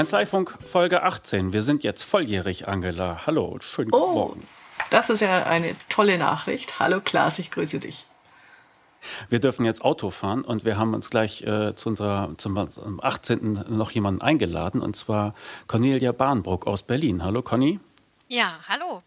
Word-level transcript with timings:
Kanzleifunk 0.00 0.56
Folge 0.64 1.02
18. 1.02 1.52
Wir 1.52 1.60
sind 1.60 1.84
jetzt 1.84 2.04
volljährig, 2.04 2.66
Angela. 2.66 3.26
Hallo, 3.26 3.58
schönen 3.60 3.90
guten 3.90 4.02
Oh, 4.02 4.14
Morgen. 4.14 4.48
das 4.88 5.10
ist 5.10 5.20
ja 5.20 5.42
eine 5.42 5.76
tolle 5.90 6.16
Nachricht. 6.16 6.80
Hallo 6.80 7.02
Klaas, 7.04 7.38
ich 7.38 7.50
grüße 7.50 7.80
dich. 7.80 8.06
Wir 9.28 9.40
dürfen 9.40 9.66
jetzt 9.66 9.84
Auto 9.84 10.08
fahren 10.08 10.40
und 10.40 10.64
wir 10.64 10.78
haben 10.78 10.94
uns 10.94 11.10
gleich 11.10 11.42
äh, 11.42 11.74
zu 11.74 11.90
unserer, 11.90 12.30
zum, 12.38 12.70
zum 12.70 12.98
18. 13.04 13.66
noch 13.68 13.90
jemanden 13.90 14.22
eingeladen 14.22 14.80
und 14.80 14.96
zwar 14.96 15.34
Cornelia 15.66 16.12
Barnbruck 16.12 16.66
aus 16.66 16.82
Berlin. 16.82 17.22
Hallo 17.22 17.42
Conny. 17.42 17.78
Ja, 18.26 18.58
hallo. 18.68 19.02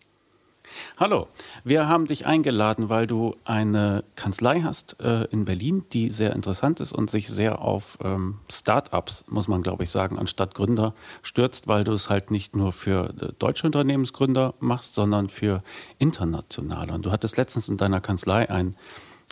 Hallo, 0.97 1.27
wir 1.63 1.87
haben 1.87 2.05
dich 2.05 2.25
eingeladen, 2.25 2.89
weil 2.89 3.07
du 3.07 3.35
eine 3.45 4.03
Kanzlei 4.15 4.61
hast 4.61 4.99
äh, 4.99 5.25
in 5.25 5.45
Berlin, 5.45 5.85
die 5.93 6.09
sehr 6.09 6.33
interessant 6.33 6.79
ist 6.79 6.93
und 6.93 7.09
sich 7.09 7.27
sehr 7.27 7.61
auf 7.61 7.97
ähm, 8.03 8.39
Start-ups, 8.51 9.25
muss 9.29 9.47
man 9.47 9.61
glaube 9.61 9.83
ich 9.83 9.89
sagen, 9.89 10.17
anstatt 10.17 10.55
Gründer 10.55 10.93
stürzt, 11.21 11.67
weil 11.67 11.83
du 11.83 11.93
es 11.93 12.09
halt 12.09 12.31
nicht 12.31 12.55
nur 12.55 12.71
für 12.71 13.09
äh, 13.09 13.33
deutsche 13.39 13.67
Unternehmensgründer 13.67 14.53
machst, 14.59 14.95
sondern 14.95 15.29
für 15.29 15.63
internationale. 15.97 16.93
Und 16.93 17.05
du 17.05 17.11
hattest 17.11 17.37
letztens 17.37 17.69
in 17.69 17.77
deiner 17.77 18.01
Kanzlei 18.01 18.49
ein, 18.49 18.75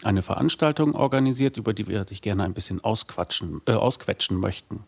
eine 0.04 0.22
Veranstaltung 0.22 0.96
organisiert, 0.96 1.58
über 1.58 1.74
die 1.74 1.88
wir 1.88 2.06
dich 2.06 2.22
gerne 2.22 2.44
ein 2.44 2.54
bisschen 2.54 2.84
ausquatschen, 2.84 3.62
äh, 3.66 3.74
ausquetschen 3.74 4.38
möchten. 4.38 4.84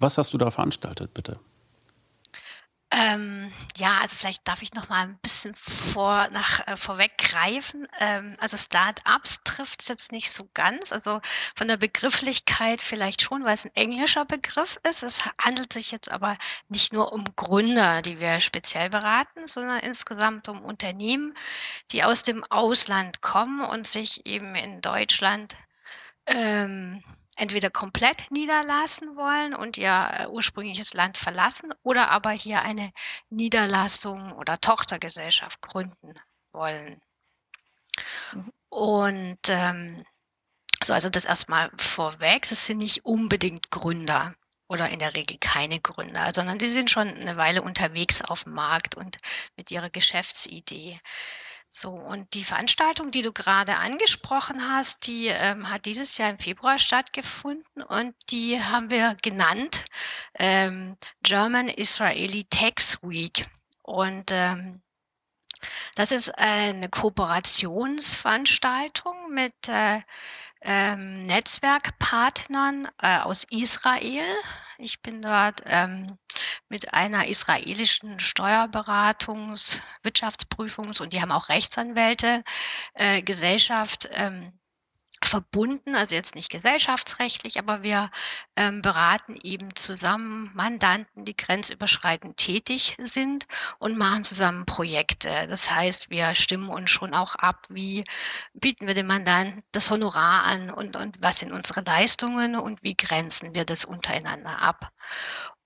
Was 0.00 0.18
hast 0.18 0.32
du 0.32 0.38
da 0.38 0.50
veranstaltet, 0.50 1.12
bitte? 1.14 1.38
Ähm, 2.96 3.52
ja, 3.76 3.98
also 4.02 4.14
vielleicht 4.14 4.46
darf 4.46 4.62
ich 4.62 4.72
noch 4.72 4.88
mal 4.88 5.02
ein 5.02 5.18
bisschen 5.18 5.56
vor, 5.56 6.28
nach, 6.30 6.64
äh, 6.68 6.76
vorweggreifen. 6.76 7.88
Ähm, 7.98 8.36
also 8.38 8.56
Start-ups 8.56 9.40
trifft 9.42 9.82
es 9.82 9.88
jetzt 9.88 10.12
nicht 10.12 10.30
so 10.30 10.48
ganz. 10.54 10.92
Also 10.92 11.20
von 11.56 11.66
der 11.66 11.76
Begrifflichkeit 11.76 12.80
vielleicht 12.80 13.22
schon, 13.22 13.44
weil 13.44 13.54
es 13.54 13.64
ein 13.64 13.74
englischer 13.74 14.24
Begriff 14.24 14.78
ist. 14.88 15.02
Es 15.02 15.24
handelt 15.42 15.72
sich 15.72 15.90
jetzt 15.90 16.12
aber 16.12 16.38
nicht 16.68 16.92
nur 16.92 17.12
um 17.12 17.24
Gründer, 17.34 18.00
die 18.00 18.20
wir 18.20 18.38
speziell 18.38 18.90
beraten, 18.90 19.48
sondern 19.48 19.80
insgesamt 19.80 20.48
um 20.48 20.64
Unternehmen, 20.64 21.36
die 21.90 22.04
aus 22.04 22.22
dem 22.22 22.44
Ausland 22.44 23.22
kommen 23.22 23.60
und 23.60 23.88
sich 23.88 24.24
eben 24.24 24.54
in 24.54 24.80
Deutschland 24.82 25.56
ähm, 26.26 27.02
entweder 27.36 27.70
komplett 27.70 28.30
niederlassen 28.30 29.16
wollen 29.16 29.54
und 29.54 29.76
ihr 29.78 30.10
äh, 30.12 30.26
ursprüngliches 30.26 30.94
Land 30.94 31.18
verlassen 31.18 31.72
oder 31.82 32.10
aber 32.10 32.30
hier 32.30 32.62
eine 32.62 32.92
Niederlassung 33.30 34.32
oder 34.32 34.60
Tochtergesellschaft 34.60 35.60
gründen 35.60 36.14
wollen. 36.52 37.00
Und 38.68 39.38
ähm, 39.48 40.04
so, 40.82 40.92
also 40.92 41.08
das 41.08 41.24
erstmal 41.24 41.70
vorweg, 41.78 42.50
es 42.50 42.66
sind 42.66 42.78
nicht 42.78 43.04
unbedingt 43.04 43.70
Gründer 43.70 44.34
oder 44.68 44.88
in 44.88 44.98
der 44.98 45.14
Regel 45.14 45.38
keine 45.38 45.80
Gründer, 45.80 46.32
sondern 46.34 46.58
die 46.58 46.68
sind 46.68 46.90
schon 46.90 47.08
eine 47.08 47.36
Weile 47.36 47.62
unterwegs 47.62 48.22
auf 48.22 48.44
dem 48.44 48.54
Markt 48.54 48.94
und 48.96 49.18
mit 49.56 49.70
ihrer 49.70 49.90
Geschäftsidee. 49.90 51.00
So, 51.76 51.90
und 51.90 52.34
die 52.34 52.44
Veranstaltung, 52.44 53.10
die 53.10 53.22
du 53.22 53.32
gerade 53.32 53.78
angesprochen 53.78 54.70
hast, 54.70 55.08
die 55.08 55.26
ähm, 55.26 55.68
hat 55.68 55.86
dieses 55.86 56.16
Jahr 56.16 56.30
im 56.30 56.38
Februar 56.38 56.78
stattgefunden 56.78 57.82
und 57.82 58.14
die 58.30 58.62
haben 58.62 58.90
wir 58.90 59.16
genannt 59.22 59.84
ähm, 60.38 60.96
German 61.24 61.68
Israeli 61.68 62.46
Tax 62.48 62.96
Week. 63.02 63.48
Und 63.82 64.30
ähm, 64.30 64.82
das 65.96 66.12
ist 66.12 66.38
eine 66.38 66.88
Kooperationsveranstaltung 66.88 69.32
mit 69.32 69.54
äh, 69.66 70.00
ähm, 70.64 71.26
Netzwerkpartnern 71.26 72.88
äh, 73.00 73.18
aus 73.18 73.44
Israel. 73.50 74.24
Ich 74.78 75.02
bin 75.02 75.22
dort 75.22 75.62
ähm, 75.66 76.18
mit 76.68 76.94
einer 76.94 77.28
israelischen 77.28 78.18
Steuerberatungs-, 78.18 79.80
Wirtschaftsprüfungs- 80.02 81.00
und 81.00 81.12
die 81.12 81.20
haben 81.20 81.32
auch 81.32 81.48
Rechtsanwälte, 81.48 82.42
äh, 82.94 83.22
Gesellschaft 83.22 84.08
ähm, 84.12 84.58
verbunden, 85.26 85.96
also 85.96 86.14
jetzt 86.14 86.34
nicht 86.34 86.50
gesellschaftsrechtlich, 86.50 87.58
aber 87.58 87.82
wir 87.82 88.10
ähm, 88.56 88.82
beraten 88.82 89.36
eben 89.42 89.74
zusammen 89.74 90.50
Mandanten, 90.54 91.24
die 91.24 91.36
grenzüberschreitend 91.36 92.36
tätig 92.36 92.96
sind 93.02 93.46
und 93.78 93.96
machen 93.98 94.24
zusammen 94.24 94.66
Projekte. 94.66 95.46
Das 95.48 95.70
heißt, 95.70 96.10
wir 96.10 96.34
stimmen 96.34 96.68
uns 96.68 96.90
schon 96.90 97.14
auch 97.14 97.34
ab, 97.34 97.66
wie 97.68 98.04
bieten 98.54 98.86
wir 98.86 98.94
dem 98.94 99.06
Mandanten 99.06 99.62
das 99.72 99.90
Honorar 99.90 100.44
an 100.44 100.70
und, 100.70 100.96
und 100.96 101.20
was 101.20 101.38
sind 101.38 101.52
unsere 101.52 101.82
Leistungen 101.82 102.56
und 102.56 102.82
wie 102.82 102.96
grenzen 102.96 103.54
wir 103.54 103.64
das 103.64 103.84
untereinander 103.84 104.60
ab. 104.60 104.90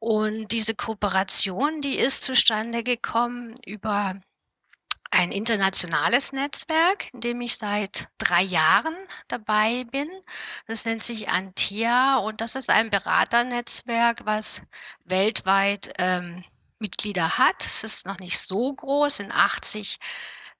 Und 0.00 0.52
diese 0.52 0.74
Kooperation, 0.74 1.80
die 1.80 1.98
ist 1.98 2.22
zustande 2.22 2.84
gekommen 2.84 3.54
über 3.66 4.20
ein 5.10 5.32
internationales 5.32 6.32
Netzwerk, 6.32 7.12
in 7.12 7.20
dem 7.20 7.40
ich 7.40 7.56
seit 7.56 8.08
drei 8.18 8.42
Jahren 8.42 8.96
dabei 9.28 9.84
bin. 9.84 10.08
Das 10.66 10.84
nennt 10.84 11.02
sich 11.02 11.28
Antea 11.28 12.16
und 12.18 12.40
das 12.40 12.54
ist 12.54 12.70
ein 12.70 12.90
Beraternetzwerk, 12.90 14.26
was 14.26 14.60
weltweit 15.04 15.92
ähm, 15.98 16.44
Mitglieder 16.78 17.38
hat. 17.38 17.66
Es 17.66 17.82
ist 17.82 18.06
noch 18.06 18.18
nicht 18.18 18.38
so 18.38 18.72
groß, 18.74 19.16
sind 19.16 19.32
80 19.32 19.98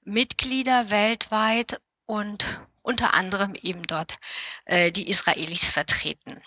Mitglieder 0.03 0.89
weltweit 0.89 1.79
und 2.05 2.45
unter 2.81 3.13
anderem 3.13 3.55
eben 3.55 3.83
dort 3.83 4.17
äh, 4.65 4.91
die 4.91 5.09
Israelis 5.09 5.65
vertreten. 5.65 6.41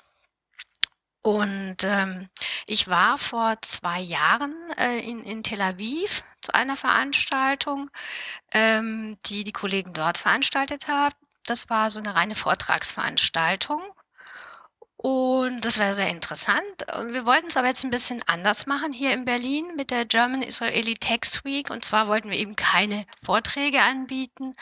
Und 1.22 1.84
ähm, 1.84 2.28
ich 2.66 2.88
war 2.88 3.16
vor 3.16 3.56
zwei 3.62 4.00
Jahren 4.00 4.56
äh, 4.76 4.98
in, 4.98 5.22
in 5.22 5.44
Tel 5.44 5.60
Aviv 5.60 6.24
zu 6.42 6.54
einer 6.54 6.76
Veranstaltung, 6.76 7.90
ähm, 8.52 9.18
die 9.26 9.44
die 9.44 9.52
Kollegen 9.52 9.92
dort 9.92 10.18
veranstaltet 10.18 10.88
haben. 10.88 11.14
Das 11.46 11.70
war 11.70 11.90
so 11.90 11.98
eine 11.98 12.14
reine 12.14 12.34
Vortragsveranstaltung. 12.34 13.82
Und 14.96 15.62
das 15.62 15.80
war 15.80 15.94
sehr 15.94 16.08
interessant. 16.08 16.62
Wir 17.08 17.26
wollten 17.26 17.48
es 17.48 17.56
aber 17.56 17.66
jetzt 17.66 17.82
ein 17.84 17.90
bisschen 17.90 18.22
anders 18.28 18.66
machen 18.66 18.92
hier 18.92 19.12
in 19.12 19.24
Berlin 19.24 19.74
mit 19.74 19.90
der 19.90 20.04
German 20.04 20.42
Israeli 20.42 20.94
Tax 20.94 21.44
Week. 21.44 21.70
Und 21.70 21.84
zwar 21.84 22.06
wollten 22.06 22.30
wir 22.30 22.38
eben 22.38 22.54
keine 22.54 23.04
Vorträge 23.24 23.82
anbieten, 23.82 24.54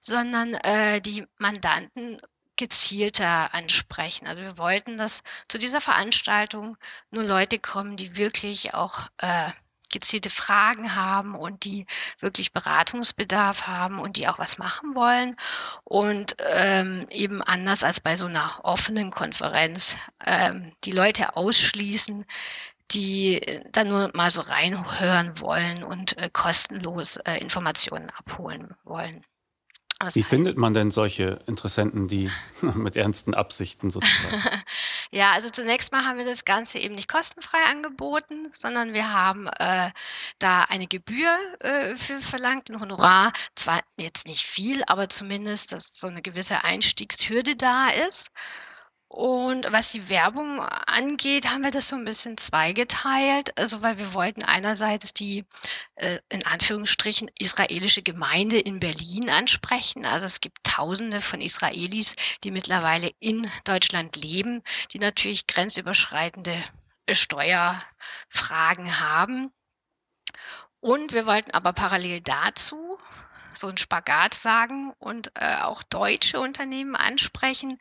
sondern 0.00 0.54
äh, 0.54 1.02
die 1.02 1.26
Mandanten 1.36 2.22
gezielter 2.56 3.52
ansprechen. 3.52 4.26
Also 4.26 4.42
wir 4.42 4.56
wollten, 4.56 4.96
dass 4.96 5.22
zu 5.48 5.58
dieser 5.58 5.82
Veranstaltung 5.82 6.78
nur 7.10 7.24
Leute 7.24 7.58
kommen, 7.58 7.96
die 7.96 8.16
wirklich 8.16 8.72
auch 8.72 9.10
äh, 9.18 9.50
gezielte 9.92 10.30
Fragen 10.30 10.96
haben 10.96 11.34
und 11.36 11.64
die 11.64 11.86
wirklich 12.18 12.52
Beratungsbedarf 12.52 13.62
haben 13.66 14.00
und 14.00 14.16
die 14.16 14.26
auch 14.28 14.38
was 14.38 14.58
machen 14.58 14.94
wollen. 14.94 15.36
Und 15.84 16.36
ähm, 16.50 17.06
eben 17.10 17.42
anders 17.42 17.84
als 17.84 18.00
bei 18.00 18.16
so 18.16 18.26
einer 18.26 18.60
offenen 18.64 19.10
Konferenz 19.10 19.96
ähm, 20.26 20.72
die 20.84 20.92
Leute 20.92 21.36
ausschließen, 21.36 22.24
die 22.90 23.60
dann 23.72 23.88
nur 23.88 24.10
mal 24.14 24.30
so 24.30 24.42
reinhören 24.42 25.40
wollen 25.40 25.84
und 25.84 26.16
äh, 26.18 26.28
kostenlos 26.32 27.16
äh, 27.18 27.36
Informationen 27.38 28.10
abholen 28.10 28.74
wollen. 28.84 29.24
Was 30.02 30.16
Wie 30.16 30.24
findet 30.24 30.58
man 30.58 30.74
denn 30.74 30.90
solche 30.90 31.38
Interessenten, 31.46 32.08
die 32.08 32.28
mit 32.60 32.96
ernsten 32.96 33.34
Absichten 33.34 33.88
sozusagen? 33.88 34.42
ja, 35.12 35.30
also 35.30 35.48
zunächst 35.48 35.92
mal 35.92 36.04
haben 36.04 36.18
wir 36.18 36.24
das 36.24 36.44
Ganze 36.44 36.78
eben 36.78 36.96
nicht 36.96 37.08
kostenfrei 37.08 37.62
angeboten, 37.70 38.50
sondern 38.52 38.94
wir 38.94 39.12
haben 39.12 39.46
äh, 39.46 39.90
da 40.40 40.62
eine 40.62 40.88
Gebühr 40.88 41.36
äh, 41.60 41.94
für 41.94 42.18
verlangt, 42.20 42.68
ein 42.68 42.80
Honorar. 42.80 43.32
Zwar 43.54 43.80
jetzt 43.96 44.26
nicht 44.26 44.42
viel, 44.42 44.82
aber 44.86 45.08
zumindest, 45.08 45.70
dass 45.70 45.90
so 45.92 46.08
eine 46.08 46.20
gewisse 46.20 46.64
Einstiegshürde 46.64 47.54
da 47.54 47.88
ist. 47.88 48.30
Und 49.12 49.70
was 49.70 49.92
die 49.92 50.08
Werbung 50.08 50.58
angeht, 50.60 51.50
haben 51.50 51.62
wir 51.62 51.70
das 51.70 51.88
so 51.88 51.96
ein 51.96 52.06
bisschen 52.06 52.38
zweigeteilt. 52.38 53.58
Also, 53.58 53.82
weil 53.82 53.98
wir 53.98 54.14
wollten 54.14 54.42
einerseits 54.42 55.12
die, 55.12 55.44
äh, 55.96 56.18
in 56.30 56.46
Anführungsstrichen, 56.46 57.30
israelische 57.38 58.00
Gemeinde 58.02 58.58
in 58.58 58.80
Berlin 58.80 59.28
ansprechen. 59.28 60.06
Also, 60.06 60.24
es 60.24 60.40
gibt 60.40 60.64
Tausende 60.64 61.20
von 61.20 61.42
Israelis, 61.42 62.16
die 62.42 62.50
mittlerweile 62.50 63.10
in 63.20 63.50
Deutschland 63.64 64.16
leben, 64.16 64.62
die 64.94 64.98
natürlich 64.98 65.46
grenzüberschreitende 65.46 66.64
äh, 67.04 67.14
Steuerfragen 67.14 68.98
haben. 68.98 69.52
Und 70.80 71.12
wir 71.12 71.26
wollten 71.26 71.50
aber 71.50 71.74
parallel 71.74 72.22
dazu 72.22 72.98
so 73.54 73.68
einen 73.68 73.76
Spagat 73.76 74.44
wagen 74.44 74.92
und 74.98 75.32
äh, 75.34 75.56
auch 75.62 75.82
deutsche 75.82 76.40
Unternehmen 76.40 76.96
ansprechen, 76.96 77.78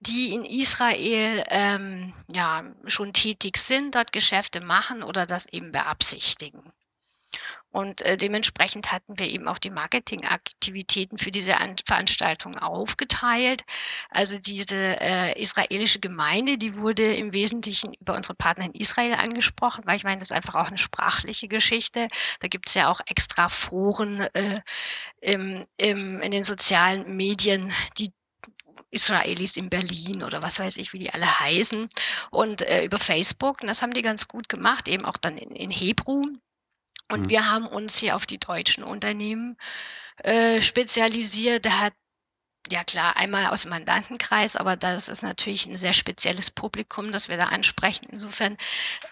die 0.00 0.34
in 0.34 0.44
Israel 0.44 1.42
ähm, 1.48 2.12
ja 2.32 2.64
schon 2.86 3.12
tätig 3.12 3.58
sind, 3.58 3.94
dort 3.94 4.12
Geschäfte 4.12 4.60
machen 4.60 5.02
oder 5.02 5.26
das 5.26 5.46
eben 5.46 5.72
beabsichtigen. 5.72 6.72
Und 7.72 8.02
äh, 8.02 8.16
dementsprechend 8.16 8.92
hatten 8.92 9.18
wir 9.18 9.28
eben 9.28 9.48
auch 9.48 9.58
die 9.58 9.70
Marketingaktivitäten 9.70 11.18
für 11.18 11.32
diese 11.32 11.58
An 11.58 11.76
Veranstaltung 11.84 12.58
aufgeteilt. 12.58 13.62
Also 14.10 14.38
diese 14.38 15.00
äh, 15.00 15.40
israelische 15.40 15.98
Gemeinde, 15.98 16.58
die 16.58 16.76
wurde 16.76 17.14
im 17.14 17.32
Wesentlichen 17.32 17.94
über 17.94 18.14
unsere 18.14 18.34
Partner 18.34 18.66
in 18.66 18.74
Israel 18.74 19.14
angesprochen, 19.14 19.84
weil 19.86 19.96
ich 19.96 20.04
meine, 20.04 20.18
das 20.18 20.30
ist 20.30 20.36
einfach 20.36 20.54
auch 20.54 20.68
eine 20.68 20.78
sprachliche 20.78 21.48
Geschichte. 21.48 22.08
Da 22.40 22.48
gibt 22.48 22.68
es 22.68 22.74
ja 22.74 22.90
auch 22.90 23.00
extra 23.06 23.48
Foren 23.48 24.20
äh, 24.34 24.60
im, 25.20 25.66
im, 25.78 26.20
in 26.20 26.30
den 26.30 26.44
sozialen 26.44 27.16
Medien, 27.16 27.72
die 27.98 28.12
Israelis 28.90 29.56
in 29.56 29.70
Berlin 29.70 30.22
oder 30.22 30.42
was 30.42 30.58
weiß 30.58 30.76
ich, 30.76 30.92
wie 30.92 30.98
die 30.98 31.10
alle 31.10 31.40
heißen. 31.40 31.88
Und 32.30 32.62
äh, 32.62 32.84
über 32.84 32.98
Facebook, 32.98 33.62
und 33.62 33.68
das 33.68 33.82
haben 33.82 33.94
die 33.94 34.02
ganz 34.02 34.28
gut 34.28 34.48
gemacht, 34.48 34.88
eben 34.88 35.04
auch 35.04 35.16
dann 35.16 35.38
in, 35.38 35.56
in 35.56 35.70
Hebrew. 35.70 36.24
Und 37.10 37.22
mhm. 37.22 37.28
wir 37.28 37.50
haben 37.50 37.66
uns 37.66 37.96
hier 37.96 38.16
auf 38.16 38.26
die 38.26 38.38
deutschen 38.38 38.84
Unternehmen 38.84 39.56
äh, 40.18 40.62
spezialisiert. 40.62 41.66
Da 41.66 41.78
hat 41.78 41.94
ja 42.70 42.84
klar, 42.84 43.16
einmal 43.16 43.46
aus 43.46 43.62
dem 43.62 43.70
Mandantenkreis, 43.70 44.54
aber 44.56 44.76
das 44.76 45.08
ist 45.08 45.22
natürlich 45.22 45.66
ein 45.66 45.76
sehr 45.76 45.94
spezielles 45.94 46.50
Publikum, 46.50 47.12
das 47.12 47.28
wir 47.28 47.36
da 47.36 47.46
ansprechen. 47.46 48.06
Insofern 48.10 48.56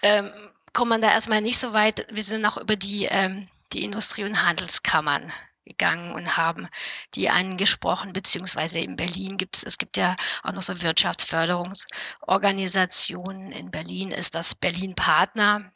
ähm, 0.03 0.31
kommt 0.73 0.91
man 0.91 1.03
da 1.03 1.11
erstmal 1.11 1.41
nicht 1.41 1.59
so 1.59 1.73
weit. 1.73 2.07
Wir 2.11 2.23
sind 2.23 2.47
auch 2.47 2.57
über 2.57 2.77
die, 2.77 3.07
ähm, 3.07 3.49
die 3.73 3.83
Industrie- 3.85 4.25
und 4.25 4.47
Handelskammern 4.47 5.33
gegangen 5.65 6.13
und 6.13 6.37
haben 6.37 6.69
die 7.15 7.31
angesprochen, 7.31 8.13
beziehungsweise 8.13 8.81
in 8.81 8.97
Berlin 8.97 9.37
gibt 9.37 9.59
es, 9.59 9.63
es 9.63 9.79
gibt 9.79 9.97
ja 9.97 10.17
auch 10.43 10.53
noch 10.53 10.63
so 10.63 10.83
Wirtschaftsförderungsorganisationen. 10.83 13.53
In 13.53 13.71
Berlin 13.71 14.11
ist 14.11 14.35
das 14.35 14.55
Berlin 14.55 14.95
Partner 14.95 15.71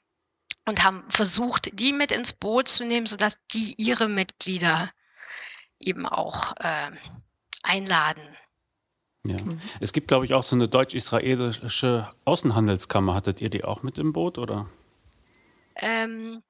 und 0.65 0.83
haben 0.83 1.05
versucht, 1.09 1.71
die 1.79 1.93
mit 1.93 2.13
ins 2.13 2.33
Boot 2.33 2.69
zu 2.69 2.85
nehmen, 2.85 3.07
sodass 3.07 3.39
die 3.53 3.75
ihre 3.77 4.09
Mitglieder 4.09 4.91
eben 5.79 6.07
auch 6.07 6.55
äh, 6.57 6.91
einladen. 7.63 8.37
Ja. 9.27 9.37
Mhm. 9.43 9.61
Es 9.81 9.93
gibt, 9.93 10.09
glaube 10.09 10.25
ich, 10.25 10.35
auch 10.35 10.43
so 10.43 10.57
eine 10.57 10.69
deutsch-israelische 10.69 12.13
Außenhandelskammer. 12.25 13.15
Hattet 13.15 13.41
ihr 13.41 13.51
die 13.51 13.65
auch 13.65 13.83
mit 13.83 13.99
im 13.99 14.13
Boot, 14.13 14.39
oder? 14.39 14.67
Ähm, 15.77 16.43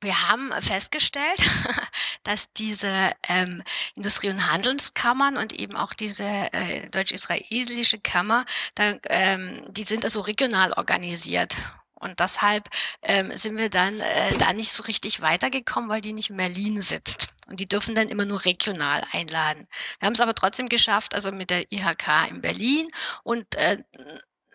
wir 0.00 0.28
haben 0.28 0.50
festgestellt, 0.60 1.40
dass 2.24 2.52
diese 2.52 3.12
ähm, 3.28 3.62
Industrie- 3.94 4.30
und 4.30 4.50
Handelskammern 4.50 5.36
und 5.36 5.52
eben 5.52 5.76
auch 5.76 5.92
diese 5.94 6.24
äh, 6.24 6.88
deutsch-israelische 6.88 8.00
Kammer, 8.00 8.46
da, 8.74 8.98
ähm, 9.04 9.64
die 9.68 9.84
sind 9.84 10.04
also 10.04 10.20
regional 10.20 10.72
organisiert. 10.72 11.56
Und 12.02 12.20
deshalb 12.20 12.68
ähm, 13.02 13.36
sind 13.36 13.56
wir 13.56 13.70
dann 13.70 14.00
äh, 14.00 14.36
da 14.38 14.52
nicht 14.52 14.72
so 14.72 14.82
richtig 14.82 15.20
weitergekommen, 15.20 15.88
weil 15.88 16.00
die 16.00 16.12
nicht 16.12 16.30
in 16.30 16.36
Berlin 16.36 16.82
sitzt. 16.82 17.28
Und 17.46 17.60
die 17.60 17.68
dürfen 17.68 17.94
dann 17.94 18.08
immer 18.08 18.24
nur 18.24 18.44
regional 18.44 19.02
einladen. 19.12 19.68
Wir 20.00 20.06
haben 20.06 20.14
es 20.14 20.20
aber 20.20 20.34
trotzdem 20.34 20.68
geschafft, 20.68 21.14
also 21.14 21.30
mit 21.30 21.50
der 21.50 21.70
IHK 21.70 22.28
in 22.28 22.40
Berlin 22.40 22.90
und 23.22 23.54
äh, 23.54 23.78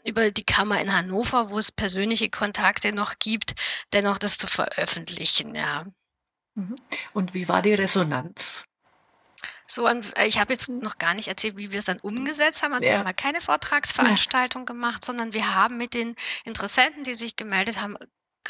über 0.03 0.31
die 0.31 0.45
Kammer 0.45 0.79
in 0.81 0.93
Hannover, 0.93 1.49
wo 1.49 1.59
es 1.59 1.71
persönliche 1.71 2.29
Kontakte 2.29 2.91
noch 2.91 3.19
gibt, 3.19 3.55
dennoch 3.93 4.17
das 4.17 4.37
zu 4.37 4.47
veröffentlichen, 4.47 5.55
ja. 5.55 5.85
Mhm. 6.55 6.75
Und 7.13 7.33
wie 7.33 7.47
war 7.47 7.61
die 7.61 7.73
Resonanz? 7.73 8.66
So, 9.67 9.87
und 9.87 10.17
äh, 10.17 10.25
ich 10.25 10.39
habe 10.39 10.53
jetzt 10.53 10.69
noch 10.69 10.97
gar 10.97 11.13
nicht 11.13 11.27
erzählt, 11.27 11.57
wie 11.57 11.71
wir 11.71 11.79
es 11.79 11.85
dann 11.85 11.99
umgesetzt 11.99 12.63
haben. 12.63 12.73
Also 12.73 12.87
ja. 12.87 12.93
wir 12.93 12.99
haben 12.99 13.15
keine 13.15 13.41
Vortragsveranstaltung 13.41 14.61
ja. 14.61 14.65
gemacht, 14.65 15.03
sondern 15.03 15.33
wir 15.33 15.53
haben 15.53 15.77
mit 15.77 15.93
den 15.93 16.15
Interessenten, 16.45 17.03
die 17.03 17.15
sich 17.15 17.35
gemeldet 17.35 17.81
haben, 17.81 17.97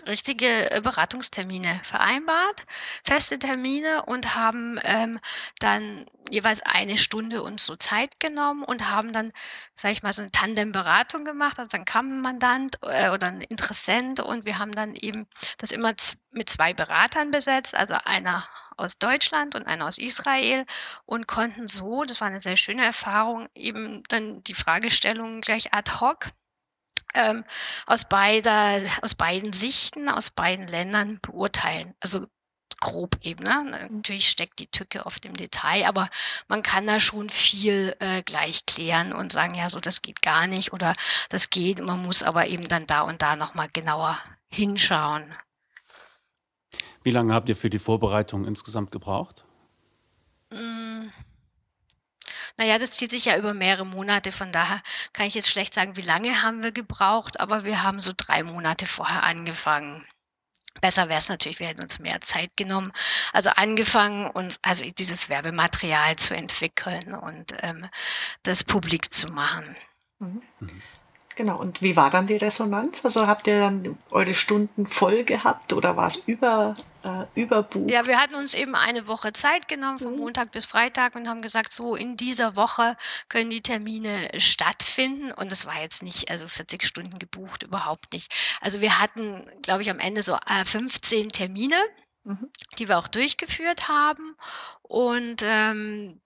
richtige 0.06 0.72
äh, 0.72 0.82
Beratungstermine 0.82 1.82
vereinbart, 1.84 2.66
feste 3.04 3.40
Termine 3.40 4.04
und 4.06 4.36
haben 4.36 4.80
ähm, 4.84 5.20
dann 5.60 6.06
jeweils 6.30 6.62
eine 6.62 6.98
Stunde 6.98 7.42
uns 7.42 7.66
so 7.66 7.76
Zeit 7.76 8.20
genommen 8.20 8.64
und 8.64 8.90
haben 8.92 9.14
dann, 9.14 9.32
sage 9.76 9.94
ich 9.94 10.04
mal, 10.04 10.14
so 10.14 10.22
eine 10.22 10.32
Tandem-Beratung 10.32 11.26
gemacht. 11.26 11.60
Also 11.60 11.70
dann 11.70 11.86
kam 11.86 12.10
ein 12.12 12.22
Mandant 12.22 12.78
äh, 12.82 13.10
oder 13.10 13.28
ein 13.28 13.42
Interessent 13.42 14.20
und 14.20 14.46
wir 14.46 14.60
haben 14.60 14.72
dann 14.72 14.96
eben 14.96 15.28
das 15.58 15.72
immer 15.72 15.94
mit 16.32 16.50
zwei 16.50 16.74
Beratern 16.74 17.32
besetzt, 17.32 17.76
also 17.76 17.96
einer 18.06 18.48
aus 18.78 19.00
Deutschland 19.00 19.56
und 19.56 19.66
einer 19.66 19.88
aus 19.88 19.98
Israel 19.98 20.66
und 21.06 21.28
konnten 21.28 21.68
so, 21.68 22.04
das 22.04 22.22
war 22.22 22.28
eine 22.28 22.42
sehr 22.42 22.58
schöne 22.58 22.86
Erfahrung, 22.86 23.50
eben 23.56 24.04
dann 24.08 24.44
die 24.44 24.54
Fragestellungen 24.54 25.42
gleich 25.42 25.74
ad 25.74 25.92
hoc 26.00 26.28
ähm, 27.14 27.44
aus, 27.86 28.06
beider, 28.06 28.82
aus 29.02 29.16
beiden 29.16 29.54
Sichten, 29.54 30.10
aus 30.10 30.30
beiden 30.30 30.68
Ländern 30.68 31.20
beurteilen. 31.22 31.94
Also 32.00 32.28
grob 32.80 33.18
eben. 33.22 33.44
Ne? 33.44 33.88
Natürlich 33.92 34.30
steckt 34.30 34.60
die 34.60 34.68
Tücke 34.68 35.06
oft 35.06 35.26
im 35.26 35.34
Detail, 35.34 35.86
aber 35.86 36.10
man 36.48 36.64
kann 36.64 36.88
da 36.88 37.00
schon 37.00 37.30
viel 37.30 37.96
äh, 38.00 38.22
gleich 38.24 38.66
klären 38.66 39.14
und 39.14 39.32
sagen, 39.32 39.56
ja, 39.56 39.70
so 39.70 39.80
das 39.80 40.02
geht 40.02 40.22
gar 40.22 40.48
nicht 40.48 40.74
oder 40.74 40.94
das 41.30 41.50
geht. 41.50 41.80
Man 41.80 42.02
muss 42.02 42.24
aber 42.24 42.48
eben 42.48 42.68
dann 42.68 42.86
da 42.86 43.02
und 43.02 43.22
da 43.22 43.36
nochmal 43.36 43.70
genauer 43.72 44.20
hinschauen. 44.50 45.34
Wie 47.04 47.12
lange 47.12 47.34
habt 47.34 47.50
ihr 47.50 47.56
für 47.56 47.70
die 47.70 47.80
Vorbereitung 47.80 48.46
insgesamt 48.46 48.92
gebraucht? 48.92 49.46
Naja, 52.58 52.80
das 52.80 52.92
zieht 52.92 53.12
sich 53.12 53.26
ja 53.26 53.38
über 53.38 53.54
mehrere 53.54 53.86
Monate, 53.86 54.32
von 54.32 54.52
daher 54.52 54.82
kann 55.14 55.28
ich 55.28 55.36
jetzt 55.36 55.50
schlecht 55.50 55.74
sagen, 55.74 55.96
wie 55.96 56.02
lange 56.02 56.42
haben 56.42 56.64
wir 56.64 56.72
gebraucht, 56.72 57.40
aber 57.40 57.64
wir 57.64 57.84
haben 57.84 58.02
so 58.02 58.14
drei 58.16 58.44
Monate 58.44 58.88
vorher 58.88 59.24
angefangen. 59.24 60.06
Besser 60.82 61.10
wäre 61.10 61.20
es 61.20 61.30
natürlich, 61.30 61.60
wir 61.60 61.68
hätten 61.68 61.82
uns 61.82 62.00
mehr 62.00 62.22
Zeit 62.22 62.56
genommen. 62.56 62.94
Also 63.34 63.50
angefangen 63.52 64.30
und 64.30 64.60
also 64.62 64.84
dieses 64.92 65.30
Werbematerial 65.30 66.16
zu 66.18 66.36
entwickeln 66.36 67.14
und 67.14 67.54
ähm, 67.62 67.88
das 68.44 68.64
publik 68.64 69.12
zu 69.12 69.28
machen. 69.28 69.76
Mhm. 70.20 70.42
Genau, 71.38 71.60
und 71.60 71.84
wie 71.84 71.96
war 71.96 72.10
dann 72.10 72.26
die 72.26 72.36
Resonanz? 72.36 73.06
Also 73.06 73.28
habt 73.28 73.46
ihr 73.46 73.60
dann 73.60 73.96
eure 74.10 74.34
Stunden 74.34 74.88
voll 74.88 75.24
gehabt 75.24 75.72
oder 75.72 75.96
war 75.96 76.08
es 76.08 76.16
über, 76.16 76.74
äh, 77.04 77.26
überbucht? 77.40 77.92
Ja, 77.92 78.08
wir 78.08 78.20
hatten 78.20 78.34
uns 78.34 78.56
eben 78.56 78.74
eine 78.74 79.06
Woche 79.06 79.34
Zeit 79.34 79.68
genommen, 79.68 80.00
von 80.00 80.14
mhm. 80.14 80.18
Montag 80.18 80.52
bis 80.52 80.66
Freitag 80.66 81.14
und 81.14 81.30
haben 81.30 81.44
gesagt, 81.44 81.74
so 81.74 81.96
in 81.96 82.18
dieser 82.18 82.56
Woche 82.56 82.98
können 83.30 83.52
die 83.52 83.62
Termine 83.62 84.32
stattfinden. 84.40 85.32
Und 85.32 85.52
es 85.52 85.68
war 85.68 85.80
jetzt 85.80 86.02
nicht, 86.02 86.32
also 86.32 86.48
40 86.48 86.84
Stunden 86.84 87.20
gebucht, 87.20 87.62
überhaupt 87.62 88.14
nicht. 88.14 88.34
Also 88.60 88.82
wir 88.82 89.00
hatten, 89.00 89.48
glaube 89.62 89.84
ich, 89.84 89.92
am 89.92 90.00
Ende 90.00 90.24
so 90.24 90.34
äh, 90.34 90.66
15 90.66 91.30
Termine, 91.30 91.78
mhm. 92.24 92.50
die 92.80 92.88
wir 92.88 92.98
auch 92.98 93.08
durchgeführt 93.08 93.88
haben. 93.88 94.36
Und 94.82 95.44
ähm, 95.44 96.20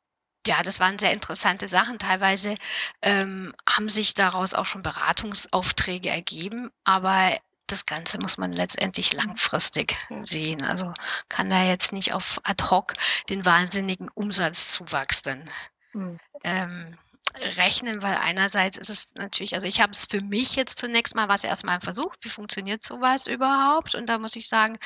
ja, 0.48 0.64
das 0.64 0.80
waren 0.80 1.00
sehr 1.00 1.12
interessante 1.12 1.68
Sachen. 1.68 2.00
Teilweise 2.00 2.56
ähm, 3.02 3.54
haben 3.70 3.90
sich 3.90 4.14
daraus 4.14 4.54
auch 4.54 4.66
schon 4.66 4.82
Beratungsaufträge 4.82 6.10
ergeben, 6.10 6.72
aber 6.84 7.38
das 7.68 7.86
Ganze 7.86 8.20
muss 8.20 8.38
man 8.38 8.52
letztendlich 8.52 9.14
langfristig 9.14 9.96
sehen. 10.22 10.64
Also 10.64 10.94
kann 11.30 11.50
da 11.50 11.64
jetzt 11.64 11.94
nicht 11.94 12.14
auf 12.14 12.40
ad 12.44 12.64
hoc 12.70 12.94
den 13.30 13.46
wahnsinnigen 13.46 14.10
Umsatzzuwachs 14.10 15.22
dann 15.22 15.50
mhm. 15.94 16.20
ähm, 16.44 16.98
rechnen, 17.36 18.02
weil 18.02 18.16
einerseits 18.16 18.78
ist 18.78 18.90
es 18.90 19.16
natürlich, 19.16 19.54
also 19.54 19.68
ich 19.68 19.80
habe 19.80 19.92
es 19.92 20.06
für 20.06 20.22
mich 20.22 20.56
jetzt 20.56 20.78
zunächst 20.78 21.16
mal 21.16 21.30
was 21.30 21.44
erstmal 21.44 21.80
versucht, 21.80 22.20
wie 22.24 22.30
funktioniert 22.30 22.84
sowas 22.84 23.28
überhaupt? 23.28 23.96
Und 23.96 24.08
da 24.08 24.18
muss 24.18 24.36
ich 24.36 24.50
sagen, 24.50 24.78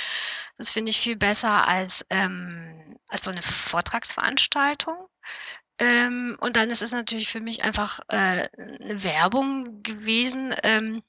das 0.58 0.70
finde 0.70 0.92
ich 0.92 1.00
viel 1.00 1.16
besser 1.16 1.68
als, 1.68 2.06
ähm, 2.10 2.98
als 3.08 3.24
so 3.24 3.32
eine 3.32 3.42
Vortragsveranstaltung. 3.42 5.08
Ähm, 5.78 6.38
und 6.40 6.56
dann 6.56 6.70
ist 6.70 6.82
es 6.82 6.94
natürlich 6.94 7.30
für 7.30 7.42
mich 7.42 7.64
einfach 7.64 8.00
äh, 8.08 8.48
eine 8.58 9.04
Werbung 9.04 9.84
gewesen. 9.84 10.56
Ähm, 10.64 11.04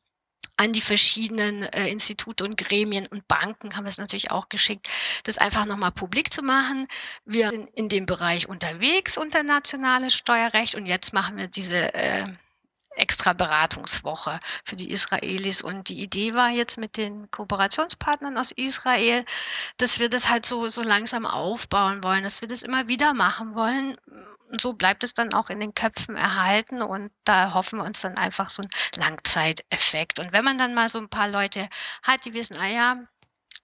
an 0.56 0.72
die 0.72 0.80
verschiedenen 0.80 1.64
äh, 1.64 1.88
Institute 1.88 2.42
und 2.42 2.56
Gremien 2.56 3.06
und 3.06 3.28
Banken 3.28 3.76
haben 3.76 3.84
wir 3.84 3.90
es 3.90 3.98
natürlich 3.98 4.30
auch 4.30 4.48
geschickt, 4.48 4.88
das 5.24 5.38
einfach 5.38 5.66
nochmal 5.66 5.92
publik 5.92 6.32
zu 6.32 6.42
machen. 6.42 6.88
Wir 7.24 7.50
sind 7.50 7.68
in 7.74 7.88
dem 7.88 8.06
Bereich 8.06 8.48
unterwegs, 8.48 9.16
internationales 9.16 10.14
Steuerrecht, 10.14 10.74
und 10.74 10.86
jetzt 10.86 11.12
machen 11.12 11.36
wir 11.36 11.48
diese 11.48 11.92
äh, 11.94 12.24
extra 12.96 13.32
Beratungswoche 13.32 14.40
für 14.64 14.76
die 14.76 14.90
Israelis. 14.90 15.62
Und 15.62 15.88
die 15.88 16.02
Idee 16.02 16.34
war 16.34 16.50
jetzt 16.50 16.78
mit 16.78 16.96
den 16.96 17.30
Kooperationspartnern 17.30 18.36
aus 18.38 18.50
Israel, 18.52 19.24
dass 19.76 19.98
wir 19.98 20.08
das 20.08 20.28
halt 20.28 20.46
so, 20.46 20.68
so 20.68 20.82
langsam 20.82 21.26
aufbauen 21.26 22.02
wollen, 22.02 22.24
dass 22.24 22.40
wir 22.40 22.48
das 22.48 22.62
immer 22.62 22.88
wieder 22.88 23.14
machen 23.14 23.54
wollen 23.54 23.96
und 24.50 24.60
so 24.60 24.72
bleibt 24.72 25.04
es 25.04 25.14
dann 25.14 25.32
auch 25.34 25.50
in 25.50 25.60
den 25.60 25.74
Köpfen 25.74 26.16
erhalten 26.16 26.82
und 26.82 27.10
da 27.24 27.52
hoffen 27.54 27.78
wir 27.78 27.84
uns 27.84 28.00
dann 28.00 28.16
einfach 28.16 28.48
so 28.50 28.62
einen 28.62 28.70
Langzeiteffekt. 28.96 30.20
Und 30.20 30.32
wenn 30.32 30.44
man 30.44 30.58
dann 30.58 30.74
mal 30.74 30.88
so 30.88 30.98
ein 30.98 31.08
paar 31.08 31.28
Leute 31.28 31.68
hat, 32.02 32.24
die 32.24 32.34
wissen, 32.34 32.56
ah 32.56 32.68
ja, 32.68 32.96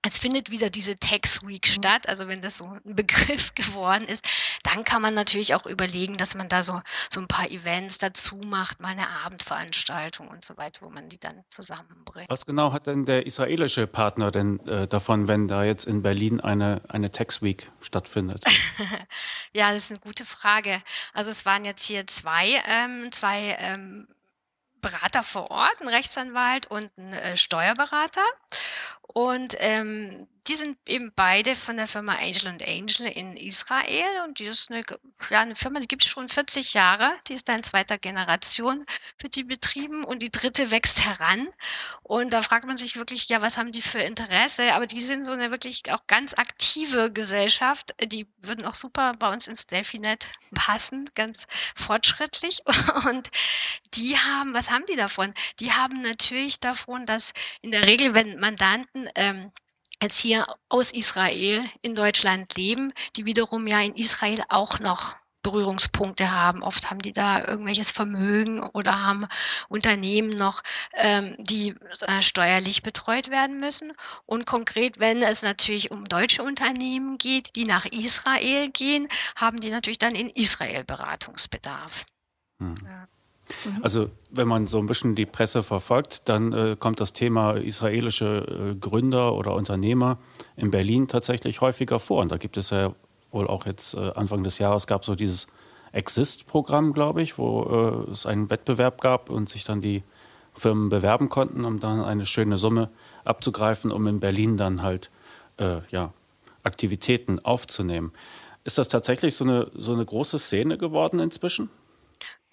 es 0.01 0.19
findet 0.19 0.51
wieder 0.51 0.71
diese 0.71 0.97
Tax 0.97 1.47
Week 1.47 1.67
mhm. 1.69 1.73
statt, 1.73 2.09
also 2.09 2.29
wenn 2.29 2.43
das 2.43 2.59
so 2.59 2.65
ein 2.65 2.97
Begriff 2.97 3.55
geworden 3.55 4.07
ist, 4.09 4.25
dann 4.63 4.85
kann 4.85 5.03
man 5.03 5.15
natürlich 5.15 5.55
auch 5.55 5.67
überlegen, 5.67 6.17
dass 6.17 6.35
man 6.35 6.49
da 6.49 6.63
so, 6.63 6.81
so 7.11 7.21
ein 7.21 7.29
paar 7.29 7.51
Events 7.51 7.99
dazu 7.99 8.37
macht, 8.37 8.81
mal 8.81 8.89
eine 8.89 9.09
Abendveranstaltung 9.25 10.29
und 10.29 10.45
so 10.45 10.57
weiter, 10.57 10.83
wo 10.83 10.91
man 10.91 11.09
die 11.09 11.19
dann 11.19 11.45
zusammenbringt. 11.51 12.31
Was 12.31 12.47
genau 12.47 12.73
hat 12.73 12.87
denn 12.87 13.05
der 13.05 13.27
israelische 13.27 13.87
Partner 13.87 14.31
denn 14.31 14.61
äh, 14.67 14.89
davon, 14.89 15.29
wenn 15.29 15.49
da 15.49 15.65
jetzt 15.65 15.87
in 15.87 16.03
Berlin 16.03 16.41
eine, 16.41 16.81
eine 16.89 17.13
Tax 17.13 17.43
Week 17.43 17.71
stattfindet? 17.81 18.45
ja, 19.53 19.73
das 19.73 19.85
ist 19.85 19.91
eine 19.91 20.01
gute 20.01 20.25
Frage. 20.25 20.83
Also 21.13 21.31
es 21.31 21.45
waren 21.45 21.65
jetzt 21.65 21.85
hier 21.85 22.07
zwei, 22.07 22.63
ähm, 22.67 23.11
zwei 23.13 23.57
ähm, 23.59 24.09
Berater 24.83 25.23
vor 25.23 25.51
Ort, 25.51 25.81
ein 25.81 25.89
Rechtsanwalt 25.89 26.67
und 26.67 26.91
ein 26.99 27.13
äh, 27.13 27.37
Steuerberater. 27.37 28.25
Und 29.13 29.55
ähm, 29.59 30.27
die 30.49 30.57
sind 30.57 30.77
eben 30.87 31.13
beide 31.15 31.55
von 31.55 31.77
der 31.77 31.87
Firma 31.87 32.17
Angel 32.17 32.49
Angel 32.49 33.07
in 33.07 33.37
Israel 33.37 34.23
und 34.25 34.41
die 34.41 34.47
ist 34.47 34.71
eine, 34.71 34.83
ja, 35.31 35.41
eine 35.41 35.55
Firma, 35.55 35.79
die 35.79 35.87
gibt 35.87 36.05
es 36.05 36.11
schon 36.11 36.29
40 36.29 36.75
Jahre. 36.75 37.13
Die 37.29 37.35
ist 37.35 37.49
da 37.49 37.55
in 37.55 37.63
zweiter 37.63 37.97
Generation 37.97 38.85
für 39.21 39.29
die 39.29 39.45
betrieben 39.45 40.03
und 40.03 40.21
die 40.21 40.31
dritte 40.31 40.71
wächst 40.73 41.05
heran. 41.05 41.49
Und 42.03 42.33
da 42.33 42.43
fragt 42.43 42.67
man 42.67 42.77
sich 42.77 42.97
wirklich, 42.97 43.29
ja, 43.29 43.41
was 43.41 43.57
haben 43.57 43.71
die 43.71 43.83
für 43.83 44.01
Interesse? 44.01 44.75
Aber 44.75 44.87
die 44.87 45.01
sind 45.01 45.27
so 45.27 45.33
eine 45.33 45.53
wirklich 45.53 45.83
auch 45.93 46.07
ganz 46.09 46.35
aktive 46.35 47.13
Gesellschaft. 47.13 47.95
Die 48.03 48.27
würden 48.39 48.65
auch 48.65 48.75
super 48.75 49.15
bei 49.15 49.33
uns 49.33 49.47
ins 49.47 49.69
Delphinet 49.69 50.27
passen, 50.55 51.09
ganz 51.15 51.47
fortschrittlich. 51.77 52.63
Und 53.09 53.31
die 53.95 54.19
haben, 54.19 54.55
was 54.55 54.71
haben 54.71 54.85
die 54.87 54.97
davon? 54.97 55.35
Die 55.61 55.73
haben 55.73 56.03
natürlich 56.03 56.59
davon, 56.59 57.07
dass 57.07 57.33
in 57.61 57.71
der 57.71 57.87
Regel, 57.87 58.15
wenn 58.15 58.41
Mandanten 58.41 59.02
ähm, 59.15 59.53
jetzt 60.03 60.19
hier 60.19 60.47
aus 60.69 60.93
Israel 60.93 61.65
in 61.81 61.95
Deutschland 61.95 62.57
leben, 62.57 62.93
die 63.17 63.25
wiederum 63.25 63.67
ja 63.67 63.81
in 63.81 63.95
Israel 63.95 64.43
auch 64.49 64.79
noch 64.81 65.15
Berührungspunkte 65.43 66.31
haben. 66.31 66.63
Oft 66.63 66.89
haben 66.89 67.03
die 67.03 67.13
da 67.13 67.45
irgendwelches 67.45 67.91
Vermögen 67.91 68.63
oder 68.63 69.01
haben 69.01 69.27
Unternehmen 69.69 70.31
noch, 70.31 70.63
ähm, 70.95 71.35
die 71.39 71.75
äh, 72.01 72.23
steuerlich 72.23 72.83
betreut 72.83 73.29
werden 73.29 73.59
müssen. 73.59 73.93
Und 74.25 74.47
konkret, 74.47 74.99
wenn 75.01 75.23
es 75.23 75.43
natürlich 75.43 75.91
um 75.91 76.05
deutsche 76.05 76.43
Unternehmen 76.43 77.19
geht, 77.19 77.57
die 77.57 77.65
nach 77.65 77.85
Israel 77.87 78.71
gehen, 78.71 79.09
haben 79.37 79.61
die 79.61 79.71
natürlich 79.71 79.99
dann 79.99 80.15
in 80.15 80.31
Israel 80.31 80.85
Beratungsbedarf. 80.85 82.05
Hm. 82.61 82.77
Ja. 82.85 83.09
Mhm. 83.65 83.83
Also 83.83 84.11
wenn 84.31 84.49
man 84.49 84.67
so 84.67 84.79
ein 84.79 84.87
bisschen 84.87 85.15
die 85.15 85.27
Presse 85.27 85.63
verfolgt, 85.63 86.29
dann 86.29 86.53
äh, 86.53 86.77
kommt 86.79 87.01
das 87.01 87.13
Thema 87.13 87.53
israelische 87.53 88.73
äh, 88.73 88.75
Gründer 88.75 89.35
oder 89.35 89.55
Unternehmer 89.55 90.19
in 90.57 90.71
Berlin 90.71 91.09
tatsächlich 91.09 91.61
häufiger 91.61 91.99
vor. 91.99 92.23
Und 92.23 92.33
da 92.33 92.37
gibt 92.37 92.57
es 92.57 92.71
ja 92.71 92.95
wohl 93.31 93.47
auch 93.47 93.67
jetzt 93.67 93.95
äh, 93.95 94.13
Anfang 94.15 94.45
des 94.45 94.59
Jahres 94.59 94.87
gab 94.87 95.05
so 95.05 95.15
dieses 95.15 95.47
Exist-Programm, 95.93 96.93
glaube 96.93 97.23
ich, 97.23 97.39
wo 97.39 98.05
äh, 98.09 98.11
es 98.11 98.27
einen 98.27 98.51
Wettbewerb 98.51 99.01
gab 99.01 99.31
und 99.31 99.49
sich 99.49 99.65
dann 99.65 99.81
die 99.81 100.03
Firmen 100.55 100.89
bewerben 100.89 101.29
konnten, 101.29 101.65
um 101.65 101.81
dann 101.81 102.03
eine 102.03 102.27
schöne 102.27 102.59
Summe 102.59 102.91
abzugreifen, 103.25 103.91
um 103.91 104.07
in 104.07 104.21
Berlin 104.21 104.57
dann 104.57 104.83
halt 104.83 105.11
äh, 105.59 105.81
ja, 105.91 106.13
Aktivitäten 106.63 107.41
aufzunehmen. 107.45 108.13
Ist 108.65 108.79
das 108.79 108.89
tatsächlich 108.89 109.35
so 109.35 109.45
eine, 109.45 109.71
so 109.75 109.93
eine 109.93 110.05
große 110.05 110.39
Szene 110.39 110.79
geworden 110.79 111.21
inzwischen? 111.21 111.71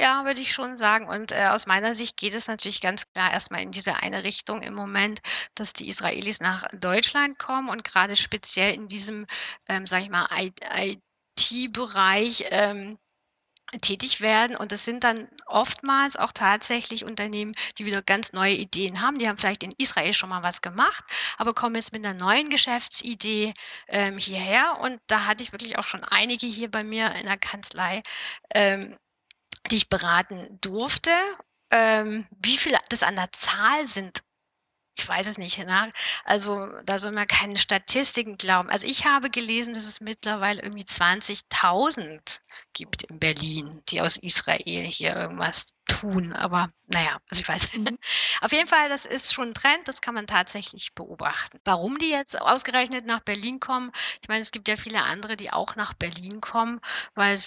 Ja, 0.01 0.24
würde 0.24 0.41
ich 0.41 0.53
schon 0.53 0.77
sagen. 0.77 1.08
Und 1.10 1.32
äh, 1.34 1.48
aus 1.48 1.65
meiner 1.68 1.94
Sicht 1.94 2.15
geht 2.15 2.34
es 2.34 2.48
natürlich 2.48 2.79
ganz 2.79 3.03
klar 3.12 3.32
erstmal 3.34 3.62
in 3.62 3.72
diese 3.72 3.98
eine 3.98 4.24
Richtung 4.24 4.62
im 4.62 4.74
Moment, 4.74 5.20
dass 5.56 5.74
die 5.74 5.89
Israelis 5.89 6.39
nach 6.39 6.65
Deutschland 6.74 7.38
kommen 7.38 7.70
und 7.70 7.84
gerade 7.84 8.15
speziell 8.15 8.74
in 8.74 8.88
diesem, 8.88 9.25
ähm, 9.68 9.88
sage 9.88 10.03
ich 10.06 10.10
mal, 10.10 10.27
IT-Bereich 11.38 12.46
ähm, 12.50 12.98
tätig 13.82 14.22
werden. 14.22 14.56
Und 14.56 14.72
das 14.72 14.86
sind 14.86 15.03
dann 15.03 15.27
oftmals 15.46 16.15
auch 16.15 16.32
tatsächlich 16.32 17.03
Unternehmen, 17.03 17.51
die 17.77 17.86
wieder 17.86 18.01
ganz 18.01 18.32
neue 18.32 18.53
Ideen 18.53 19.01
haben. 19.01 19.20
Die 19.20 19.27
haben 19.27 19.38
vielleicht 19.38 19.63
in 19.63 19.74
Israel 19.77 20.13
schon 20.13 20.29
mal 20.29 20.44
was 20.44 20.62
gemacht, 20.62 21.03
aber 21.38 21.53
kommen 21.53 21.75
jetzt 21.75 21.91
mit 21.91 22.06
einer 22.06 22.18
neuen 22.18 22.50
Geschäftsidee 22.50 23.53
ähm, 23.89 24.18
hierher. 24.18 24.79
Und 24.82 25.01
da 25.08 25.25
hatte 25.25 25.44
ich 25.44 25.51
wirklich 25.51 25.77
auch 25.77 25.88
schon 25.88 26.06
einige 26.06 26.48
hier 26.48 26.72
bei 26.72 26.86
mir 26.86 27.13
in 27.15 27.25
der 27.25 27.38
Kanzlei. 27.38 28.01
Ähm, 28.53 28.98
die 29.72 29.78
ich 29.78 29.90
beraten 29.90 30.60
durfte. 30.62 31.12
Ähm, 31.72 32.28
wie 32.32 32.58
viele 32.58 32.80
das 32.90 33.04
an 33.04 33.16
der 33.16 33.32
Zahl 33.32 33.86
sind, 33.86 34.24
ich 34.98 35.08
weiß 35.08 35.28
es 35.28 35.38
nicht. 35.38 35.58
Ne? 35.58 35.94
Also 36.26 36.68
da 36.84 37.00
soll 37.00 37.12
man 37.12 37.28
keine 37.28 37.58
Statistiken 37.58 38.38
glauben. 38.38 38.70
Also 38.70 38.88
ich 38.88 39.06
habe 39.06 39.30
gelesen, 39.30 39.74
dass 39.74 39.86
es 39.86 40.02
mittlerweile 40.02 40.62
irgendwie 40.62 40.84
20.000 40.84 42.40
gibt 42.74 43.04
in 43.04 43.20
Berlin, 43.20 43.82
die 43.89 44.01
aus 44.01 44.18
Israel 44.18 44.86
hier 44.86 45.16
irgendwas 45.16 45.74
tun. 45.88 46.34
Aber 46.34 46.72
naja, 46.88 47.20
also 47.30 47.42
ich 47.42 47.48
weiß. 47.48 47.74
Mhm. 47.74 47.98
Auf 48.42 48.51
jeden 48.51 48.68
Fall, 48.68 48.89
das 48.89 49.06
ist 49.06 49.34
schon 49.34 49.50
ein 49.50 49.54
Trend, 49.54 49.88
das 49.88 50.01
kann 50.01 50.13
man 50.13 50.28
tatsächlich 50.28 50.94
beobachten. 50.94 51.60
Warum 51.66 51.98
die 51.98 52.10
jetzt 52.10 52.39
ausgerechnet 52.39 53.06
nach 53.06 53.20
Berlin 53.20 53.60
kommen, 53.60 53.92
ich 54.22 54.30
meine, 54.30 54.42
es 54.42 54.51
gibt 54.51 54.68
ja 54.68 54.78
viele 54.78 55.04
andere, 55.04 55.36
die 55.36 55.51
auch 55.51 55.75
nach 55.75 55.94
Berlin 55.94 56.42
kommen, 56.42 56.80
weil 57.16 57.38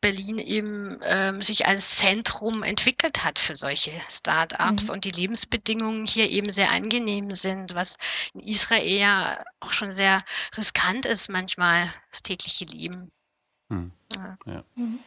Berlin 0.00 0.38
eben 0.38 0.98
ähm, 1.02 1.42
sich 1.42 1.66
als 1.66 1.96
Zentrum 1.96 2.62
entwickelt 2.62 3.24
hat 3.24 3.38
für 3.38 3.56
solche 3.56 3.92
Start-ups 4.10 4.84
mhm. 4.84 4.90
und 4.90 5.04
die 5.04 5.10
Lebensbedingungen 5.10 6.06
hier 6.06 6.30
eben 6.30 6.52
sehr 6.52 6.70
angenehm 6.70 7.34
sind, 7.34 7.74
was 7.74 7.96
in 8.34 8.40
Israel 8.40 8.86
ja 8.86 9.44
auch 9.60 9.72
schon 9.72 9.96
sehr 9.96 10.24
riskant 10.56 11.06
ist 11.06 11.28
manchmal, 11.28 11.92
das 12.10 12.22
tägliche 12.22 12.64
Leben. 12.64 13.10
Mhm. 13.72 13.92
Ja. 14.14 14.36
ja. 14.46 14.62
Mhm. 14.76 14.98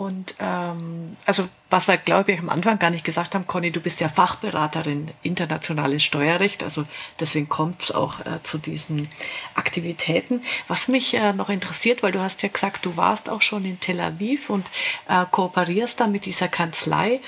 Und 0.00 0.36
ähm, 0.38 1.14
also 1.26 1.46
was 1.68 1.86
wir, 1.86 1.98
glaube 1.98 2.32
ich, 2.32 2.38
am 2.38 2.48
Anfang 2.48 2.78
gar 2.78 2.88
nicht 2.88 3.04
gesagt 3.04 3.34
haben, 3.34 3.46
Conny, 3.46 3.70
du 3.70 3.80
bist 3.80 4.00
ja 4.00 4.08
Fachberaterin 4.08 5.10
internationales 5.22 6.02
Steuerrecht, 6.02 6.62
also 6.62 6.84
deswegen 7.20 7.50
kommt 7.50 7.82
es 7.82 7.92
auch 7.92 8.20
äh, 8.20 8.42
zu 8.42 8.56
diesen 8.56 9.08
Aktivitäten. 9.54 10.42
Was 10.68 10.88
mich 10.88 11.12
äh, 11.12 11.34
noch 11.34 11.50
interessiert, 11.50 12.02
weil 12.02 12.12
du 12.12 12.20
hast 12.20 12.42
ja 12.42 12.48
gesagt, 12.48 12.86
du 12.86 12.96
warst 12.96 13.28
auch 13.28 13.42
schon 13.42 13.66
in 13.66 13.78
Tel 13.78 14.00
Aviv 14.00 14.48
und 14.48 14.70
äh, 15.06 15.26
kooperierst 15.30 16.00
dann 16.00 16.12
mit 16.12 16.24
dieser 16.24 16.48
Kanzlei. 16.48 17.20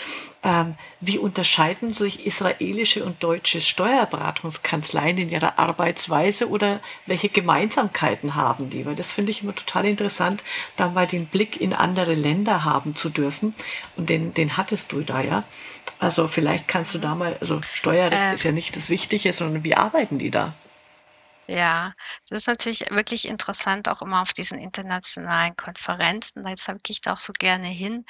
Ähm, 0.45 0.75
wie 1.01 1.19
unterscheiden 1.19 1.93
sich 1.93 2.27
israelische 2.27 3.05
und 3.05 3.23
deutsche 3.23 3.61
Steuerberatungskanzleien 3.61 5.19
in 5.19 5.31
ihrer 5.31 5.59
Arbeitsweise 5.59 6.49
oder 6.49 6.81
welche 7.07 7.29
Gemeinsamkeiten 7.29 8.35
haben 8.35 8.69
die? 8.69 8.85
Weil 8.85 8.97
das 8.97 9.13
finde 9.13 9.31
ich 9.31 9.43
immer 9.43 9.55
total 9.55 9.85
interessant, 9.85 10.43
da 10.77 10.89
mal 10.89 11.07
den 11.07 11.27
Blick 11.27 11.61
in 11.61 11.73
andere 11.73 12.15
Länder 12.15 12.65
haben 12.65 12.97
zu 12.97 13.09
dürfen. 13.09 13.55
Und 13.97 14.11
den, 14.11 14.35
den 14.35 14.57
hattest 14.57 14.91
du 14.91 15.03
da 15.03 15.21
ja. 15.21 15.41
Also 16.01 16.27
vielleicht 16.27 16.67
kannst 16.67 16.95
du 16.95 16.99
da 16.99 17.15
mal, 17.15 17.37
also 17.41 17.61
Steuerrecht 17.73 18.21
äh, 18.21 18.35
ist 18.35 18.43
ja 18.43 18.51
nicht 18.51 18.75
das 18.75 18.91
Wichtige, 18.91 19.33
sondern 19.33 19.63
wie 19.63 19.77
arbeiten 19.77 20.19
die 20.19 20.33
da? 20.33 20.55
Ja, 21.53 21.93
das 22.31 22.41
ist 22.41 22.47
natürlich 22.47 22.81
wirklich 22.89 23.29
interessant, 23.29 23.87
auch 23.87 24.01
immer 24.01 24.23
auf 24.23 24.33
diesen 24.33 24.59
internationalen 24.59 25.55
Konferenzen. 25.55 26.45
Deshalb 26.45 26.83
gehe 26.83 26.95
ich 26.95 27.03
da 27.03 27.13
auch 27.13 27.19
so 27.19 27.35
gerne 27.39 27.69
hin. 27.69 28.07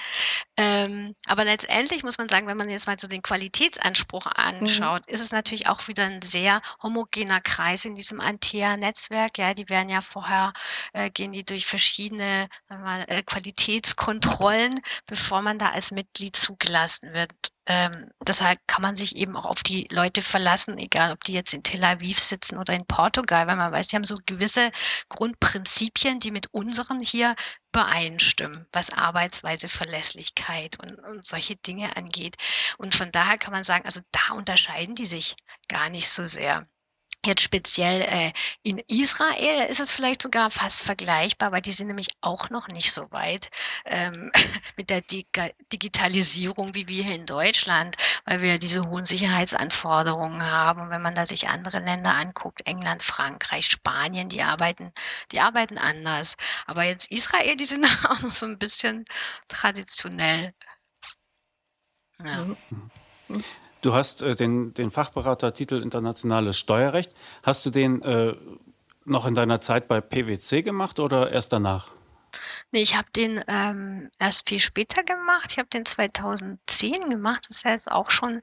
Ähm, 0.56 1.16
aber 1.26 1.42
letztendlich 1.42 2.04
muss 2.04 2.18
man 2.18 2.28
sagen, 2.28 2.46
wenn 2.46 2.56
man 2.56 2.70
jetzt 2.70 2.86
mal 2.86 2.96
so 3.00 3.08
den 3.08 3.20
Qualitätsanspruch 3.20 4.26
mhm. 4.26 4.32
anschaut, 4.36 5.08
ist 5.08 5.18
es 5.18 5.32
natürlich 5.32 5.66
auch 5.66 5.88
wieder 5.88 6.04
ein 6.04 6.22
sehr 6.22 6.62
homogener 6.84 7.40
Kreis 7.40 7.84
in 7.84 7.96
diesem 7.96 8.20
Antea-Netzwerk. 8.20 9.36
Ja, 9.38 9.54
die 9.54 9.68
werden 9.68 9.88
ja 9.88 10.02
vorher, 10.02 10.52
äh, 10.92 11.10
gehen 11.10 11.32
die 11.32 11.44
durch 11.44 11.66
verschiedene 11.66 12.48
mal, 12.68 13.04
äh, 13.08 13.24
Qualitätskontrollen, 13.24 14.82
bevor 15.06 15.42
man 15.42 15.58
da 15.58 15.70
als 15.70 15.90
Mitglied 15.90 16.36
zugelassen 16.36 17.12
wird. 17.12 17.32
Ähm, 17.66 18.10
deshalb 18.26 18.58
kann 18.66 18.82
man 18.82 18.96
sich 18.96 19.14
eben 19.14 19.36
auch 19.36 19.44
auf 19.44 19.62
die 19.62 19.86
Leute 19.90 20.22
verlassen, 20.22 20.78
egal 20.78 21.12
ob 21.12 21.22
die 21.22 21.32
jetzt 21.32 21.54
in 21.54 21.62
Tel 21.62 21.84
Aviv 21.84 22.18
sitzen 22.18 22.58
oder 22.58 22.74
in 22.74 22.86
Portugal, 22.86 23.31
weil 23.32 23.56
man 23.56 23.72
weiß, 23.72 23.88
die 23.88 23.96
haben 23.96 24.04
so 24.04 24.18
gewisse 24.26 24.70
Grundprinzipien, 25.08 26.20
die 26.20 26.30
mit 26.30 26.52
unseren 26.52 27.00
hier 27.00 27.34
übereinstimmen, 27.72 28.66
was 28.72 28.90
Arbeitsweise, 28.90 29.68
Verlässlichkeit 29.68 30.78
und, 30.78 30.98
und 30.98 31.26
solche 31.26 31.56
Dinge 31.56 31.96
angeht. 31.96 32.36
Und 32.78 32.94
von 32.94 33.10
daher 33.12 33.38
kann 33.38 33.52
man 33.52 33.64
sagen, 33.64 33.86
also 33.86 34.00
da 34.10 34.34
unterscheiden 34.34 34.94
die 34.94 35.06
sich 35.06 35.36
gar 35.68 35.88
nicht 35.90 36.08
so 36.10 36.24
sehr. 36.24 36.68
Jetzt 37.24 37.42
speziell 37.42 38.02
äh, 38.02 38.32
in 38.64 38.78
Israel 38.88 39.68
ist 39.68 39.78
es 39.78 39.92
vielleicht 39.92 40.22
sogar 40.22 40.50
fast 40.50 40.82
vergleichbar, 40.82 41.52
weil 41.52 41.62
die 41.62 41.70
sind 41.70 41.86
nämlich 41.86 42.08
auch 42.20 42.50
noch 42.50 42.66
nicht 42.66 42.92
so 42.92 43.12
weit 43.12 43.48
ähm, 43.84 44.32
mit 44.76 44.90
der 44.90 45.02
Dig 45.02 45.28
Digitalisierung 45.72 46.74
wie 46.74 46.88
wir 46.88 47.04
hier 47.04 47.14
in 47.14 47.26
Deutschland, 47.26 47.96
weil 48.24 48.42
wir 48.42 48.58
diese 48.58 48.88
hohen 48.88 49.06
Sicherheitsanforderungen 49.06 50.44
haben. 50.44 50.80
Und 50.80 50.90
wenn 50.90 51.02
man 51.02 51.14
da 51.14 51.24
sich 51.24 51.48
andere 51.48 51.78
Länder 51.78 52.12
anguckt, 52.12 52.66
England, 52.66 53.04
Frankreich, 53.04 53.66
Spanien, 53.66 54.28
die 54.28 54.42
arbeiten, 54.42 54.92
die 55.30 55.40
arbeiten 55.40 55.78
anders. 55.78 56.36
Aber 56.66 56.82
jetzt 56.82 57.08
Israel, 57.12 57.54
die 57.54 57.66
sind 57.66 57.86
auch 58.08 58.20
noch 58.22 58.32
so 58.32 58.46
ein 58.46 58.58
bisschen 58.58 59.04
traditionell. 59.46 60.54
Ja. 62.18 62.38
Mhm. 62.38 62.56
Du 63.82 63.92
hast 63.92 64.22
äh, 64.22 64.34
den, 64.34 64.72
den 64.74 64.90
Fachberatertitel 64.90 65.82
Internationales 65.82 66.56
Steuerrecht. 66.58 67.12
Hast 67.42 67.66
du 67.66 67.70
den 67.70 68.00
äh, 68.02 68.34
noch 69.04 69.26
in 69.26 69.34
deiner 69.34 69.60
Zeit 69.60 69.88
bei 69.88 70.00
PwC 70.00 70.62
gemacht 70.62 71.00
oder 71.00 71.30
erst 71.30 71.52
danach? 71.52 71.88
Nee, 72.70 72.82
ich 72.82 72.96
habe 72.96 73.10
den 73.14 73.44
ähm, 73.48 74.10
erst 74.18 74.48
viel 74.48 74.60
später 74.60 75.02
gemacht. 75.02 75.52
Ich 75.52 75.58
habe 75.58 75.68
den 75.68 75.84
2010 75.84 77.10
gemacht. 77.10 77.44
Das 77.48 77.58
ist 77.58 77.64
ja 77.64 77.72
jetzt 77.72 77.90
auch 77.90 78.10
schon 78.10 78.40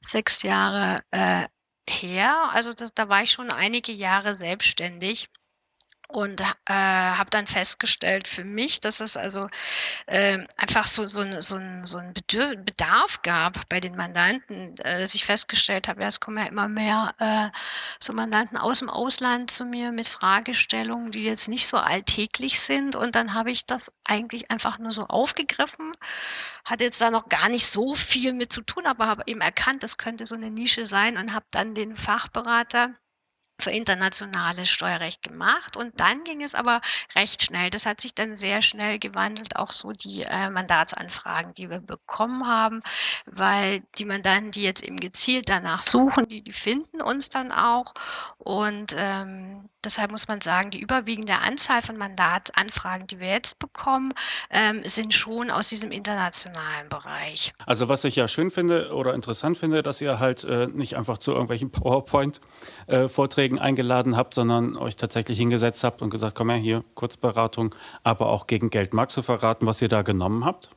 sechs 0.00 0.42
Jahre 0.42 1.02
äh, 1.10 1.48
her. 1.88 2.50
Also 2.52 2.72
das, 2.72 2.94
da 2.94 3.08
war 3.08 3.22
ich 3.22 3.32
schon 3.32 3.50
einige 3.50 3.92
Jahre 3.92 4.36
selbstständig 4.36 5.28
und 6.08 6.40
äh, 6.40 6.44
habe 6.74 7.30
dann 7.30 7.46
festgestellt 7.46 8.28
für 8.28 8.44
mich, 8.44 8.80
dass 8.80 9.00
es 9.00 9.16
also 9.16 9.48
äh, 10.06 10.38
einfach 10.56 10.86
so, 10.86 11.06
so, 11.06 11.24
so, 11.40 11.58
so 11.84 11.98
ein 11.98 12.12
Bedarf 12.12 13.22
gab 13.22 13.68
bei 13.68 13.80
den 13.80 13.96
Mandanten, 13.96 14.76
äh, 14.78 15.00
dass 15.00 15.14
ich 15.14 15.24
festgestellt 15.24 15.88
habe, 15.88 16.02
ja, 16.02 16.08
es 16.08 16.20
kommen 16.20 16.38
ja 16.38 16.44
immer 16.44 16.68
mehr 16.68 17.14
äh, 17.18 17.58
so 18.02 18.12
Mandanten 18.12 18.58
aus 18.58 18.80
dem 18.80 18.90
Ausland 18.90 19.50
zu 19.50 19.64
mir 19.64 19.92
mit 19.92 20.08
Fragestellungen, 20.08 21.10
die 21.10 21.24
jetzt 21.24 21.48
nicht 21.48 21.66
so 21.66 21.78
alltäglich 21.78 22.60
sind. 22.60 22.96
Und 22.96 23.14
dann 23.14 23.34
habe 23.34 23.50
ich 23.50 23.66
das 23.66 23.92
eigentlich 24.04 24.50
einfach 24.50 24.78
nur 24.78 24.92
so 24.92 25.04
aufgegriffen, 25.06 25.92
hatte 26.64 26.84
jetzt 26.84 27.00
da 27.00 27.10
noch 27.10 27.28
gar 27.28 27.48
nicht 27.48 27.66
so 27.66 27.94
viel 27.94 28.32
mit 28.34 28.52
zu 28.52 28.62
tun, 28.62 28.86
aber 28.86 29.06
habe 29.06 29.22
eben 29.26 29.40
erkannt, 29.40 29.82
das 29.82 29.98
könnte 29.98 30.26
so 30.26 30.34
eine 30.34 30.50
Nische 30.50 30.86
sein 30.86 31.16
und 31.16 31.34
habe 31.34 31.46
dann 31.50 31.74
den 31.74 31.96
Fachberater 31.96 32.94
für 33.60 33.70
internationales 33.70 34.68
Steuerrecht 34.68 35.22
gemacht 35.22 35.76
und 35.76 35.98
dann 36.00 36.24
ging 36.24 36.42
es 36.42 36.54
aber 36.54 36.80
recht 37.14 37.42
schnell. 37.42 37.70
Das 37.70 37.86
hat 37.86 38.00
sich 38.00 38.14
dann 38.14 38.36
sehr 38.36 38.62
schnell 38.62 38.98
gewandelt, 38.98 39.56
auch 39.56 39.70
so 39.70 39.92
die 39.92 40.22
äh, 40.22 40.50
Mandatsanfragen, 40.50 41.54
die 41.54 41.70
wir 41.70 41.80
bekommen 41.80 42.46
haben, 42.46 42.82
weil 43.26 43.82
die 43.98 44.04
Mandanten, 44.04 44.50
die 44.50 44.62
jetzt 44.62 44.82
eben 44.82 44.98
gezielt 44.98 45.48
danach 45.48 45.82
suchen, 45.82 46.26
die, 46.28 46.42
die 46.42 46.52
finden 46.52 47.00
uns 47.00 47.28
dann 47.28 47.52
auch 47.52 47.94
und 48.38 48.94
ähm, 48.96 49.68
deshalb 49.84 50.10
muss 50.10 50.28
man 50.28 50.40
sagen, 50.40 50.70
die 50.70 50.80
überwiegende 50.80 51.38
Anzahl 51.38 51.82
von 51.82 51.96
Mandatsanfragen, 51.96 53.06
die 53.06 53.20
wir 53.20 53.28
jetzt 53.28 53.58
bekommen, 53.58 54.12
ähm, 54.50 54.82
sind 54.86 55.14
schon 55.14 55.50
aus 55.50 55.68
diesem 55.68 55.90
internationalen 55.90 56.88
Bereich. 56.88 57.52
Also 57.66 57.88
was 57.88 58.04
ich 58.04 58.16
ja 58.16 58.28
schön 58.28 58.50
finde 58.50 58.92
oder 58.94 59.14
interessant 59.14 59.58
finde, 59.58 59.82
dass 59.82 60.00
ihr 60.00 60.18
halt 60.18 60.44
äh, 60.44 60.66
nicht 60.66 60.96
einfach 60.96 61.18
zu 61.18 61.32
irgendwelchen 61.32 61.70
PowerPoint-Vorträgen 61.70 63.43
äh, 63.43 63.43
Vorträgen 63.44 63.58
eingeladen 63.58 64.16
habt, 64.16 64.32
sondern 64.32 64.74
euch 64.74 64.96
tatsächlich 64.96 65.36
hingesetzt 65.36 65.84
habt 65.84 66.00
und 66.00 66.08
gesagt, 66.08 66.34
komm 66.34 66.48
her, 66.48 66.58
hier, 66.58 66.82
Kurzberatung, 66.94 67.74
aber 68.02 68.30
auch 68.30 68.46
gegen 68.46 68.70
Geld. 68.70 68.94
Magst 68.94 69.18
du 69.18 69.22
verraten, 69.22 69.66
was 69.66 69.82
ihr 69.82 69.88
da 69.88 70.00
genommen 70.00 70.46
habt? 70.46 70.70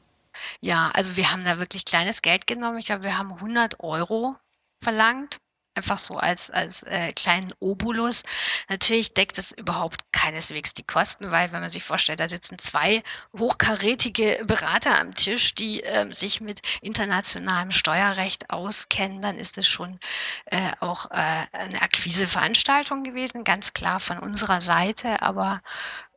Ja, 0.60 0.92
also 0.94 1.16
wir 1.16 1.32
haben 1.32 1.46
da 1.46 1.60
wirklich 1.60 1.86
kleines 1.86 2.22
Geld 2.22 2.46
genommen. 2.46 2.78
Ich 2.80 2.88
glaube, 2.88 3.04
wir 3.04 3.18
haben 3.18 3.32
100 3.32 3.80
Euro 3.80 4.36
verlangt 4.84 5.38
einfach 5.77 5.98
so 5.98 6.17
als, 6.17 6.51
als 6.51 6.84
äh, 6.84 7.12
kleinen 7.13 7.53
Obolus. 7.60 8.24
Natürlich 8.69 9.13
deckt 9.13 9.38
es 9.38 9.51
überhaupt 9.51 10.12
keineswegs 10.12 10.74
die 10.74 10.84
Kosten, 10.84 11.31
weil 11.31 11.51
wenn 11.51 11.62
man 11.62 11.69
sich 11.69 11.84
vorstellt, 11.84 12.19
da 12.19 12.27
sitzen 12.27 12.57
zwei 12.60 13.03
hochkarätige 13.38 14.43
Berater 14.46 15.00
am 15.00 15.15
Tisch, 15.15 15.55
die 15.55 15.84
äh, 15.84 16.12
sich 16.12 16.41
mit 16.41 16.62
internationalem 16.81 17.72
Steuerrecht 17.72 18.50
auskennen, 18.50 19.22
dann 19.22 19.38
ist 19.38 19.57
es 19.57 19.67
schon 19.67 20.00
äh, 20.46 20.72
auch 20.79 21.12
äh, 21.12 21.46
eine 21.51 21.81
Akquiseveranstaltung 21.81 23.03
gewesen, 23.03 23.43
ganz 23.43 23.74
klar 23.74 24.00
von 24.00 24.19
unserer 24.19 24.62
Seite, 24.62 25.22
aber 25.22 25.62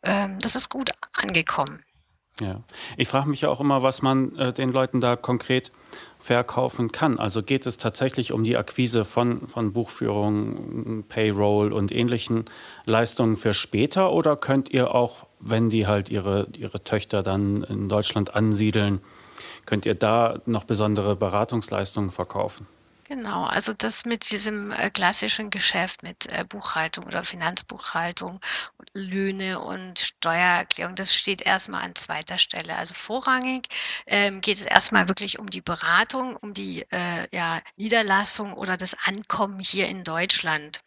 ähm, 0.02 0.38
das 0.40 0.56
ist 0.56 0.70
gut 0.70 0.90
angekommen. 1.12 1.84
Ja, 2.40 2.60
ich 2.96 3.08
frage 3.08 3.28
mich 3.28 3.42
ja 3.42 3.50
auch 3.50 3.60
immer, 3.60 3.82
was 3.82 4.00
man 4.00 4.34
äh, 4.36 4.52
den 4.52 4.72
Leuten 4.72 5.00
da 5.00 5.14
konkret 5.16 5.72
verkaufen 6.18 6.90
kann. 6.90 7.18
Also 7.18 7.42
geht 7.42 7.66
es 7.66 7.76
tatsächlich 7.76 8.32
um 8.32 8.44
die 8.44 8.56
Akquise 8.56 9.04
von, 9.04 9.46
von 9.46 9.72
Buchführung, 9.72 11.04
Payroll 11.08 11.72
und 11.72 11.92
ähnlichen 11.92 12.46
Leistungen 12.86 13.36
für 13.36 13.52
später 13.52 14.12
oder 14.12 14.36
könnt 14.36 14.70
ihr 14.70 14.94
auch, 14.94 15.26
wenn 15.38 15.68
die 15.68 15.86
halt 15.86 16.10
ihre, 16.10 16.48
ihre 16.56 16.82
Töchter 16.82 17.22
dann 17.22 17.62
in 17.64 17.88
Deutschland 17.88 18.34
ansiedeln, 18.34 19.00
könnt 19.66 19.86
ihr 19.86 19.94
da 19.94 20.40
noch 20.46 20.64
besondere 20.64 21.16
Beratungsleistungen 21.16 22.10
verkaufen? 22.10 22.66
Genau, 23.10 23.44
also 23.44 23.72
das 23.72 24.04
mit 24.04 24.30
diesem 24.30 24.70
äh, 24.70 24.88
klassischen 24.88 25.50
Geschäft 25.50 26.04
mit 26.04 26.30
äh, 26.32 26.44
Buchhaltung 26.44 27.04
oder 27.06 27.24
Finanzbuchhaltung, 27.24 28.40
Löhne 28.94 29.58
und 29.58 29.98
Steuererklärung, 29.98 30.94
das 30.94 31.12
steht 31.12 31.42
erstmal 31.42 31.82
an 31.82 31.96
zweiter 31.96 32.38
Stelle. 32.38 32.76
Also 32.76 32.94
vorrangig 32.94 33.66
ähm, 34.06 34.40
geht 34.40 34.58
es 34.58 34.64
erstmal 34.64 35.08
wirklich 35.08 35.40
um 35.40 35.50
die 35.50 35.60
Beratung, 35.60 36.36
um 36.36 36.54
die 36.54 36.86
äh, 36.92 37.26
ja, 37.36 37.60
Niederlassung 37.76 38.54
oder 38.54 38.76
das 38.76 38.94
Ankommen 39.04 39.58
hier 39.58 39.88
in 39.88 40.04
Deutschland 40.04 40.80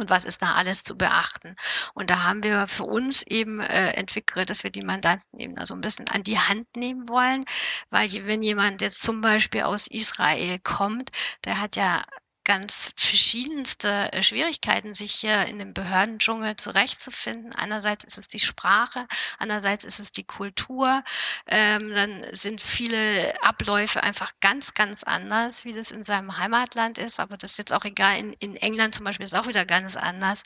und 0.00 0.10
was 0.10 0.24
ist 0.24 0.42
da 0.42 0.54
alles 0.54 0.84
zu 0.84 0.96
beachten. 0.96 1.56
Und 1.94 2.10
da 2.10 2.24
haben 2.24 2.42
wir 2.42 2.66
für 2.66 2.84
uns 2.84 3.22
eben 3.22 3.60
äh, 3.60 3.90
entwickelt, 3.90 4.50
dass 4.50 4.64
wir 4.64 4.70
die 4.70 4.82
Mandanten 4.82 5.38
eben 5.38 5.54
da 5.54 5.66
so 5.66 5.74
ein 5.74 5.80
bisschen 5.80 6.08
an 6.08 6.22
die 6.22 6.38
Hand 6.38 6.76
nehmen 6.76 7.08
wollen, 7.08 7.44
weil 7.90 8.10
wenn 8.26 8.42
jemand 8.42 8.80
jetzt 8.80 9.02
zum 9.02 9.20
Beispiel 9.20 9.62
aus 9.62 9.86
Israel 9.86 10.58
kommt, 10.58 11.10
der 11.44 11.60
hat 11.60 11.76
ja 11.76 12.02
ganz 12.44 12.92
verschiedenste 12.96 14.12
äh, 14.12 14.22
Schwierigkeiten, 14.22 14.94
sich 14.94 15.12
hier 15.12 15.46
in 15.46 15.58
dem 15.58 15.74
Behördendschungel 15.74 16.56
zurechtzufinden. 16.56 17.52
Einerseits 17.52 18.04
ist 18.04 18.18
es 18.18 18.28
die 18.28 18.40
Sprache, 18.40 19.06
andererseits 19.38 19.84
ist 19.84 20.00
es 20.00 20.12
die 20.12 20.24
Kultur. 20.24 21.04
Ähm, 21.46 21.94
dann 21.94 22.26
sind 22.32 22.60
viele 22.60 23.34
Abläufe 23.42 24.02
einfach 24.02 24.32
ganz, 24.40 24.74
ganz 24.74 25.02
anders, 25.04 25.64
wie 25.64 25.74
das 25.74 25.90
in 25.90 26.02
seinem 26.02 26.38
Heimatland 26.38 26.98
ist. 26.98 27.20
Aber 27.20 27.36
das 27.36 27.52
ist 27.52 27.58
jetzt 27.58 27.72
auch 27.72 27.84
egal. 27.84 28.18
In, 28.18 28.32
in 28.34 28.56
England 28.56 28.94
zum 28.94 29.04
Beispiel 29.04 29.26
ist 29.26 29.34
auch 29.34 29.46
wieder 29.46 29.64
ganz 29.64 29.96
anders. 29.96 30.42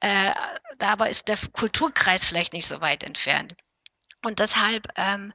Äh, 0.00 0.32
aber 0.80 1.10
ist 1.10 1.28
der 1.28 1.38
Kulturkreis 1.52 2.26
vielleicht 2.26 2.52
nicht 2.52 2.66
so 2.66 2.80
weit 2.80 3.02
entfernt. 3.04 3.54
Und 4.24 4.38
deshalb 4.38 4.88
ähm, 4.96 5.32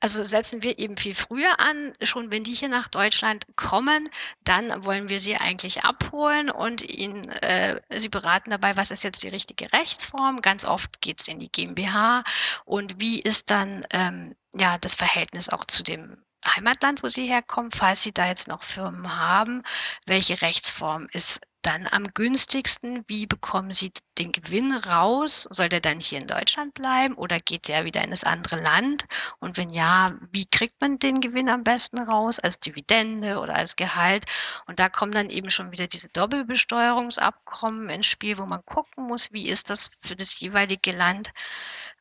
also 0.00 0.24
setzen 0.24 0.62
wir 0.62 0.78
eben 0.78 0.96
viel 0.96 1.14
früher 1.14 1.58
an. 1.58 1.94
Schon 2.02 2.30
wenn 2.30 2.44
die 2.44 2.54
hier 2.54 2.68
nach 2.68 2.88
Deutschland 2.88 3.46
kommen, 3.56 4.08
dann 4.44 4.84
wollen 4.84 5.08
wir 5.08 5.20
sie 5.20 5.36
eigentlich 5.36 5.84
abholen 5.84 6.50
und 6.50 6.82
ihnen, 6.82 7.28
äh, 7.28 7.80
sie 7.98 8.08
beraten 8.08 8.50
dabei, 8.50 8.76
was 8.76 8.90
ist 8.90 9.02
jetzt 9.04 9.22
die 9.22 9.28
richtige 9.28 9.72
Rechtsform. 9.72 10.40
Ganz 10.40 10.64
oft 10.64 11.00
geht 11.00 11.20
es 11.20 11.28
in 11.28 11.40
die 11.40 11.50
GmbH 11.50 12.24
und 12.64 13.00
wie 13.00 13.20
ist 13.20 13.50
dann 13.50 13.86
ähm, 13.90 14.36
ja 14.54 14.78
das 14.78 14.94
Verhältnis 14.94 15.48
auch 15.48 15.64
zu 15.64 15.82
dem 15.82 16.22
Heimatland, 16.46 17.02
wo 17.02 17.08
sie 17.08 17.26
herkommen, 17.26 17.72
falls 17.72 18.02
sie 18.02 18.12
da 18.12 18.26
jetzt 18.26 18.48
noch 18.48 18.62
Firmen 18.62 19.16
haben, 19.16 19.62
welche 20.06 20.40
Rechtsform 20.40 21.08
ist 21.12 21.40
dann 21.62 21.86
am 21.90 22.04
günstigsten? 22.14 23.04
Wie 23.08 23.26
bekommen 23.26 23.72
Sie 23.72 23.92
den 24.18 24.32
Gewinn 24.32 24.72
raus? 24.72 25.48
Soll 25.50 25.68
der 25.68 25.80
dann 25.80 26.00
hier 26.00 26.18
in 26.18 26.26
Deutschland 26.26 26.74
bleiben 26.74 27.14
oder 27.14 27.40
geht 27.40 27.68
der 27.68 27.84
wieder 27.84 28.02
in 28.02 28.10
das 28.10 28.24
andere 28.24 28.56
Land? 28.56 29.04
Und 29.40 29.56
wenn 29.56 29.70
ja, 29.70 30.16
wie 30.30 30.46
kriegt 30.46 30.80
man 30.80 30.98
den 30.98 31.20
Gewinn 31.20 31.48
am 31.48 31.64
besten 31.64 31.98
raus? 31.98 32.38
Als 32.38 32.60
Dividende 32.60 33.38
oder 33.40 33.56
als 33.56 33.76
Gehalt? 33.76 34.24
Und 34.66 34.78
da 34.78 34.88
kommen 34.88 35.12
dann 35.12 35.30
eben 35.30 35.50
schon 35.50 35.72
wieder 35.72 35.86
diese 35.86 36.08
Doppelbesteuerungsabkommen 36.10 37.90
ins 37.90 38.06
Spiel, 38.06 38.38
wo 38.38 38.46
man 38.46 38.64
gucken 38.64 39.06
muss, 39.06 39.32
wie 39.32 39.48
ist 39.48 39.70
das 39.70 39.90
für 40.02 40.16
das 40.16 40.38
jeweilige 40.40 40.92
Land 40.92 41.30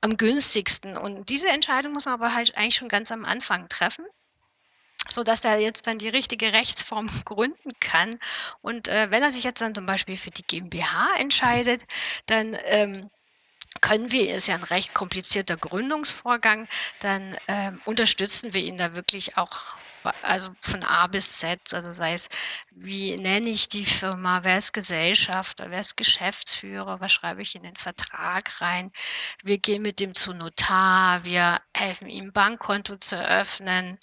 am 0.01 0.17
günstigsten? 0.17 0.97
Und 0.97 1.29
diese 1.29 1.49
Entscheidung 1.49 1.93
muss 1.93 2.05
man 2.05 2.15
aber 2.15 2.33
halt 2.33 2.55
eigentlich 2.57 2.75
schon 2.75 2.89
ganz 2.89 3.11
am 3.11 3.25
Anfang 3.25 3.69
treffen 3.69 4.05
so 5.09 5.23
dass 5.23 5.43
er 5.43 5.59
jetzt 5.59 5.87
dann 5.87 5.97
die 5.97 6.09
richtige 6.09 6.53
Rechtsform 6.53 7.07
gründen 7.25 7.71
kann. 7.79 8.19
Und 8.61 8.87
äh, 8.87 9.11
wenn 9.11 9.23
er 9.23 9.31
sich 9.31 9.43
jetzt 9.43 9.61
dann 9.61 9.75
zum 9.75 9.85
Beispiel 9.85 10.17
für 10.17 10.31
die 10.31 10.43
GmbH 10.43 11.15
entscheidet, 11.17 11.81
dann 12.25 12.57
ähm, 12.65 13.09
können 13.81 14.11
wir, 14.11 14.35
ist 14.35 14.47
ja 14.47 14.55
ein 14.55 14.63
recht 14.63 14.93
komplizierter 14.93 15.57
Gründungsvorgang, 15.57 16.67
dann 16.99 17.37
ähm, 17.47 17.81
unterstützen 17.85 18.53
wir 18.53 18.61
ihn 18.61 18.77
da 18.77 18.93
wirklich 18.93 19.37
auch, 19.37 19.59
also 20.21 20.49
von 20.61 20.83
A 20.83 21.07
bis 21.07 21.37
Z, 21.39 21.59
also 21.73 21.91
sei 21.91 22.13
es, 22.13 22.29
wie 22.71 23.15
nenne 23.17 23.49
ich 23.49 23.69
die 23.69 23.85
Firma, 23.85 24.43
wer 24.43 24.57
ist 24.57 24.73
Gesellschafter, 24.73 25.69
wer 25.69 25.81
ist 25.81 25.97
Geschäftsführer, 25.97 26.99
was 26.99 27.11
schreibe 27.13 27.41
ich 27.41 27.55
in 27.55 27.63
den 27.63 27.75
Vertrag 27.75 28.61
rein. 28.61 28.91
Wir 29.43 29.57
gehen 29.57 29.81
mit 29.81 29.99
dem 29.99 30.13
zu 30.13 30.33
Notar, 30.33 31.23
wir 31.23 31.61
helfen 31.75 32.09
ihm, 32.09 32.31
Bankkonto 32.31 32.97
zu 32.97 33.15
eröffnen, 33.15 33.97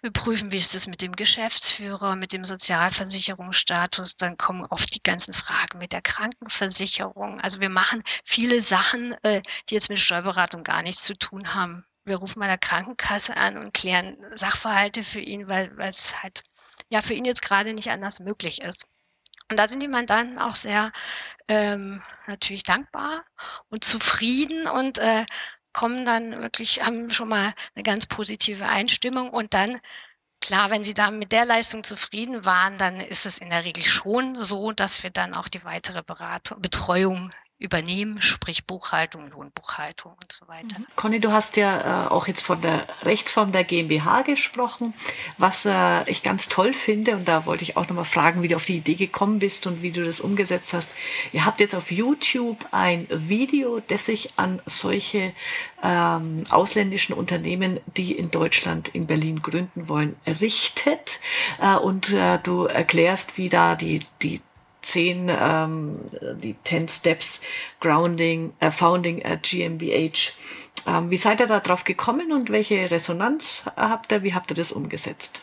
wir 0.00 0.12
prüfen, 0.12 0.52
wie 0.52 0.56
ist 0.56 0.74
es 0.74 0.86
mit 0.86 1.02
dem 1.02 1.16
Geschäftsführer, 1.16 2.14
mit 2.14 2.32
dem 2.32 2.44
Sozialversicherungsstatus. 2.44 4.16
Dann 4.16 4.36
kommen 4.38 4.64
oft 4.66 4.94
die 4.94 5.02
ganzen 5.02 5.34
Fragen 5.34 5.78
mit 5.78 5.92
der 5.92 6.02
Krankenversicherung. 6.02 7.40
Also 7.40 7.60
wir 7.60 7.68
machen 7.68 8.04
viele 8.24 8.60
Sachen, 8.60 9.12
äh, 9.24 9.42
die 9.68 9.74
jetzt 9.74 9.88
mit 9.88 9.98
Steuerberatung 9.98 10.62
gar 10.62 10.82
nichts 10.82 11.02
zu 11.02 11.16
tun 11.16 11.54
haben. 11.54 11.84
Wir 12.04 12.16
rufen 12.16 12.38
bei 12.40 12.46
der 12.46 12.58
Krankenkasse 12.58 13.36
an 13.36 13.58
und 13.58 13.74
klären 13.74 14.16
Sachverhalte 14.34 15.02
für 15.02 15.20
ihn, 15.20 15.48
weil, 15.48 15.72
es 15.80 16.22
halt 16.22 16.44
ja 16.88 17.02
für 17.02 17.14
ihn 17.14 17.24
jetzt 17.24 17.42
gerade 17.42 17.74
nicht 17.74 17.90
anders 17.90 18.20
möglich 18.20 18.62
ist. 18.62 18.86
Und 19.50 19.58
da 19.58 19.66
sind 19.66 19.80
die 19.80 19.88
Mandanten 19.88 20.38
auch 20.38 20.54
sehr 20.54 20.92
ähm, 21.48 22.02
natürlich 22.26 22.62
dankbar 22.62 23.24
und 23.68 23.82
zufrieden 23.82 24.68
und 24.68 24.98
äh, 24.98 25.24
kommen 25.78 26.04
dann 26.04 26.40
wirklich, 26.42 26.82
haben 26.82 27.10
schon 27.10 27.28
mal 27.28 27.54
eine 27.76 27.84
ganz 27.84 28.06
positive 28.06 28.66
Einstimmung 28.66 29.30
und 29.30 29.54
dann 29.54 29.80
Klar, 30.40 30.70
wenn 30.70 30.84
Sie 30.84 30.94
da 30.94 31.10
mit 31.10 31.32
der 31.32 31.44
Leistung 31.44 31.82
zufrieden 31.82 32.44
waren, 32.44 32.78
dann 32.78 33.00
ist 33.00 33.26
es 33.26 33.38
in 33.38 33.50
der 33.50 33.64
Regel 33.64 33.82
schon 33.82 34.40
so, 34.44 34.70
dass 34.70 35.02
wir 35.02 35.10
dann 35.10 35.34
auch 35.34 35.48
die 35.48 35.64
weitere 35.64 36.04
Beratung, 36.04 36.62
Betreuung 36.62 37.32
übernehmen, 37.58 38.22
sprich 38.22 38.66
Buchhaltung, 38.66 39.30
Lohnbuchhaltung 39.30 40.12
und 40.12 40.32
so 40.32 40.46
weiter. 40.46 40.78
Mhm. 40.78 40.86
Conny, 40.94 41.18
du 41.18 41.32
hast 41.32 41.56
ja 41.56 42.06
äh, 42.06 42.08
auch 42.08 42.28
jetzt 42.28 42.42
von 42.42 42.60
der 42.60 42.86
Rechtsform 43.02 43.50
der 43.50 43.64
GmbH 43.64 44.22
gesprochen, 44.22 44.94
was 45.38 45.66
äh, 45.66 46.08
ich 46.08 46.22
ganz 46.22 46.48
toll 46.48 46.72
finde 46.72 47.16
und 47.16 47.26
da 47.26 47.46
wollte 47.46 47.64
ich 47.64 47.76
auch 47.76 47.88
nochmal 47.88 48.04
fragen, 48.04 48.42
wie 48.42 48.48
du 48.48 48.54
auf 48.54 48.64
die 48.64 48.76
Idee 48.76 48.94
gekommen 48.94 49.40
bist 49.40 49.66
und 49.66 49.82
wie 49.82 49.90
du 49.90 50.04
das 50.04 50.20
umgesetzt 50.20 50.72
hast. 50.72 50.92
Ihr 51.32 51.44
habt 51.44 51.58
jetzt 51.58 51.74
auf 51.74 51.90
YouTube 51.90 52.64
ein 52.70 53.08
Video, 53.10 53.80
das 53.88 54.06
sich 54.06 54.38
an 54.38 54.62
solche 54.66 55.32
ähm, 55.82 56.44
ausländischen 56.50 57.14
Unternehmen, 57.14 57.80
die 57.96 58.12
in 58.12 58.30
Deutschland, 58.30 58.88
in 58.88 59.06
Berlin 59.08 59.42
gründen 59.42 59.88
wollen, 59.88 60.16
richtet 60.40 61.20
äh, 61.60 61.74
und 61.74 62.12
äh, 62.12 62.38
du 62.40 62.64
erklärst, 62.64 63.36
wie 63.36 63.48
da 63.48 63.74
die, 63.74 64.00
die 64.22 64.40
zehn, 64.80 65.28
ähm, 65.28 66.00
die 66.36 66.56
10 66.64 66.88
Steps 66.88 67.40
Grounding, 67.80 68.52
äh, 68.60 68.70
Founding 68.70 69.24
at 69.24 69.42
GmbH. 69.42 70.32
Ähm, 70.86 71.10
wie 71.10 71.16
seid 71.16 71.40
ihr 71.40 71.46
da 71.46 71.60
drauf 71.60 71.84
gekommen 71.84 72.32
und 72.32 72.50
welche 72.50 72.90
Resonanz 72.90 73.64
habt 73.76 74.12
ihr? 74.12 74.22
Wie 74.22 74.34
habt 74.34 74.50
ihr 74.50 74.56
das 74.56 74.72
umgesetzt? 74.72 75.42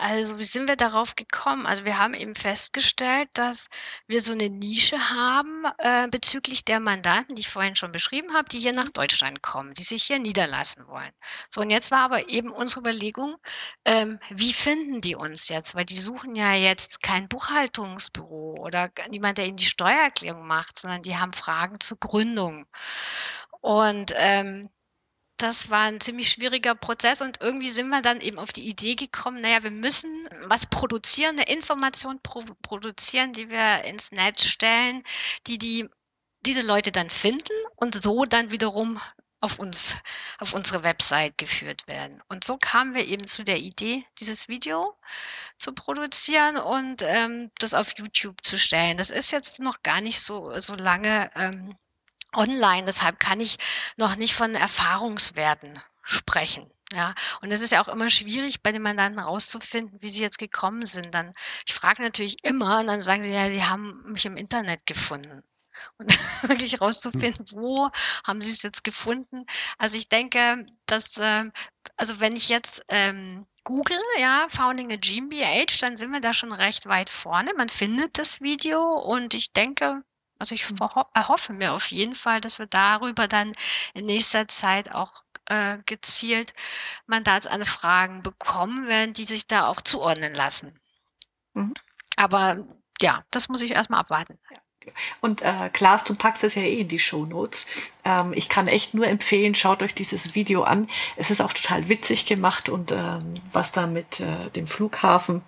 Mhm. 0.00 0.06
Also, 0.06 0.38
wie 0.38 0.44
sind 0.44 0.68
wir 0.68 0.76
darauf 0.76 1.14
gekommen? 1.16 1.66
Also, 1.66 1.84
wir 1.84 1.98
haben 1.98 2.14
eben 2.14 2.34
festgestellt, 2.34 3.28
dass 3.34 3.68
wir 4.06 4.20
so 4.22 4.32
eine 4.32 4.48
Nische 4.50 4.98
haben, 5.10 5.64
äh, 5.78 6.08
bezüglich 6.08 6.64
der 6.64 6.80
Mandanten, 6.80 7.36
die 7.36 7.40
ich 7.42 7.48
vorhin 7.50 7.76
schon 7.76 7.92
beschrieben 7.92 8.34
habe, 8.34 8.48
die 8.48 8.60
hier 8.60 8.72
nach 8.72 8.88
Deutschland 8.88 9.42
kommen, 9.42 9.74
die 9.74 9.84
sich 9.84 10.04
hier 10.04 10.18
niederlassen 10.18 10.86
wollen. 10.88 11.12
So, 11.50 11.60
und 11.60 11.70
jetzt 11.70 11.90
war 11.90 12.00
aber 12.00 12.28
eben 12.30 12.50
unsere 12.50 12.80
Überlegung, 12.80 13.36
ähm, 13.84 14.18
wie 14.30 14.52
finden 14.52 15.00
die 15.00 15.14
uns 15.16 15.48
jetzt? 15.48 15.74
Weil 15.74 15.84
die 15.84 15.98
suchen 15.98 16.34
ja 16.34 16.54
jetzt 16.54 17.02
kein 17.02 17.28
Buchhaltungsbüro 17.28 18.56
oder 18.60 18.90
niemand, 19.10 19.38
der 19.38 19.46
ihnen 19.46 19.56
die 19.56 19.66
Steuererklärung 19.66 20.46
macht, 20.46 20.78
sondern 20.78 21.02
die 21.02 21.16
haben 21.16 21.32
Fragen 21.32 21.80
zur 21.80 21.98
Gründung. 21.98 22.66
Und, 23.60 24.12
ähm 24.16 24.70
das 25.42 25.70
war 25.70 25.82
ein 25.82 26.00
ziemlich 26.00 26.30
schwieriger 26.30 26.74
Prozess 26.74 27.20
und 27.20 27.40
irgendwie 27.40 27.70
sind 27.70 27.88
wir 27.88 28.02
dann 28.02 28.20
eben 28.20 28.38
auf 28.38 28.52
die 28.52 28.68
Idee 28.68 28.94
gekommen, 28.94 29.40
naja, 29.40 29.62
wir 29.62 29.70
müssen 29.70 30.28
was 30.44 30.66
produzieren, 30.66 31.38
eine 31.38 31.50
Information 31.50 32.20
pro 32.22 32.44
produzieren, 32.62 33.32
die 33.32 33.48
wir 33.48 33.84
ins 33.84 34.12
Netz 34.12 34.44
stellen, 34.44 35.02
die 35.46 35.58
die 35.58 35.88
diese 36.46 36.62
Leute 36.62 36.90
dann 36.92 37.10
finden 37.10 37.52
und 37.76 37.94
so 37.94 38.24
dann 38.24 38.50
wiederum 38.50 39.00
auf 39.40 39.58
uns, 39.58 39.96
auf 40.38 40.52
unsere 40.52 40.82
Website 40.82 41.38
geführt 41.38 41.86
werden. 41.86 42.22
Und 42.28 42.44
so 42.44 42.58
kamen 42.58 42.94
wir 42.94 43.06
eben 43.06 43.26
zu 43.26 43.42
der 43.42 43.58
Idee, 43.58 44.04
dieses 44.18 44.48
Video 44.48 44.96
zu 45.58 45.72
produzieren 45.72 46.56
und 46.58 47.02
ähm, 47.02 47.50
das 47.58 47.74
auf 47.74 47.94
YouTube 47.98 48.44
zu 48.44 48.58
stellen. 48.58 48.98
Das 48.98 49.10
ist 49.10 49.30
jetzt 49.32 49.58
noch 49.58 49.82
gar 49.82 50.00
nicht 50.00 50.20
so, 50.20 50.58
so 50.60 50.74
lange 50.74 51.30
ähm, 51.34 51.76
online. 52.32 52.84
Deshalb 52.84 53.18
kann 53.20 53.40
ich 53.40 53.58
noch 53.96 54.16
nicht 54.16 54.34
von 54.34 54.54
Erfahrungswerten 54.54 55.80
sprechen. 56.02 56.70
Ja, 56.92 57.14
und 57.40 57.52
es 57.52 57.60
ist 57.60 57.70
ja 57.70 57.82
auch 57.82 57.88
immer 57.88 58.08
schwierig, 58.08 58.62
bei 58.62 58.72
den 58.72 58.82
Mandanten 58.82 59.20
rauszufinden, 59.20 60.02
wie 60.02 60.10
sie 60.10 60.22
jetzt 60.22 60.38
gekommen 60.38 60.84
sind. 60.86 61.14
Dann, 61.14 61.34
ich 61.64 61.72
frage 61.72 62.02
natürlich 62.02 62.42
immer 62.42 62.80
und 62.80 62.88
dann 62.88 63.04
sagen 63.04 63.22
sie, 63.22 63.30
ja, 63.30 63.48
sie 63.48 63.64
haben 63.64 64.02
mich 64.10 64.26
im 64.26 64.36
Internet 64.36 64.86
gefunden. 64.86 65.44
Und 65.98 66.08
wirklich 66.42 66.80
rauszufinden, 66.80 67.46
wo 67.52 67.90
haben 68.24 68.42
sie 68.42 68.50
es 68.50 68.62
jetzt 68.62 68.82
gefunden. 68.82 69.46
Also 69.78 69.96
ich 69.96 70.08
denke, 70.08 70.66
dass, 70.86 71.16
äh, 71.18 71.44
also 71.96 72.18
wenn 72.18 72.34
ich 72.34 72.48
jetzt 72.48 72.82
ähm, 72.88 73.46
google, 73.62 74.00
ja, 74.18 74.46
Founding 74.50 74.92
a 74.92 74.96
GmbH, 74.96 75.66
dann 75.80 75.96
sind 75.96 76.10
wir 76.10 76.20
da 76.20 76.32
schon 76.32 76.52
recht 76.52 76.86
weit 76.86 77.10
vorne. 77.10 77.52
Man 77.56 77.68
findet 77.68 78.18
das 78.18 78.40
Video 78.40 78.82
und 78.82 79.34
ich 79.34 79.52
denke, 79.52 80.02
also 80.40 80.54
ich 80.54 80.64
erhoffe 81.14 81.52
mir 81.52 81.74
auf 81.74 81.90
jeden 81.90 82.14
Fall, 82.14 82.40
dass 82.40 82.58
wir 82.58 82.66
darüber 82.66 83.28
dann 83.28 83.52
in 83.92 84.06
nächster 84.06 84.48
Zeit 84.48 84.90
auch 84.90 85.22
äh, 85.44 85.78
gezielt 85.84 86.54
Mandatsanfragen 87.06 88.22
bekommen 88.22 88.88
werden, 88.88 89.12
die 89.12 89.26
sich 89.26 89.46
da 89.46 89.66
auch 89.66 89.82
zuordnen 89.82 90.34
lassen. 90.34 90.80
Mhm. 91.52 91.74
Aber 92.16 92.64
ja, 93.00 93.22
das 93.30 93.48
muss 93.48 93.62
ich 93.62 93.72
erstmal 93.72 94.00
abwarten. 94.00 94.38
Und 95.20 95.42
äh, 95.42 95.68
Klaas, 95.70 96.04
du 96.04 96.14
packst 96.14 96.42
es 96.42 96.54
ja 96.54 96.62
eh 96.62 96.80
in 96.80 96.88
die 96.88 96.98
Show 96.98 97.26
Notes. 97.26 97.66
Ähm, 98.04 98.32
ich 98.34 98.48
kann 98.48 98.66
echt 98.66 98.94
nur 98.94 99.06
empfehlen, 99.06 99.54
schaut 99.54 99.82
euch 99.82 99.94
dieses 99.94 100.34
Video 100.34 100.62
an. 100.62 100.88
Es 101.16 101.30
ist 101.30 101.42
auch 101.42 101.52
total 101.52 101.88
witzig 101.90 102.24
gemacht 102.24 102.70
und 102.70 102.92
ähm, 102.92 103.34
was 103.52 103.72
da 103.72 103.86
mit 103.86 104.20
äh, 104.20 104.48
dem 104.50 104.66
Flughafen 104.66 105.42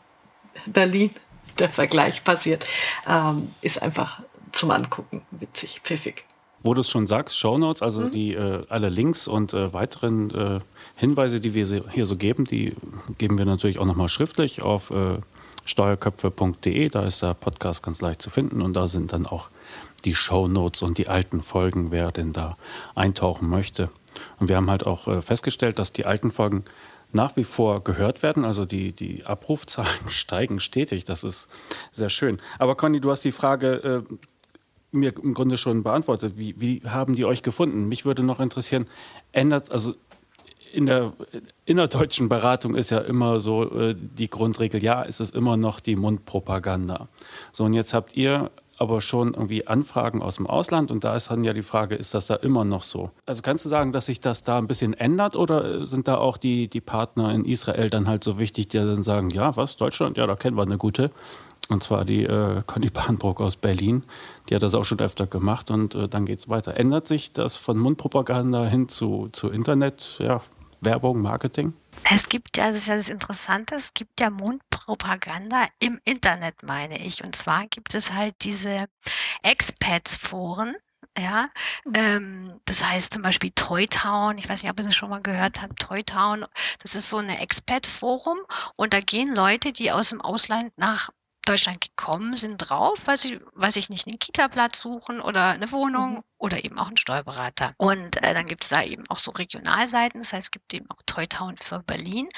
Berlin 0.66 1.14
der 1.58 1.70
Vergleich 1.70 2.24
passiert, 2.24 2.66
ähm, 3.06 3.54
ist 3.62 3.82
einfach 3.82 4.22
zum 4.52 4.70
Angucken. 4.70 5.22
Witzig, 5.30 5.80
pfiffig. 5.82 6.24
Wo 6.64 6.74
du 6.74 6.80
es 6.80 6.90
schon 6.90 7.08
sagst, 7.08 7.36
Shownotes, 7.36 7.82
also 7.82 8.02
mhm. 8.02 8.10
die 8.12 8.34
äh, 8.34 8.64
alle 8.68 8.88
Links 8.88 9.26
und 9.26 9.52
äh, 9.52 9.72
weiteren 9.72 10.30
äh, 10.30 10.60
Hinweise, 10.94 11.40
die 11.40 11.54
wir 11.54 11.66
hier 11.90 12.06
so 12.06 12.16
geben, 12.16 12.44
die 12.44 12.74
geben 13.18 13.36
wir 13.36 13.44
natürlich 13.44 13.78
auch 13.78 13.84
nochmal 13.84 14.08
schriftlich 14.08 14.62
auf 14.62 14.90
äh, 14.90 15.18
steuerköpfe.de. 15.64 16.88
Da 16.88 17.02
ist 17.02 17.22
der 17.22 17.34
Podcast 17.34 17.82
ganz 17.82 18.00
leicht 18.00 18.22
zu 18.22 18.30
finden 18.30 18.62
und 18.62 18.74
da 18.74 18.86
sind 18.86 19.12
dann 19.12 19.26
auch 19.26 19.50
die 20.04 20.14
Shownotes 20.14 20.82
und 20.82 20.98
die 20.98 21.08
alten 21.08 21.42
Folgen, 21.42 21.90
wer 21.90 22.12
denn 22.12 22.32
da 22.32 22.56
eintauchen 22.94 23.48
möchte. 23.48 23.90
Und 24.38 24.48
wir 24.48 24.56
haben 24.56 24.70
halt 24.70 24.86
auch 24.86 25.08
äh, 25.08 25.22
festgestellt, 25.22 25.78
dass 25.78 25.92
die 25.92 26.06
alten 26.06 26.30
Folgen 26.30 26.64
nach 27.12 27.36
wie 27.36 27.44
vor 27.44 27.84
gehört 27.84 28.22
werden. 28.22 28.44
Also 28.44 28.64
die, 28.64 28.92
die 28.92 29.24
Abrufzahlen 29.24 29.88
steigen 30.08 30.60
stetig. 30.60 31.04
Das 31.04 31.24
ist 31.24 31.48
sehr 31.90 32.08
schön. 32.08 32.40
Aber 32.58 32.74
Conny, 32.74 33.00
du 33.00 33.10
hast 33.10 33.24
die 33.24 33.32
Frage 33.32 34.04
äh, 34.10 34.14
mir 34.92 35.12
im 35.22 35.34
Grunde 35.34 35.56
schon 35.56 35.82
beantwortet. 35.82 36.34
Wie, 36.36 36.54
wie 36.60 36.82
haben 36.86 37.14
die 37.14 37.24
euch 37.24 37.42
gefunden? 37.42 37.88
Mich 37.88 38.04
würde 38.04 38.22
noch 38.22 38.40
interessieren, 38.40 38.86
ändert, 39.32 39.70
also 39.72 39.94
in 40.72 40.86
der 40.86 41.12
innerdeutschen 41.66 42.28
Beratung 42.28 42.74
ist 42.74 42.90
ja 42.90 42.98
immer 42.98 43.40
so 43.40 43.70
äh, 43.78 43.94
die 43.94 44.30
Grundregel, 44.30 44.82
ja, 44.82 45.02
ist 45.02 45.20
es 45.20 45.30
immer 45.30 45.56
noch 45.56 45.80
die 45.80 45.96
Mundpropaganda. 45.96 47.08
So, 47.52 47.64
und 47.64 47.74
jetzt 47.74 47.92
habt 47.92 48.16
ihr 48.16 48.50
aber 48.78 49.00
schon 49.00 49.34
irgendwie 49.34 49.66
Anfragen 49.66 50.22
aus 50.22 50.36
dem 50.36 50.46
Ausland 50.46 50.90
und 50.90 51.04
da 51.04 51.14
ist 51.14 51.30
dann 51.30 51.44
ja 51.44 51.52
die 51.52 51.62
Frage, 51.62 51.94
ist 51.94 52.14
das 52.14 52.26
da 52.26 52.34
immer 52.34 52.64
noch 52.64 52.82
so? 52.82 53.10
Also 53.26 53.42
kannst 53.42 53.64
du 53.64 53.68
sagen, 53.68 53.92
dass 53.92 54.06
sich 54.06 54.20
das 54.20 54.42
da 54.42 54.58
ein 54.58 54.66
bisschen 54.66 54.94
ändert 54.94 55.36
oder 55.36 55.84
sind 55.84 56.08
da 56.08 56.16
auch 56.16 56.36
die, 56.36 56.68
die 56.68 56.80
Partner 56.80 57.32
in 57.32 57.44
Israel 57.44 57.90
dann 57.90 58.08
halt 58.08 58.24
so 58.24 58.38
wichtig, 58.40 58.68
die 58.68 58.78
dann 58.78 59.04
sagen, 59.04 59.30
ja, 59.30 59.56
was, 59.56 59.76
Deutschland, 59.76 60.16
ja, 60.16 60.26
da 60.26 60.34
kennen 60.34 60.56
wir 60.56 60.62
eine 60.62 60.78
gute. 60.78 61.12
Und 61.72 61.82
zwar 61.82 62.04
die 62.04 62.24
äh, 62.24 62.62
Conny 62.66 62.90
Bahnbrock 62.90 63.40
aus 63.40 63.56
Berlin. 63.56 64.04
Die 64.48 64.54
hat 64.54 64.62
das 64.62 64.74
auch 64.74 64.84
schon 64.84 65.00
öfter 65.00 65.26
gemacht 65.26 65.70
und 65.70 65.94
äh, 65.94 66.06
dann 66.06 66.26
geht 66.26 66.40
es 66.40 66.48
weiter. 66.48 66.76
Ändert 66.76 67.08
sich 67.08 67.32
das 67.32 67.56
von 67.56 67.78
Mundpropaganda 67.78 68.66
hin 68.66 68.88
zu, 68.88 69.30
zu 69.32 69.50
Internet, 69.50 70.16
ja, 70.18 70.42
Werbung, 70.82 71.22
Marketing? 71.22 71.72
Es 72.10 72.28
gibt 72.28 72.58
ja, 72.58 72.68
das 72.68 72.82
ist 72.82 72.88
ja 72.88 72.96
das 72.96 73.08
Interessante, 73.08 73.74
es 73.76 73.94
gibt 73.94 74.20
ja 74.20 74.28
Mundpropaganda 74.28 75.68
im 75.78 75.98
Internet, 76.04 76.62
meine 76.62 77.04
ich. 77.04 77.24
Und 77.24 77.36
zwar 77.36 77.66
gibt 77.68 77.94
es 77.94 78.12
halt 78.12 78.34
diese 78.42 78.86
Expats-Foren, 79.42 80.74
ja, 81.16 81.48
ähm, 81.94 82.60
das 82.64 82.84
heißt 82.84 83.14
zum 83.14 83.22
Beispiel 83.22 83.52
Toytown, 83.54 84.38
ich 84.38 84.48
weiß 84.48 84.62
nicht, 84.62 84.70
ob 84.70 84.78
ihr 84.78 84.84
das 84.84 84.94
schon 84.96 85.10
mal 85.10 85.22
gehört 85.22 85.60
habt, 85.62 85.80
Toytown, 85.80 86.46
das 86.80 86.94
ist 86.94 87.10
so 87.10 87.18
eine 87.18 87.40
Expat-Forum 87.40 88.38
und 88.76 88.92
da 88.92 89.00
gehen 89.00 89.34
Leute, 89.34 89.72
die 89.72 89.92
aus 89.92 90.10
dem 90.10 90.20
Ausland 90.20 90.76
nach 90.76 91.10
Deutschland 91.44 91.80
gekommen 91.80 92.36
sind 92.36 92.58
drauf, 92.58 92.98
weil 93.04 93.18
sie, 93.18 93.40
weiß 93.54 93.76
ich 93.76 93.90
nicht, 93.90 94.06
einen 94.06 94.18
Kita-Platz 94.18 94.80
suchen 94.80 95.20
oder 95.20 95.48
eine 95.48 95.70
Wohnung 95.72 96.14
mhm. 96.14 96.22
oder 96.38 96.64
eben 96.64 96.78
auch 96.78 96.86
einen 96.86 96.96
Steuerberater. 96.96 97.74
Und 97.76 98.22
äh, 98.22 98.34
dann 98.34 98.46
gibt 98.46 98.64
es 98.64 98.70
da 98.70 98.82
eben 98.82 99.08
auch 99.08 99.18
so 99.18 99.32
Regionalseiten, 99.32 100.22
das 100.22 100.32
heißt, 100.32 100.46
es 100.46 100.50
gibt 100.50 100.72
eben 100.74 100.90
auch 100.90 101.02
Toytown 101.06 101.56
für 101.58 101.80
Berlin. 101.80 102.28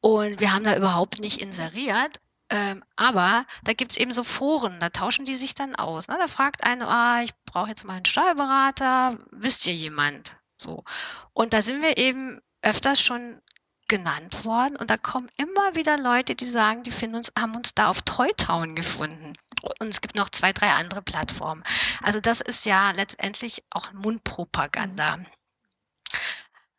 Und 0.00 0.40
wir 0.40 0.52
haben 0.52 0.64
da 0.64 0.76
überhaupt 0.76 1.18
nicht 1.18 1.40
inseriert. 1.40 2.20
Ähm, 2.50 2.84
aber 2.96 3.46
da 3.64 3.72
gibt 3.72 3.92
es 3.92 3.96
eben 3.96 4.12
so 4.12 4.22
Foren, 4.22 4.78
da 4.78 4.90
tauschen 4.90 5.24
die 5.24 5.34
sich 5.34 5.54
dann 5.54 5.74
aus. 5.74 6.08
Ne? 6.08 6.16
Da 6.18 6.28
fragt 6.28 6.62
einer, 6.62 6.88
ah, 6.88 7.22
ich 7.22 7.32
brauche 7.46 7.70
jetzt 7.70 7.84
mal 7.84 7.94
einen 7.94 8.04
Steuerberater, 8.04 9.18
wisst 9.30 9.66
ihr 9.66 9.74
jemand? 9.74 10.36
So. 10.58 10.84
Und 11.32 11.54
da 11.54 11.62
sind 11.62 11.82
wir 11.82 11.96
eben 11.96 12.40
öfters 12.60 13.00
schon 13.00 13.40
genannt 13.88 14.44
worden 14.44 14.76
und 14.76 14.90
da 14.90 14.96
kommen 14.96 15.28
immer 15.36 15.74
wieder 15.74 15.98
Leute, 15.98 16.34
die 16.34 16.46
sagen, 16.46 16.82
die 16.82 16.90
finden 16.90 17.16
uns, 17.16 17.32
haben 17.38 17.54
uns 17.56 17.74
da 17.74 17.88
auf 17.88 18.02
Toytown 18.02 18.74
gefunden. 18.74 19.34
Und 19.80 19.88
es 19.88 20.00
gibt 20.00 20.16
noch 20.16 20.28
zwei, 20.28 20.52
drei 20.52 20.70
andere 20.70 21.02
Plattformen. 21.02 21.64
Also 22.02 22.20
das 22.20 22.40
ist 22.40 22.64
ja 22.66 22.90
letztendlich 22.90 23.62
auch 23.70 23.92
Mundpropaganda. 23.92 25.20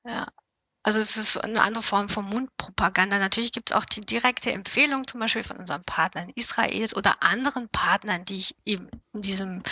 Ja. 0.03 0.27
Also 0.83 0.99
es 0.99 1.17
ist 1.17 1.37
eine 1.37 1.63
andere 1.63 1.81
Form 1.81 2.09
von 2.09 2.25
Mundpropaganda. 2.25 3.17
Natürlich 3.17 3.51
gibt 3.51 3.71
es 3.71 3.75
auch 3.75 3.85
die 3.85 4.01
direkte 4.01 4.51
Empfehlung, 4.51 5.07
zum 5.07 5.19
Beispiel 5.19 5.43
von 5.43 5.57
unseren 5.57 5.83
Partnern 5.83 6.29
Israels 6.35 6.95
oder 6.95 7.23
anderen 7.23 7.69
Partnern, 7.69 8.23
die 8.23 8.37
ich 8.37 8.55
eben 8.65 8.89
in 9.11 9.23
diesem 9.23 9.63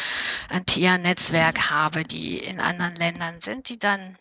Antea-Netzwerk 0.49 1.69
habe, 1.69 2.01
die 2.03 2.39
in 2.39 2.59
anderen 2.59 2.95
Ländern 2.95 3.41
sind, 3.41 3.69
die 3.69 3.77
dann 3.77 4.17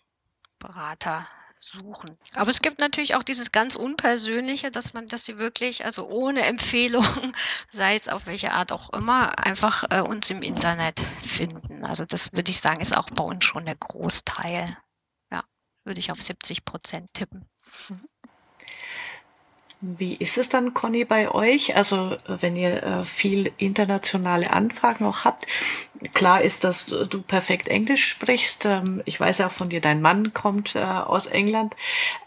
Berater 0.58 1.26
suchen. 1.62 2.18
Aber 2.34 2.50
es 2.50 2.60
gibt 2.60 2.78
natürlich 2.78 3.14
auch 3.14 3.22
dieses 3.22 3.52
ganz 3.52 3.76
Unpersönliche, 3.76 4.70
dass 4.70 4.92
man, 4.92 5.08
dass 5.08 5.24
sie 5.24 5.38
wirklich, 5.38 5.84
also 5.84 6.08
ohne 6.08 6.42
Empfehlung, 6.42 7.04
sei 7.70 7.94
es 7.94 8.08
auf 8.08 8.26
welche 8.26 8.52
Art 8.52 8.72
auch 8.72 8.92
immer, 8.92 9.38
einfach 9.38 9.84
äh, 9.90 10.00
uns 10.00 10.30
im 10.30 10.42
Internet 10.42 11.00
finden. 11.22 11.84
Also 11.84 12.04
das 12.04 12.32
würde 12.32 12.50
ich 12.50 12.60
sagen, 12.60 12.80
ist 12.80 12.96
auch 12.96 13.10
bei 13.10 13.24
uns 13.24 13.44
schon 13.44 13.64
der 13.64 13.76
Großteil. 13.76 14.76
Ja, 15.30 15.44
würde 15.84 16.00
ich 16.00 16.10
auf 16.10 16.20
70 16.20 16.64
Prozent 16.64 17.14
tippen. 17.14 17.48
Wie 19.84 20.14
ist 20.14 20.38
es 20.38 20.48
dann, 20.48 20.74
Conny, 20.74 21.04
bei 21.04 21.28
euch? 21.28 21.74
Also 21.74 22.16
wenn 22.28 22.54
ihr 22.54 22.84
äh, 22.84 23.02
viel 23.02 23.52
internationale 23.58 24.52
Anfragen 24.52 25.04
auch 25.04 25.24
habt, 25.24 25.44
klar 26.14 26.40
ist, 26.40 26.62
dass 26.62 26.86
du 26.86 27.20
perfekt 27.20 27.66
Englisch 27.66 28.06
sprichst. 28.06 28.64
Ähm, 28.64 29.02
ich 29.06 29.18
weiß 29.18 29.38
ja 29.38 29.48
auch 29.48 29.52
von 29.52 29.70
dir, 29.70 29.80
dein 29.80 30.00
Mann 30.00 30.32
kommt 30.32 30.76
äh, 30.76 30.84
aus 30.84 31.26
England. 31.26 31.74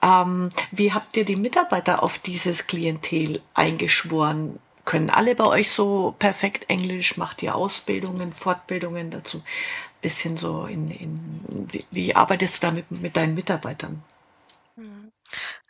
Ähm, 0.02 0.50
wie 0.72 0.92
habt 0.92 1.16
ihr 1.16 1.24
die 1.24 1.38
Mitarbeiter 1.38 2.04
auf 2.04 2.20
dieses 2.20 2.68
Klientel 2.68 3.42
eingeschworen? 3.54 4.60
Können 4.84 5.10
alle 5.10 5.34
bei 5.34 5.46
euch 5.46 5.72
so 5.72 6.14
perfekt 6.20 6.70
Englisch? 6.70 7.16
Macht 7.16 7.42
ihr 7.42 7.56
Ausbildungen, 7.56 8.34
Fortbildungen 8.34 9.12
dazu? 9.12 9.42
Bisschen 10.02 10.36
so 10.36 10.66
in, 10.66 10.92
in 10.92 11.68
wie, 11.72 11.86
wie 11.90 12.16
arbeitest 12.16 12.62
du 12.62 12.68
damit 12.68 12.92
mit 12.92 13.16
deinen 13.16 13.34
Mitarbeitern? 13.34 14.04
Hm. 14.76 15.14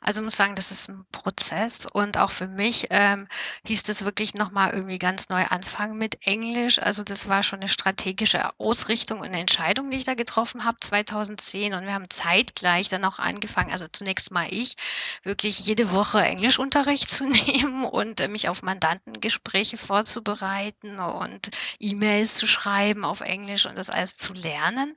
Also 0.06 0.22
muss 0.22 0.36
sagen, 0.38 0.54
das 0.54 0.70
ist 0.70 0.88
ein 0.88 1.04
Prozess 1.12 1.88
und 1.92 2.20
auch 2.20 2.30
für 2.30 2.48
mich 2.48 2.86
ähm, 2.92 3.28
hieß 3.66 3.82
das 3.82 4.06
wirklich 4.06 4.36
nochmal 4.36 4.72
irgendwie 4.72 5.00
ganz 5.00 5.30
neu 5.30 5.44
anfangen 5.46 5.98
mit 5.98 6.28
Englisch. 6.28 6.78
Also 6.78 7.04
das 7.04 7.28
war 7.28 7.42
schon 7.42 7.62
eine 7.62 7.70
strategische 7.70 8.52
Ausrichtung 8.60 9.22
und 9.22 9.34
Entscheidung, 9.34 9.90
die 9.90 9.98
ich 9.98 10.06
da 10.06 10.14
getroffen 10.14 10.64
habe 10.64 10.78
2010 10.80 11.74
und 11.74 11.88
wir 11.88 11.94
haben 11.96 12.08
zeitgleich 12.12 12.88
dann 12.88 13.04
auch 13.04 13.18
angefangen, 13.18 13.72
also 13.72 13.88
zunächst 13.92 14.30
mal 14.30 14.48
ich, 14.52 14.76
wirklich 15.24 15.58
jede 15.62 15.92
Woche 15.92 16.22
Englischunterricht 16.22 17.10
zu 17.10 17.26
nehmen 17.26 17.84
und 17.84 18.20
äh, 18.20 18.28
mich 18.28 18.48
auf 18.48 18.62
Mandantengespräche 18.62 19.78
vorzubereiten 19.78 21.00
und 21.00 21.50
E-Mails 21.80 22.36
zu 22.36 22.46
schreiben 22.46 23.06
auf 23.06 23.22
Englisch 23.22 23.66
und 23.66 23.76
das 23.76 23.90
alles 23.90 24.16
zu 24.16 24.34
lernen 24.34 24.96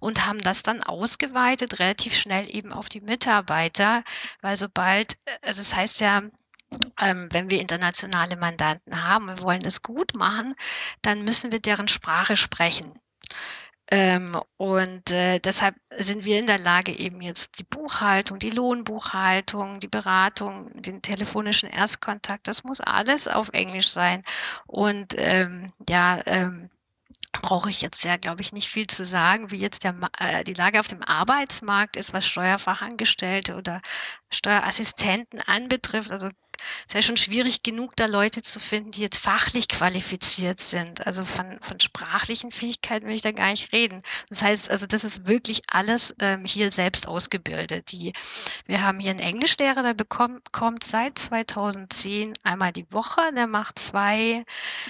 und 0.00 0.26
haben 0.26 0.40
das 0.40 0.62
dann 0.62 0.82
ausgeweitet, 0.82 1.78
relativ 1.78 2.14
schnell 2.14 2.54
eben 2.54 2.74
auf 2.74 2.90
die 2.90 3.00
Mitarbeiter, 3.00 4.04
weil 4.42 4.49
sobald, 4.56 5.16
also 5.42 5.60
es 5.60 5.74
heißt 5.74 6.00
ja, 6.00 6.22
ähm, 7.00 7.28
wenn 7.32 7.50
wir 7.50 7.60
internationale 7.60 8.36
Mandanten 8.36 9.02
haben, 9.02 9.26
wir 9.26 9.40
wollen 9.40 9.64
es 9.64 9.82
gut 9.82 10.14
machen, 10.16 10.54
dann 11.02 11.24
müssen 11.24 11.52
wir 11.52 11.60
deren 11.60 11.88
Sprache 11.88 12.36
sprechen. 12.36 12.92
Ähm, 13.92 14.40
und 14.56 15.10
äh, 15.10 15.40
deshalb 15.40 15.74
sind 15.98 16.24
wir 16.24 16.38
in 16.38 16.46
der 16.46 16.58
Lage, 16.60 16.96
eben 16.96 17.20
jetzt 17.20 17.58
die 17.58 17.64
Buchhaltung, 17.64 18.38
die 18.38 18.50
Lohnbuchhaltung, 18.50 19.80
die 19.80 19.88
Beratung, 19.88 20.70
den 20.80 21.02
telefonischen 21.02 21.68
Erstkontakt, 21.68 22.46
das 22.46 22.62
muss 22.62 22.80
alles 22.80 23.26
auf 23.26 23.48
Englisch 23.52 23.88
sein. 23.90 24.22
Und 24.66 25.14
ähm, 25.18 25.72
ja, 25.88 26.20
ähm, 26.26 26.70
brauche 27.32 27.70
ich 27.70 27.80
jetzt 27.80 28.04
ja, 28.04 28.16
glaube 28.16 28.40
ich, 28.42 28.52
nicht 28.52 28.68
viel 28.68 28.86
zu 28.86 29.04
sagen, 29.04 29.50
wie 29.50 29.58
jetzt 29.58 29.84
der, 29.84 29.94
äh, 30.18 30.44
die 30.44 30.54
Lage 30.54 30.80
auf 30.80 30.88
dem 30.88 31.02
Arbeitsmarkt 31.02 31.96
ist, 31.96 32.12
was 32.12 32.26
Steuerfachangestellte 32.26 33.56
oder 33.56 33.82
Steuerassistenten 34.30 35.40
anbetrifft. 35.40 36.10
Also 36.12 36.30
es 36.80 36.88
ist 36.88 36.94
ja 36.94 37.02
schon 37.02 37.16
schwierig 37.16 37.62
genug, 37.62 37.96
da 37.96 38.06
Leute 38.06 38.42
zu 38.42 38.60
finden, 38.60 38.90
die 38.92 39.02
jetzt 39.02 39.18
fachlich 39.18 39.68
qualifiziert 39.68 40.60
sind. 40.60 41.06
Also 41.06 41.24
von, 41.24 41.58
von 41.60 41.80
sprachlichen 41.80 42.52
Fähigkeiten 42.52 43.06
will 43.06 43.14
ich 43.14 43.22
da 43.22 43.32
gar 43.32 43.50
nicht 43.50 43.72
reden. 43.72 44.02
Das 44.28 44.42
heißt, 44.42 44.70
also 44.70 44.86
das 44.86 45.04
ist 45.04 45.26
wirklich 45.26 45.62
alles 45.68 46.14
ähm, 46.20 46.44
hier 46.44 46.70
selbst 46.70 47.08
ausgebildet. 47.08 47.92
Die, 47.92 48.12
wir 48.66 48.82
haben 48.82 49.00
hier 49.00 49.10
einen 49.10 49.20
Englischlehrer, 49.20 49.82
der 49.82 49.94
bekommt, 49.94 50.52
kommt 50.52 50.84
seit 50.84 51.18
2010 51.18 52.34
einmal 52.42 52.72
die 52.72 52.90
Woche. 52.92 53.20
Der 53.34 53.46
macht 53.46 53.78
zwei, 53.78 54.44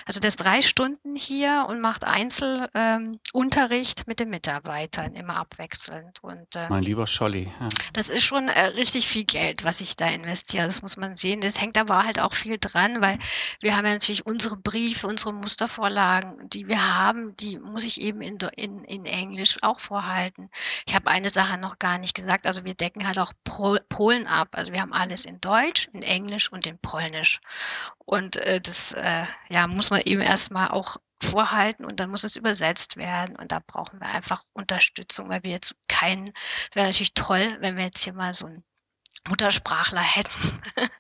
also 0.07 0.21
der 0.21 0.29
ist 0.29 0.37
drei 0.37 0.63
Stunden 0.63 1.17
hier 1.17 1.67
und 1.69 1.81
macht 1.81 2.05
Einzelunterricht 2.05 4.01
ähm, 4.01 4.05
mit 4.07 4.21
den 4.21 4.31
Mitarbeitern 4.31 5.15
immer 5.15 5.37
abwechselnd. 5.37 6.23
Und, 6.23 6.57
äh, 6.57 6.69
mein 6.69 6.83
lieber 6.83 7.07
Scholli. 7.07 7.49
Ja. 7.61 7.69
Das 7.93 8.09
ist 8.09 8.25
schon 8.25 8.49
äh, 8.49 8.61
richtig 8.67 9.07
viel 9.07 9.25
Geld, 9.25 9.65
was 9.65 9.81
ich 9.81 9.97
da 9.97 10.07
investiere. 10.09 10.67
Das 10.67 10.83
muss 10.83 10.97
man 10.97 11.17
sehen. 11.17 11.41
Das 11.41 11.60
hängt 11.61 11.79
aber 11.79 12.05
halt 12.05 12.21
auch 12.21 12.35
viel 12.35 12.59
dran, 12.59 13.01
weil 13.01 13.19
wir 13.61 13.77
haben 13.77 13.87
ja 13.87 13.93
natürlich 13.93 14.27
unsere 14.27 14.57
Briefe, 14.57 15.07
unsere 15.07 15.33
Mustervorlagen, 15.33 16.49
die 16.49 16.69
wir 16.69 16.95
haben, 16.97 17.37
die 17.37 17.59
muss 17.59 17.85
ich 17.85 18.01
eben 18.01 18.21
in, 18.23 18.39
in, 18.57 18.85
in 18.85 19.07
Englisch 19.07 19.59
auch 19.63 19.81
vorhalten. 19.81 20.51
Ich 20.87 20.95
habe 20.95 21.11
eine 21.11 21.31
Sache 21.31 21.59
noch 21.59 21.79
gar 21.79 21.99
nicht 21.99 22.15
gesagt, 22.15 22.47
also 22.47 22.65
wir 22.65 22.75
decken 22.75 23.07
halt 23.07 23.19
auch 23.19 23.33
Pol 23.45 23.81
Polen 23.89 24.27
ab. 24.27 24.49
Also 24.53 24.73
wir 24.73 24.81
haben 24.81 24.93
alles 24.93 25.25
in 25.25 25.41
Deutsch, 25.41 25.89
in 25.93 26.03
Englisch 26.03 26.51
und 26.53 26.67
in 26.67 26.79
Polnisch. 26.79 27.41
Und 27.99 28.37
äh, 28.37 28.61
das 28.61 28.93
äh, 28.93 29.27
ja, 29.49 29.67
muss 29.67 29.91
man 29.91 30.03
eben 30.03 30.21
erstmal 30.21 30.69
auch 30.69 30.97
vorhalten 31.23 31.85
und 31.85 32.01
dann 32.01 32.11
muss 32.11 32.25
es 32.25 32.37
übersetzt 32.37 32.97
werden 32.97 33.37
und 33.37 33.53
da 33.53 33.61
brauchen 33.67 34.01
wir 34.01 34.09
einfach 34.09 34.45
Unterstützung, 34.53 35.29
weil 35.29 35.43
wir 35.43 35.51
jetzt 35.51 35.75
keinen, 35.89 36.33
wäre 36.73 36.87
natürlich 36.87 37.15
toll, 37.15 37.59
wenn 37.61 37.77
wir 37.77 37.85
jetzt 37.85 38.03
hier 38.03 38.15
mal 38.15 38.35
so 38.35 38.47
ein 38.47 38.65
Muttersprachler 39.29 40.03
hätten, 40.03 40.63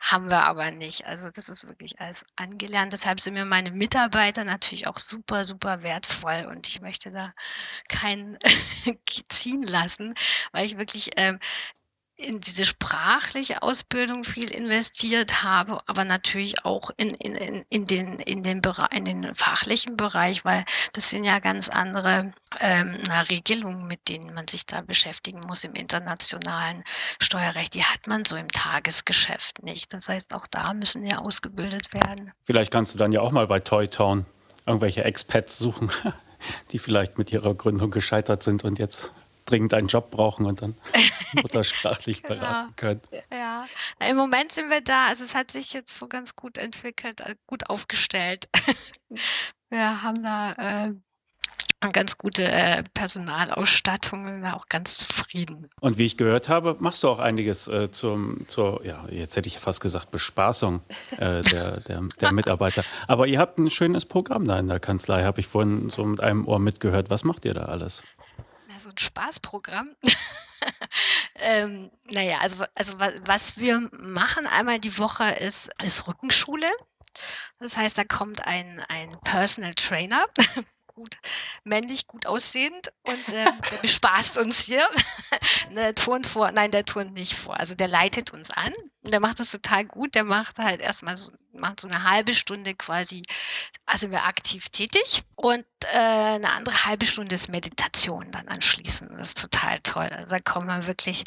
haben 0.00 0.30
wir 0.30 0.44
aber 0.44 0.70
nicht. 0.70 1.06
Also 1.06 1.30
das 1.30 1.48
ist 1.48 1.66
wirklich 1.66 2.00
alles 2.00 2.24
angelernt. 2.36 2.92
Deshalb 2.92 3.20
sind 3.20 3.34
mir 3.34 3.44
meine 3.44 3.70
Mitarbeiter 3.70 4.44
natürlich 4.44 4.86
auch 4.86 4.98
super, 4.98 5.46
super 5.46 5.82
wertvoll 5.82 6.46
und 6.50 6.66
ich 6.68 6.80
möchte 6.80 7.10
da 7.10 7.32
keinen 7.88 8.38
ziehen 9.28 9.62
lassen, 9.62 10.14
weil 10.52 10.66
ich 10.66 10.76
wirklich 10.76 11.10
ähm, 11.16 11.38
in 12.18 12.40
diese 12.40 12.64
sprachliche 12.64 13.62
Ausbildung 13.62 14.24
viel 14.24 14.50
investiert 14.50 15.44
habe, 15.44 15.80
aber 15.86 16.04
natürlich 16.04 16.64
auch 16.64 16.90
in, 16.96 17.10
in, 17.14 17.64
in, 17.68 17.86
den, 17.86 18.18
in, 18.18 18.42
den, 18.42 18.58
in 18.90 19.04
den 19.04 19.34
fachlichen 19.36 19.96
Bereich, 19.96 20.44
weil 20.44 20.64
das 20.92 21.10
sind 21.10 21.22
ja 21.22 21.38
ganz 21.38 21.68
andere 21.68 22.32
ähm, 22.58 22.96
Regelungen, 23.30 23.86
mit 23.86 24.08
denen 24.08 24.34
man 24.34 24.48
sich 24.48 24.66
da 24.66 24.80
beschäftigen 24.80 25.40
muss 25.46 25.62
im 25.62 25.74
internationalen 25.74 26.82
Steuerrecht. 27.20 27.74
Die 27.74 27.84
hat 27.84 28.08
man 28.08 28.24
so 28.24 28.34
im 28.34 28.48
Tagesgeschäft 28.48 29.62
nicht. 29.62 29.92
Das 29.92 30.08
heißt, 30.08 30.34
auch 30.34 30.48
da 30.48 30.74
müssen 30.74 31.06
ja 31.06 31.18
ausgebildet 31.18 31.94
werden. 31.94 32.32
Vielleicht 32.42 32.72
kannst 32.72 32.94
du 32.94 32.98
dann 32.98 33.12
ja 33.12 33.20
auch 33.20 33.30
mal 33.30 33.46
bei 33.46 33.60
Toy 33.60 33.86
Town 33.86 34.26
irgendwelche 34.66 35.04
Expats 35.04 35.56
suchen, 35.56 35.88
die 36.72 36.80
vielleicht 36.80 37.16
mit 37.16 37.30
ihrer 37.30 37.54
Gründung 37.54 37.92
gescheitert 37.92 38.42
sind 38.42 38.64
und 38.64 38.80
jetzt 38.80 39.12
dringend 39.50 39.74
einen 39.74 39.88
Job 39.88 40.10
brauchen 40.10 40.46
und 40.46 40.62
dann 40.62 40.74
muttersprachlich 41.32 42.22
genau. 42.22 42.40
beraten 42.40 42.76
können. 42.76 43.00
Ja, 43.32 43.66
im 44.08 44.16
Moment 44.16 44.52
sind 44.52 44.70
wir 44.70 44.80
da. 44.80 45.06
Also 45.06 45.24
es 45.24 45.34
hat 45.34 45.50
sich 45.50 45.72
jetzt 45.72 45.98
so 45.98 46.06
ganz 46.08 46.36
gut 46.36 46.58
entwickelt, 46.58 47.20
äh, 47.20 47.34
gut 47.46 47.68
aufgestellt. 47.70 48.48
wir 49.70 50.02
haben 50.02 50.22
da 50.22 50.52
äh, 50.52 50.94
eine 51.80 51.92
ganz 51.92 52.18
gute 52.18 52.44
äh, 52.44 52.82
Personalausstattung, 52.94 54.26
sind 54.26 54.42
wir 54.42 54.56
auch 54.56 54.68
ganz 54.68 54.98
zufrieden. 54.98 55.70
Und 55.80 55.98
wie 55.98 56.06
ich 56.06 56.16
gehört 56.16 56.48
habe, 56.48 56.76
machst 56.80 57.02
du 57.02 57.08
auch 57.08 57.20
einiges 57.20 57.68
äh, 57.68 57.90
zum, 57.90 58.48
zur, 58.48 58.84
ja, 58.84 59.06
jetzt 59.10 59.36
hätte 59.36 59.46
ich 59.46 59.58
fast 59.58 59.80
gesagt, 59.80 60.10
Bespaßung 60.10 60.82
äh, 61.18 61.42
der, 61.42 61.80
der, 61.80 62.02
der 62.20 62.32
Mitarbeiter. 62.32 62.84
Aber 63.06 63.28
ihr 63.28 63.38
habt 63.38 63.58
ein 63.58 63.70
schönes 63.70 64.04
Programm 64.04 64.46
da 64.46 64.58
in 64.58 64.66
der 64.66 64.80
Kanzlei, 64.80 65.22
habe 65.22 65.40
ich 65.40 65.46
vorhin 65.46 65.88
so 65.88 66.04
mit 66.04 66.20
einem 66.20 66.46
Ohr 66.48 66.58
mitgehört. 66.58 67.10
Was 67.10 67.22
macht 67.22 67.44
ihr 67.44 67.54
da 67.54 67.66
alles? 67.66 68.02
So 68.78 68.90
ein 68.90 68.98
Spaßprogramm. 68.98 69.94
ähm, 71.36 71.90
naja, 72.04 72.38
also, 72.40 72.64
also 72.74 72.98
was 72.98 73.56
wir 73.56 73.88
machen 73.92 74.46
einmal 74.46 74.78
die 74.78 74.98
Woche 74.98 75.30
ist, 75.30 75.70
ist 75.82 76.06
Rückenschule. 76.06 76.70
Das 77.58 77.76
heißt, 77.76 77.98
da 77.98 78.04
kommt 78.04 78.46
ein, 78.46 78.80
ein 78.88 79.18
Personal 79.24 79.74
Trainer, 79.74 80.24
gut 80.98 81.16
männlich, 81.62 82.08
gut 82.08 82.26
aussehend 82.26 82.92
und 83.02 83.28
äh, 83.28 83.44
der 83.70 83.76
bespaßt 83.82 84.38
uns 84.38 84.58
hier. 84.58 84.88
der 85.74 85.94
turnt 85.94 86.26
vor, 86.26 86.50
nein, 86.50 86.72
der 86.72 86.84
turnt 86.84 87.12
nicht 87.14 87.34
vor. 87.34 87.58
Also 87.58 87.74
der 87.76 87.86
leitet 87.86 88.32
uns 88.32 88.50
an 88.50 88.72
und 89.02 89.12
der 89.12 89.20
macht 89.20 89.38
das 89.38 89.52
total 89.52 89.84
gut. 89.84 90.16
Der 90.16 90.24
macht 90.24 90.58
halt 90.58 90.80
erstmal 90.80 91.16
so, 91.16 91.30
macht 91.52 91.80
so 91.80 91.88
eine 91.88 92.02
halbe 92.02 92.34
Stunde 92.34 92.74
quasi, 92.74 93.22
also 93.86 94.10
wir 94.10 94.24
aktiv 94.24 94.68
tätig 94.70 95.22
und 95.36 95.64
äh, 95.92 95.98
eine 95.98 96.50
andere 96.52 96.84
halbe 96.84 97.06
Stunde 97.06 97.36
ist 97.36 97.48
Meditation 97.48 98.32
dann 98.32 98.48
anschließend. 98.48 99.12
Das 99.12 99.28
ist 99.28 99.40
total 99.40 99.78
toll. 99.80 100.08
Also 100.08 100.34
da 100.34 100.40
kommt 100.40 100.66
man 100.66 100.86
wirklich 100.86 101.24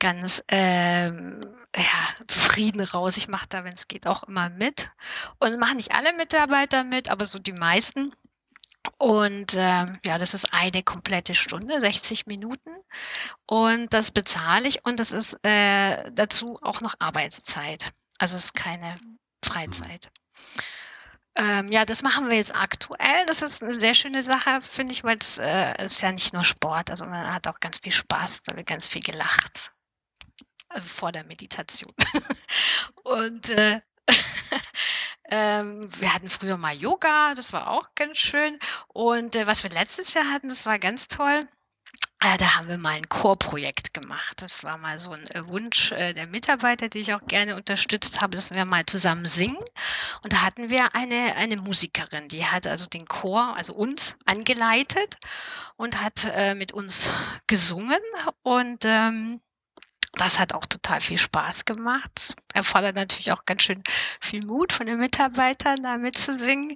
ganz 0.00 0.42
ähm, 0.48 1.40
ja, 1.76 2.26
zufrieden 2.26 2.80
raus. 2.80 3.16
Ich 3.16 3.28
mache 3.28 3.46
da, 3.48 3.64
wenn 3.64 3.74
es 3.74 3.88
geht, 3.88 4.06
auch 4.06 4.24
immer 4.24 4.50
mit. 4.50 4.90
Und 5.38 5.58
machen 5.58 5.76
nicht 5.76 5.92
alle 5.92 6.12
Mitarbeiter 6.14 6.84
mit, 6.84 7.10
aber 7.10 7.26
so 7.26 7.38
die 7.38 7.52
meisten. 7.52 8.12
Und 8.98 9.54
äh, 9.54 9.86
ja, 10.04 10.18
das 10.18 10.34
ist 10.34 10.52
eine 10.52 10.82
komplette 10.82 11.34
Stunde, 11.34 11.80
60 11.80 12.26
Minuten. 12.26 12.70
Und 13.46 13.92
das 13.92 14.10
bezahle 14.10 14.68
ich 14.68 14.84
und 14.84 15.00
das 15.00 15.12
ist 15.12 15.38
äh, 15.44 16.10
dazu 16.12 16.58
auch 16.62 16.80
noch 16.80 16.94
Arbeitszeit. 16.98 17.92
Also 18.18 18.36
es 18.36 18.46
ist 18.46 18.54
keine 18.54 18.98
Freizeit. 19.44 20.10
Ähm, 21.36 21.72
ja, 21.72 21.84
das 21.84 22.02
machen 22.02 22.28
wir 22.28 22.36
jetzt 22.36 22.54
aktuell. 22.54 23.26
Das 23.26 23.42
ist 23.42 23.62
eine 23.62 23.74
sehr 23.74 23.94
schöne 23.94 24.22
Sache, 24.22 24.60
finde 24.62 24.92
ich, 24.92 25.02
weil 25.02 25.18
es 25.18 25.38
äh, 25.38 25.82
ist 25.82 26.00
ja 26.00 26.12
nicht 26.12 26.32
nur 26.32 26.44
Sport. 26.44 26.90
Also 26.90 27.04
man 27.06 27.32
hat 27.32 27.48
auch 27.48 27.58
ganz 27.60 27.78
viel 27.80 27.92
Spaß, 27.92 28.44
da 28.44 28.56
wird 28.56 28.66
ganz 28.66 28.86
viel 28.86 29.02
gelacht. 29.02 29.72
also 30.68 30.86
vor 30.86 31.12
der 31.12 31.24
Meditation. 31.24 31.92
und 33.04 33.48
äh, 33.50 33.80
ähm, 35.30 35.88
wir 35.98 36.14
hatten 36.14 36.30
früher 36.30 36.56
mal 36.56 36.74
Yoga, 36.74 37.34
das 37.34 37.52
war 37.52 37.70
auch 37.70 37.94
ganz 37.94 38.18
schön. 38.18 38.58
Und 38.88 39.34
äh, 39.34 39.46
was 39.46 39.62
wir 39.62 39.70
letztes 39.70 40.14
Jahr 40.14 40.30
hatten, 40.30 40.48
das 40.48 40.66
war 40.66 40.78
ganz 40.78 41.08
toll. 41.08 41.40
Äh, 42.24 42.38
da 42.38 42.56
haben 42.56 42.68
wir 42.68 42.78
mal 42.78 42.94
ein 42.94 43.08
Chorprojekt 43.08 43.92
gemacht. 43.92 44.40
Das 44.40 44.64
war 44.64 44.78
mal 44.78 44.98
so 44.98 45.10
ein 45.10 45.26
äh, 45.28 45.46
Wunsch 45.46 45.92
äh, 45.92 46.14
der 46.14 46.26
Mitarbeiter, 46.26 46.88
die 46.88 47.00
ich 47.00 47.12
auch 47.12 47.26
gerne 47.26 47.54
unterstützt 47.54 48.22
habe, 48.22 48.36
dass 48.36 48.50
wir 48.50 48.64
mal 48.64 48.86
zusammen 48.86 49.26
singen. 49.26 49.62
Und 50.22 50.32
da 50.32 50.42
hatten 50.42 50.70
wir 50.70 50.94
eine, 50.94 51.36
eine 51.36 51.56
Musikerin, 51.56 52.28
die 52.28 52.46
hat 52.46 52.66
also 52.66 52.86
den 52.86 53.06
Chor, 53.06 53.54
also 53.56 53.74
uns, 53.74 54.16
angeleitet 54.24 55.16
und 55.76 56.00
hat 56.00 56.26
mit 56.56 56.72
uns 56.72 57.10
gesungen. 57.46 58.00
Und 58.42 58.84
ähm, 58.84 59.40
das 60.16 60.38
hat 60.38 60.54
auch 60.54 60.66
total 60.66 61.00
viel 61.00 61.18
Spaß 61.18 61.64
gemacht. 61.64 62.34
Erfordert 62.52 62.94
natürlich 62.94 63.32
auch 63.32 63.44
ganz 63.44 63.62
schön 63.62 63.82
viel 64.20 64.44
Mut 64.44 64.72
von 64.72 64.86
den 64.86 64.98
Mitarbeitern, 64.98 65.82
da 65.82 65.96
mitzusingen. 65.96 66.74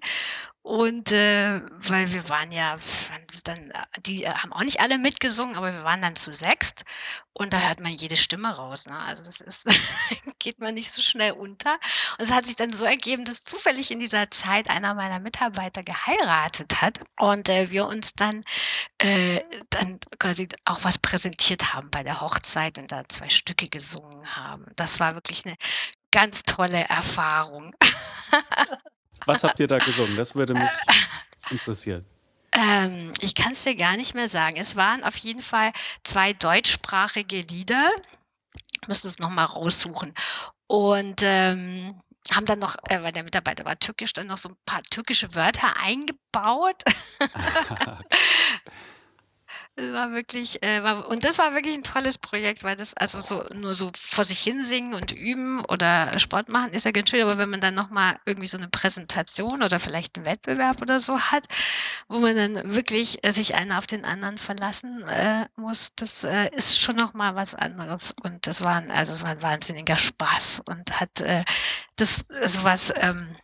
Und 0.63 1.13
äh, 1.13 1.63
weil 1.79 2.13
wir 2.13 2.29
waren 2.29 2.53
ja 2.53 2.79
dann, 3.45 3.73
die 4.01 4.25
äh, 4.25 4.35
haben 4.35 4.53
auch 4.53 4.63
nicht 4.63 4.81
alle 4.81 4.99
mitgesungen, 4.99 5.57
aber 5.57 5.73
wir 5.73 5.85
waren 5.85 6.03
dann 6.03 6.17
zu 6.17 6.35
sechst 6.35 6.85
und 7.33 7.53
da 7.53 7.61
hört 7.61 7.81
man 7.81 7.93
jede 7.93 8.17
Stimme 8.17 8.55
raus. 8.55 8.85
Ne? 8.85 8.99
Also 8.99 9.25
das 9.25 9.41
ist, 9.41 9.65
geht 10.39 10.59
man 10.59 10.75
nicht 10.75 10.93
so 10.93 11.01
schnell 11.01 11.33
unter. 11.33 11.79
Und 12.19 12.25
es 12.25 12.33
hat 12.33 12.47
sich 12.47 12.57
dann 12.57 12.73
so 12.73 12.85
ergeben, 12.85 13.25
dass 13.25 13.45
zufällig 13.45 13.91
in 13.91 14.01
dieser 14.01 14.31
Zeit 14.31 14.69
einer 14.69 14.95
meiner 14.95 15.21
Mitarbeiter 15.21 15.83
geheiratet 15.83 16.83
hat 16.83 17.01
und 17.19 17.49
äh, 17.49 17.71
wir 17.71 17.87
uns 17.87 18.15
dann, 18.15 18.45
äh, 18.99 19.41
dann 19.71 19.99
quasi 20.19 20.49
auch 20.65 20.85
was 20.85 20.99
präsentiert 20.99 21.73
haben 21.73 21.91
bei 21.91 22.03
der 22.03 22.21
Hochzeit 22.21 22.79
und 22.79 22.93
da 22.93 23.09
zwei 23.09 23.31
Stücke 23.31 23.69
gesungen 23.69 24.37
haben. 24.37 24.67
Das 24.77 25.01
war 25.01 25.15
wirklich 25.15 25.47
eine 25.47 25.57
ganz 26.11 26.43
tolle 26.43 26.85
Erfahrung. 26.85 27.75
Was 29.27 29.45
habt 29.45 29.61
ihr 29.61 29.67
da 29.67 29.79
gesungen? 29.79 30.17
Das 30.17 30.35
würde 30.35 30.55
mich 30.55 30.71
interessieren. 31.51 32.05
Ähm, 32.53 33.13
ich 33.21 33.35
kann 33.35 33.53
es 33.53 33.63
dir 33.63 33.77
gar 33.77 33.97
nicht 33.97 34.15
mehr 34.15 34.29
sagen. 34.29 34.57
Es 34.57 34.77
waren 34.77 35.05
auf 35.05 35.17
jeden 35.17 35.43
Fall 35.43 35.73
zwei 36.05 36.33
deutschsprachige 36.33 37.43
Lieder. 37.43 37.91
Ich 38.81 38.89
müsste 38.89 39.09
es 39.09 39.19
nochmal 39.19 39.47
raussuchen. 39.47 40.15
Und 40.67 41.21
ähm, 41.23 42.01
haben 42.31 42.47
dann 42.47 42.59
noch, 42.59 42.77
äh, 42.89 43.03
weil 43.03 43.13
der 43.13 43.23
Mitarbeiter 43.23 43.65
war 43.65 43.79
türkisch, 43.79 44.13
dann 44.13 44.27
noch 44.27 44.39
so 44.39 44.51
ein 44.51 44.57
paar 44.67 44.83
türkische 44.83 45.35
Wörter 45.35 45.77
eingebaut. 45.79 46.83
War 49.81 50.11
wirklich, 50.11 50.61
äh, 50.65 50.83
war, 50.83 51.07
und 51.07 51.23
das 51.23 51.39
war 51.39 51.55
wirklich 51.55 51.77
ein 51.77 51.85
tolles 51.85 52.19
Projekt, 52.19 52.65
weil 52.65 52.75
das 52.75 52.95
also 52.95 53.21
so 53.21 53.45
nur 53.55 53.75
so 53.75 53.93
vor 53.97 54.25
sich 54.25 54.41
hin 54.41 54.65
singen 54.65 54.93
und 54.93 55.13
üben 55.13 55.65
oder 55.65 56.19
Sport 56.19 56.49
machen 56.49 56.73
ist 56.73 56.85
ja 56.85 56.91
ganz 56.91 57.11
schön, 57.11 57.23
aber 57.23 57.39
wenn 57.39 57.49
man 57.49 57.61
dann 57.61 57.77
nochmal 57.77 58.19
irgendwie 58.27 58.49
so 58.49 58.57
eine 58.59 58.67
Präsentation 58.69 59.63
oder 59.63 59.79
vielleicht 59.79 60.17
einen 60.17 60.25
Wettbewerb 60.27 60.83
oder 60.83 60.99
so 60.99 61.21
hat, 61.21 61.47
wo 62.09 62.19
man 62.19 62.35
dann 62.35 62.75
wirklich 62.75 63.25
äh, 63.25 63.31
sich 63.31 63.55
einer 63.55 63.79
auf 63.79 63.87
den 63.87 64.05
anderen 64.05 64.39
verlassen 64.39 65.03
äh, 65.07 65.47
muss, 65.55 65.95
das 65.95 66.25
äh, 66.25 66.51
ist 66.57 66.81
schon 66.81 66.97
nochmal 66.97 67.37
was 67.37 67.55
anderes. 67.55 68.13
Und 68.25 68.49
das 68.49 68.65
war, 68.65 68.83
also 68.89 69.13
es 69.13 69.23
war 69.23 69.31
ein 69.31 69.43
wahnsinniger 69.43 69.97
Spaß 69.97 70.63
und 70.67 70.99
hat 71.01 71.21
äh, 71.21 71.45
das 71.95 72.25
sowas, 72.45 72.93
ähm, 72.97 73.37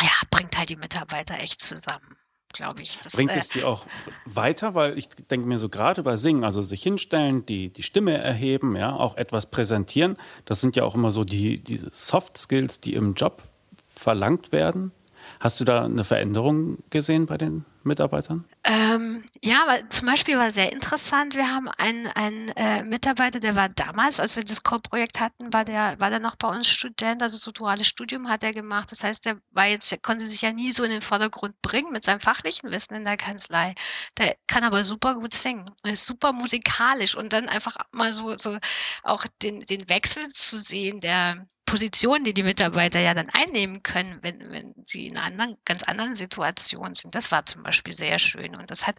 ja, 0.00 0.08
bringt 0.30 0.56
halt 0.56 0.70
die 0.70 0.76
Mitarbeiter 0.76 1.34
echt 1.40 1.60
zusammen 1.62 2.16
glaube 2.54 2.80
ich. 2.80 2.98
Das, 3.00 3.12
Bringt 3.12 3.32
äh, 3.32 3.38
es 3.38 3.48
die 3.48 3.64
auch 3.64 3.86
weiter? 4.24 4.74
Weil 4.74 4.96
ich 4.96 5.08
denke 5.08 5.46
mir 5.46 5.58
so 5.58 5.68
gerade 5.68 6.02
bei 6.02 6.16
Singen, 6.16 6.44
also 6.44 6.62
sich 6.62 6.82
hinstellen, 6.82 7.44
die, 7.44 7.68
die 7.68 7.82
Stimme 7.82 8.16
erheben, 8.16 8.76
ja, 8.76 8.94
auch 8.94 9.16
etwas 9.18 9.50
präsentieren, 9.50 10.16
das 10.46 10.62
sind 10.62 10.76
ja 10.76 10.84
auch 10.84 10.94
immer 10.94 11.10
so 11.10 11.24
die, 11.24 11.62
diese 11.62 11.90
Soft 11.92 12.38
Skills, 12.38 12.80
die 12.80 12.94
im 12.94 13.14
Job 13.14 13.42
verlangt 13.86 14.52
werden. 14.52 14.92
Hast 15.40 15.60
du 15.60 15.64
da 15.64 15.84
eine 15.84 16.04
Veränderung 16.04 16.78
gesehen 16.90 17.26
bei 17.26 17.36
den 17.36 17.64
Mitarbeitern? 17.84 18.44
Ähm, 18.64 19.24
ja, 19.42 19.62
aber 19.66 19.88
zum 19.90 20.06
Beispiel 20.06 20.36
war 20.38 20.50
sehr 20.50 20.72
interessant. 20.72 21.34
Wir 21.34 21.48
haben 21.50 21.68
einen, 21.68 22.06
einen 22.08 22.48
äh, 22.50 22.82
Mitarbeiter, 22.82 23.40
der 23.40 23.56
war 23.56 23.68
damals, 23.68 24.20
als 24.20 24.36
wir 24.36 24.44
das 24.44 24.62
Co-Projekt 24.62 25.20
hatten, 25.20 25.52
war 25.52 25.64
der, 25.64 26.00
war 26.00 26.10
der 26.10 26.20
noch 26.20 26.36
bei 26.36 26.48
uns 26.48 26.68
Student, 26.68 27.22
also 27.22 27.36
so 27.36 27.52
duales 27.52 27.86
Studium 27.86 28.28
hat 28.28 28.42
er 28.42 28.52
gemacht. 28.52 28.90
Das 28.90 29.04
heißt, 29.04 29.24
der 29.26 29.38
war 29.50 29.66
jetzt, 29.66 30.02
konnte 30.02 30.26
sich 30.26 30.42
ja 30.42 30.52
nie 30.52 30.72
so 30.72 30.84
in 30.84 30.90
den 30.90 31.02
Vordergrund 31.02 31.60
bringen 31.62 31.92
mit 31.92 32.04
seinem 32.04 32.20
fachlichen 32.20 32.70
Wissen 32.70 32.94
in 32.94 33.04
der 33.04 33.16
Kanzlei. 33.16 33.74
Der 34.18 34.36
kann 34.46 34.64
aber 34.64 34.84
super 34.84 35.14
gut 35.14 35.34
singen. 35.34 35.70
Ist 35.82 36.06
super 36.06 36.32
musikalisch 36.32 37.14
und 37.16 37.32
dann 37.32 37.48
einfach 37.48 37.76
mal 37.92 38.14
so, 38.14 38.36
so 38.38 38.58
auch 39.02 39.24
den, 39.42 39.60
den 39.60 39.88
Wechsel 39.88 40.32
zu 40.32 40.56
sehen, 40.56 41.00
der 41.00 41.46
Position, 41.66 42.24
die 42.24 42.34
die 42.34 42.42
Mitarbeiter 42.42 43.00
ja 43.00 43.14
dann 43.14 43.30
einnehmen 43.30 43.82
können, 43.82 44.18
wenn, 44.22 44.38
wenn 44.50 44.74
sie 44.86 45.06
in 45.08 45.16
einer 45.16 45.26
anderen, 45.26 45.56
ganz 45.64 45.82
anderen 45.82 46.14
Situation 46.14 46.94
sind. 46.94 47.14
Das 47.14 47.32
war 47.32 47.46
zum 47.46 47.62
Beispiel 47.62 47.73
sehr 47.86 48.18
schön. 48.18 48.56
Und 48.56 48.70
das 48.70 48.86
hat 48.86 48.96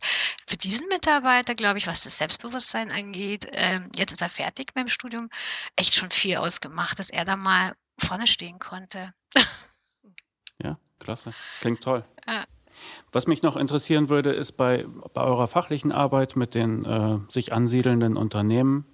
für 0.48 0.58
diesen 0.58 0.88
Mitarbeiter, 0.88 1.56
glaube 1.56 1.78
ich, 1.78 1.88
was 1.88 2.04
das 2.04 2.18
Selbstbewusstsein 2.18 2.92
angeht, 2.92 3.46
äh, 3.46 3.82
jetzt 3.96 4.12
ist 4.12 4.22
er 4.22 4.30
fertig 4.30 4.72
mit 4.76 4.84
dem 4.84 4.90
Studium, 4.90 5.30
echt 5.76 5.96
schon 5.96 6.12
viel 6.12 6.38
ausgemacht, 6.38 7.00
dass 7.00 7.10
er 7.10 7.26
da 7.26 7.36
mal 7.36 7.76
vorne 7.98 8.28
stehen 8.28 8.60
konnte. 8.60 9.14
Ja, 10.64 10.78
klasse. 11.00 11.34
Klingt 11.60 11.84
toll. 11.84 12.06
Ja. 12.26 12.46
Was 13.12 13.28
mich 13.28 13.42
noch 13.42 13.56
interessieren 13.56 14.10
würde, 14.10 14.32
ist 14.32 14.54
bei, 14.54 14.86
bei 15.14 15.22
eurer 15.22 15.48
fachlichen 15.48 15.92
Arbeit 15.92 16.36
mit 16.36 16.56
den 16.56 16.86
äh, 16.86 17.20
sich 17.30 17.54
ansiedelnden 17.54 18.18
Unternehmen, 18.18 18.86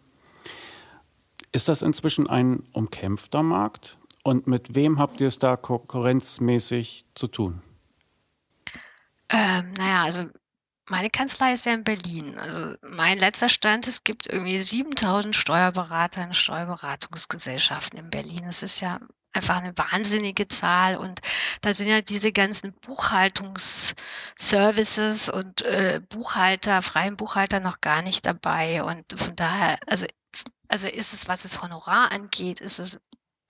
ist 1.51 1.67
das 1.67 1.81
inzwischen 1.81 2.27
ein 2.27 2.63
umkämpfter 2.71 3.43
Markt? 3.43 3.97
Und 4.23 4.47
mit 4.47 4.75
wem 4.75 4.99
habt 4.99 5.19
ihr 5.19 5.27
es 5.27 5.39
da 5.39 5.57
konkurrenzmäßig 5.57 7.05
zu 7.15 7.27
tun? 7.27 7.61
Ähm, 9.31 9.71
naja, 9.73 10.03
also 10.03 10.29
meine 10.89 11.09
Kanzlei 11.09 11.53
ist 11.53 11.65
ja 11.65 11.73
in 11.73 11.83
Berlin. 11.83 12.37
Also 12.37 12.75
mein 12.81 13.17
letzter 13.17 13.49
Stand, 13.49 13.87
es 13.87 14.03
gibt 14.03 14.27
irgendwie 14.27 14.61
7000 14.61 15.35
Steuerberater 15.35 16.23
und 16.23 16.35
Steuerberatungsgesellschaften 16.35 17.97
in 17.99 18.09
Berlin. 18.09 18.41
Das 18.45 18.61
ist 18.63 18.81
ja 18.81 18.99
einfach 19.33 19.57
eine 19.57 19.77
wahnsinnige 19.77 20.47
Zahl 20.49 20.97
und 20.97 21.21
da 21.61 21.73
sind 21.73 21.87
ja 21.87 22.01
diese 22.01 22.33
ganzen 22.33 22.73
Buchhaltungsservices 22.73 25.29
und 25.29 25.61
äh, 25.61 26.01
Buchhalter, 26.09 26.81
freien 26.81 27.15
Buchhalter 27.15 27.59
noch 27.61 27.79
gar 27.81 28.01
nicht 28.01 28.25
dabei 28.25 28.83
und 28.83 29.17
von 29.17 29.35
daher, 29.35 29.77
also 29.87 30.05
also 30.67 30.87
ist 30.87 31.13
es, 31.13 31.27
was 31.27 31.43
das 31.43 31.61
Honorar 31.61 32.11
angeht, 32.11 32.61
ist 32.61 32.79
es 32.79 32.99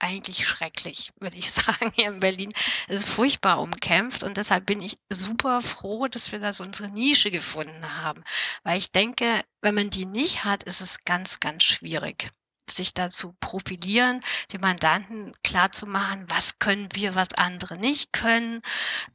eigentlich 0.02 0.48
schrecklich, 0.48 1.12
würde 1.20 1.38
ich 1.38 1.52
sagen, 1.52 1.92
hier 1.96 2.10
in 2.10 2.20
Berlin. 2.20 2.54
Es 2.88 3.04
ist 3.04 3.10
furchtbar 3.10 3.60
umkämpft 3.60 4.24
und 4.24 4.38
deshalb 4.38 4.66
bin 4.66 4.82
ich 4.82 4.98
super 5.10 5.62
froh, 5.62 6.08
dass 6.08 6.32
wir 6.32 6.40
da 6.40 6.54
so 6.54 6.64
unsere 6.64 6.90
Nische 6.90 7.32
gefunden 7.32 8.02
haben. 8.02 8.24
Weil 8.64 8.78
ich 8.78 8.92
denke, 8.92 9.44
wenn 9.62 9.76
man 9.76 9.90
die 9.90 10.06
nicht 10.06 10.44
hat, 10.44 10.64
ist 10.64 10.82
es 10.82 11.04
ganz, 11.04 11.40
ganz 11.40 11.64
schwierig 11.64 12.32
sich 12.70 12.94
da 12.94 13.10
zu 13.10 13.36
profilieren, 13.40 14.22
den 14.52 14.62
Mandanten 14.62 15.34
klarzumachen, 15.44 16.26
was 16.30 16.60
können 16.60 16.90
wir, 16.94 17.16
was 17.16 17.34
andere 17.34 17.78
nicht 17.78 18.14
können 18.14 18.62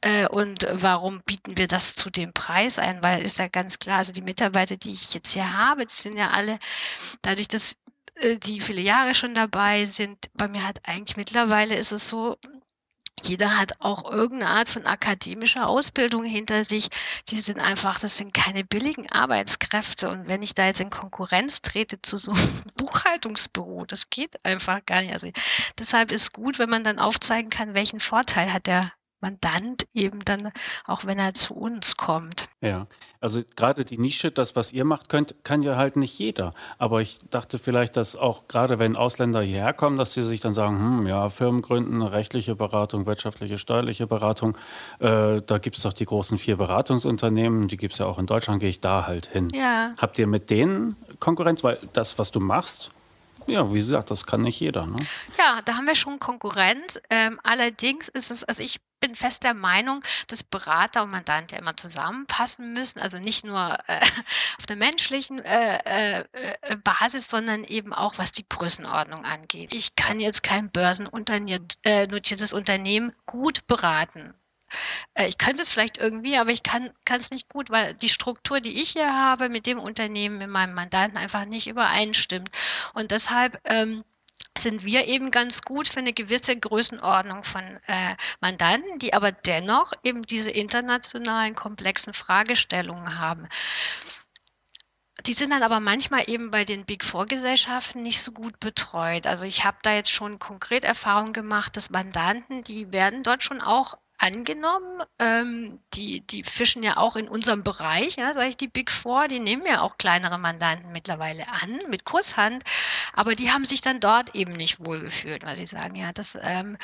äh, 0.01 0.27
und 0.27 0.65
warum 0.71 1.21
bieten 1.25 1.57
wir 1.57 1.67
das 1.67 1.95
zu 1.95 2.09
dem 2.09 2.33
Preis 2.33 2.79
ein, 2.79 3.01
weil 3.03 3.23
ist 3.23 3.39
ja 3.39 3.47
ganz 3.47 3.79
klar, 3.79 3.99
also 3.99 4.11
die 4.11 4.21
Mitarbeiter, 4.21 4.77
die 4.77 4.91
ich 4.91 5.13
jetzt 5.13 5.33
hier 5.33 5.57
habe, 5.57 5.85
die 5.85 5.95
sind 5.95 6.17
ja 6.17 6.31
alle, 6.31 6.59
dadurch, 7.21 7.47
dass 7.47 7.77
die 8.43 8.61
viele 8.61 8.81
Jahre 8.81 9.13
schon 9.15 9.33
dabei 9.33 9.85
sind. 9.85 10.29
Bei 10.33 10.47
mir 10.47 10.67
hat 10.67 10.79
eigentlich 10.83 11.17
mittlerweile 11.17 11.75
ist 11.75 11.91
es 11.91 12.09
so, 12.09 12.37
jeder 13.23 13.57
hat 13.57 13.73
auch 13.79 14.11
irgendeine 14.11 14.53
Art 14.53 14.69
von 14.69 14.85
akademischer 14.85 15.67
Ausbildung 15.67 16.23
hinter 16.23 16.63
sich. 16.63 16.89
Die 17.29 17.35
sind 17.35 17.59
einfach, 17.59 17.99
das 17.99 18.17
sind 18.17 18.33
keine 18.33 18.63
billigen 18.63 19.09
Arbeitskräfte. 19.11 20.09
Und 20.09 20.27
wenn 20.27 20.43
ich 20.43 20.53
da 20.53 20.67
jetzt 20.67 20.81
in 20.81 20.89
Konkurrenz 20.89 21.61
trete 21.61 22.01
zu 22.01 22.17
so 22.17 22.31
einem 22.31 22.63
Buchhaltungsbüro, 22.75 23.85
das 23.85 24.09
geht 24.09 24.43
einfach 24.45 24.85
gar 24.85 25.01
nicht. 25.01 25.13
Also 25.13 25.29
deshalb 25.79 26.11
ist 26.11 26.31
gut, 26.33 26.59
wenn 26.59 26.69
man 26.69 26.83
dann 26.83 26.99
aufzeigen 26.99 27.49
kann, 27.49 27.73
welchen 27.73 27.99
Vorteil 27.99 28.53
hat 28.53 28.67
der 28.67 28.93
Mandant 29.19 29.87
eben 29.93 30.23
dann, 30.25 30.51
auch 30.85 31.05
wenn 31.05 31.19
er 31.19 31.33
zu 31.33 31.53
uns 31.53 31.97
kommt. 31.97 32.47
Ja, 32.61 32.87
also 33.19 33.41
gerade 33.55 33.83
die 33.83 33.97
Nische, 33.97 34.31
das, 34.31 34.55
was 34.55 34.73
ihr 34.73 34.85
macht 34.85 35.09
könnt, 35.09 35.35
kann 35.43 35.63
ja 35.63 35.75
halt 35.75 35.95
nicht 35.95 36.17
jeder. 36.19 36.53
Aber 36.77 37.01
ich 37.01 37.19
dachte 37.29 37.57
vielleicht, 37.57 37.97
dass 37.97 38.15
auch 38.15 38.47
gerade 38.47 38.79
wenn 38.79 38.95
Ausländer 38.95 39.41
hierher 39.41 39.73
kommen, 39.73 39.97
dass 39.97 40.13
sie 40.13 40.21
sich 40.21 40.39
dann 40.39 40.53
sagen, 40.53 40.77
hm, 40.77 41.07
ja, 41.07 41.29
Firmen 41.29 41.61
gründen, 41.61 42.01
rechtliche 42.01 42.55
Beratung, 42.55 43.05
wirtschaftliche, 43.05 43.57
steuerliche 43.57 44.07
Beratung, 44.07 44.57
äh, 44.99 45.41
da 45.41 45.57
gibt 45.57 45.77
es 45.77 45.83
doch 45.83 45.93
die 45.93 46.05
großen 46.05 46.37
vier 46.37 46.57
Beratungsunternehmen, 46.57 47.67
die 47.67 47.77
gibt 47.77 47.93
es 47.93 47.99
ja 47.99 48.05
auch 48.05 48.19
in 48.19 48.25
Deutschland, 48.27 48.59
gehe 48.59 48.69
ich 48.69 48.81
da 48.81 49.07
halt 49.07 49.27
hin. 49.27 49.49
Ja. 49.53 49.93
Habt 49.97 50.19
ihr 50.19 50.27
mit 50.27 50.49
denen 50.49 50.95
Konkurrenz? 51.19 51.63
Weil 51.63 51.79
das, 51.93 52.19
was 52.19 52.31
du 52.31 52.39
machst, 52.39 52.91
ja, 53.47 53.73
wie 53.73 53.77
gesagt, 53.77 54.11
das 54.11 54.25
kann 54.25 54.41
nicht 54.41 54.59
jeder. 54.59 54.85
Ne? 54.85 55.07
Ja, 55.37 55.61
da 55.63 55.75
haben 55.75 55.85
wir 55.85 55.95
schon 55.95 56.19
Konkurrenz. 56.19 56.99
Ähm, 57.09 57.39
allerdings 57.43 58.09
ist 58.09 58.29
es, 58.29 58.43
also 58.43 58.61
ich 58.61 58.79
bin 58.99 59.15
fest 59.15 59.43
der 59.43 59.53
Meinung, 59.53 60.03
dass 60.27 60.43
Berater 60.43 61.03
und 61.03 61.11
Mandant 61.11 61.51
ja 61.51 61.59
immer 61.59 61.77
zusammenpassen 61.77 62.73
müssen. 62.73 62.99
Also 62.99 63.19
nicht 63.19 63.45
nur 63.45 63.77
äh, 63.87 64.01
auf 64.59 64.65
der 64.67 64.75
menschlichen 64.75 65.39
äh, 65.39 66.19
äh, 66.19 66.25
Basis, 66.83 67.29
sondern 67.29 67.63
eben 67.63 67.93
auch 67.93 68.17
was 68.17 68.31
die 68.31 68.47
Größenordnung 68.47 69.25
angeht. 69.25 69.73
Ich 69.73 69.95
kann 69.95 70.19
jetzt 70.19 70.43
kein 70.43 70.69
börsennotiertes 70.69 72.53
Unternehmen 72.53 73.13
gut 73.25 73.65
beraten. 73.67 74.33
Ich 75.27 75.37
könnte 75.37 75.61
es 75.61 75.69
vielleicht 75.69 75.97
irgendwie, 75.97 76.37
aber 76.37 76.49
ich 76.49 76.61
kann 76.61 76.91
es 77.05 77.31
nicht 77.31 77.47
gut, 77.47 77.69
weil 77.69 77.93
die 77.93 78.09
Struktur, 78.09 78.59
die 78.59 78.81
ich 78.81 78.89
hier 78.89 79.13
habe, 79.15 79.47
mit 79.47 79.65
dem 79.65 79.79
Unternehmen, 79.79 80.39
mit 80.39 80.49
meinem 80.49 80.73
Mandanten 80.73 81.17
einfach 81.17 81.45
nicht 81.45 81.67
übereinstimmt. 81.67 82.49
Und 82.93 83.11
deshalb 83.11 83.61
ähm, 83.63 84.03
sind 84.59 84.83
wir 84.83 85.07
eben 85.07 85.31
ganz 85.31 85.61
gut 85.61 85.87
für 85.87 85.99
eine 85.99 86.13
gewisse 86.13 86.55
Größenordnung 86.55 87.43
von 87.43 87.63
äh, 87.87 88.15
Mandanten, 88.39 88.99
die 88.99 89.13
aber 89.13 89.31
dennoch 89.31 89.93
eben 90.03 90.23
diese 90.23 90.51
internationalen 90.51 91.55
komplexen 91.55 92.13
Fragestellungen 92.13 93.19
haben. 93.19 93.47
Die 95.25 95.33
sind 95.33 95.51
dann 95.51 95.63
aber 95.63 95.79
manchmal 95.79 96.29
eben 96.29 96.51
bei 96.51 96.63
den 96.63 96.85
Big 96.85 97.03
Four 97.03 97.25
Gesellschaften 97.25 98.01
nicht 98.03 98.21
so 98.21 98.31
gut 98.31 98.59
betreut. 98.59 99.25
Also 99.25 99.45
ich 99.45 99.65
habe 99.65 99.77
da 99.81 99.93
jetzt 99.93 100.11
schon 100.11 100.39
konkret 100.39 100.83
Erfahrungen 100.83 101.33
gemacht, 101.33 101.75
dass 101.75 101.89
Mandanten, 101.89 102.63
die 102.63 102.91
werden 102.91 103.23
dort 103.23 103.43
schon 103.43 103.61
auch 103.61 103.97
angenommen. 104.17 105.03
Ähm, 105.19 105.79
die, 105.93 106.21
die 106.21 106.43
fischen 106.43 106.83
ja 106.83 106.97
auch 106.97 107.15
in 107.15 107.27
unserem 107.27 107.63
Bereich, 107.63 108.15
ja, 108.15 108.33
sage 108.33 108.49
ich 108.49 108.57
die 108.57 108.67
Big 108.67 108.91
Four, 108.91 109.27
die 109.27 109.39
nehmen 109.39 109.65
ja 109.65 109.81
auch 109.81 109.97
kleinere 109.97 110.37
Mandanten 110.37 110.91
mittlerweile 110.91 111.47
an 111.47 111.79
mit 111.89 112.05
Kurzhand, 112.05 112.63
aber 113.13 113.35
die 113.35 113.51
haben 113.51 113.65
sich 113.65 113.81
dann 113.81 113.99
dort 113.99 114.35
eben 114.35 114.53
nicht 114.53 114.79
wohlgefühlt, 114.83 115.43
weil 115.43 115.57
sie 115.57 115.65
sagen, 115.65 115.95
ja, 115.95 116.13
das 116.13 116.37
ähm, 116.41 116.77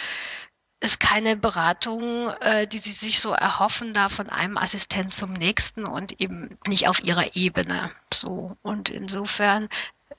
ist 0.79 0.99
keine 0.99 1.37
Beratung, 1.37 2.29
äh, 2.41 2.67
die 2.67 2.79
sie 2.79 2.91
sich 2.91 3.21
so 3.21 3.31
erhoffen, 3.31 3.93
da 3.93 4.09
von 4.09 4.29
einem 4.29 4.57
Assistent 4.57 5.13
zum 5.13 5.31
nächsten 5.33 5.85
und 5.85 6.19
eben 6.19 6.57
nicht 6.67 6.87
auf 6.89 7.01
ihrer 7.01 7.35
Ebene. 7.35 7.91
So 8.13 8.57
und 8.61 8.89
insofern 8.89 9.69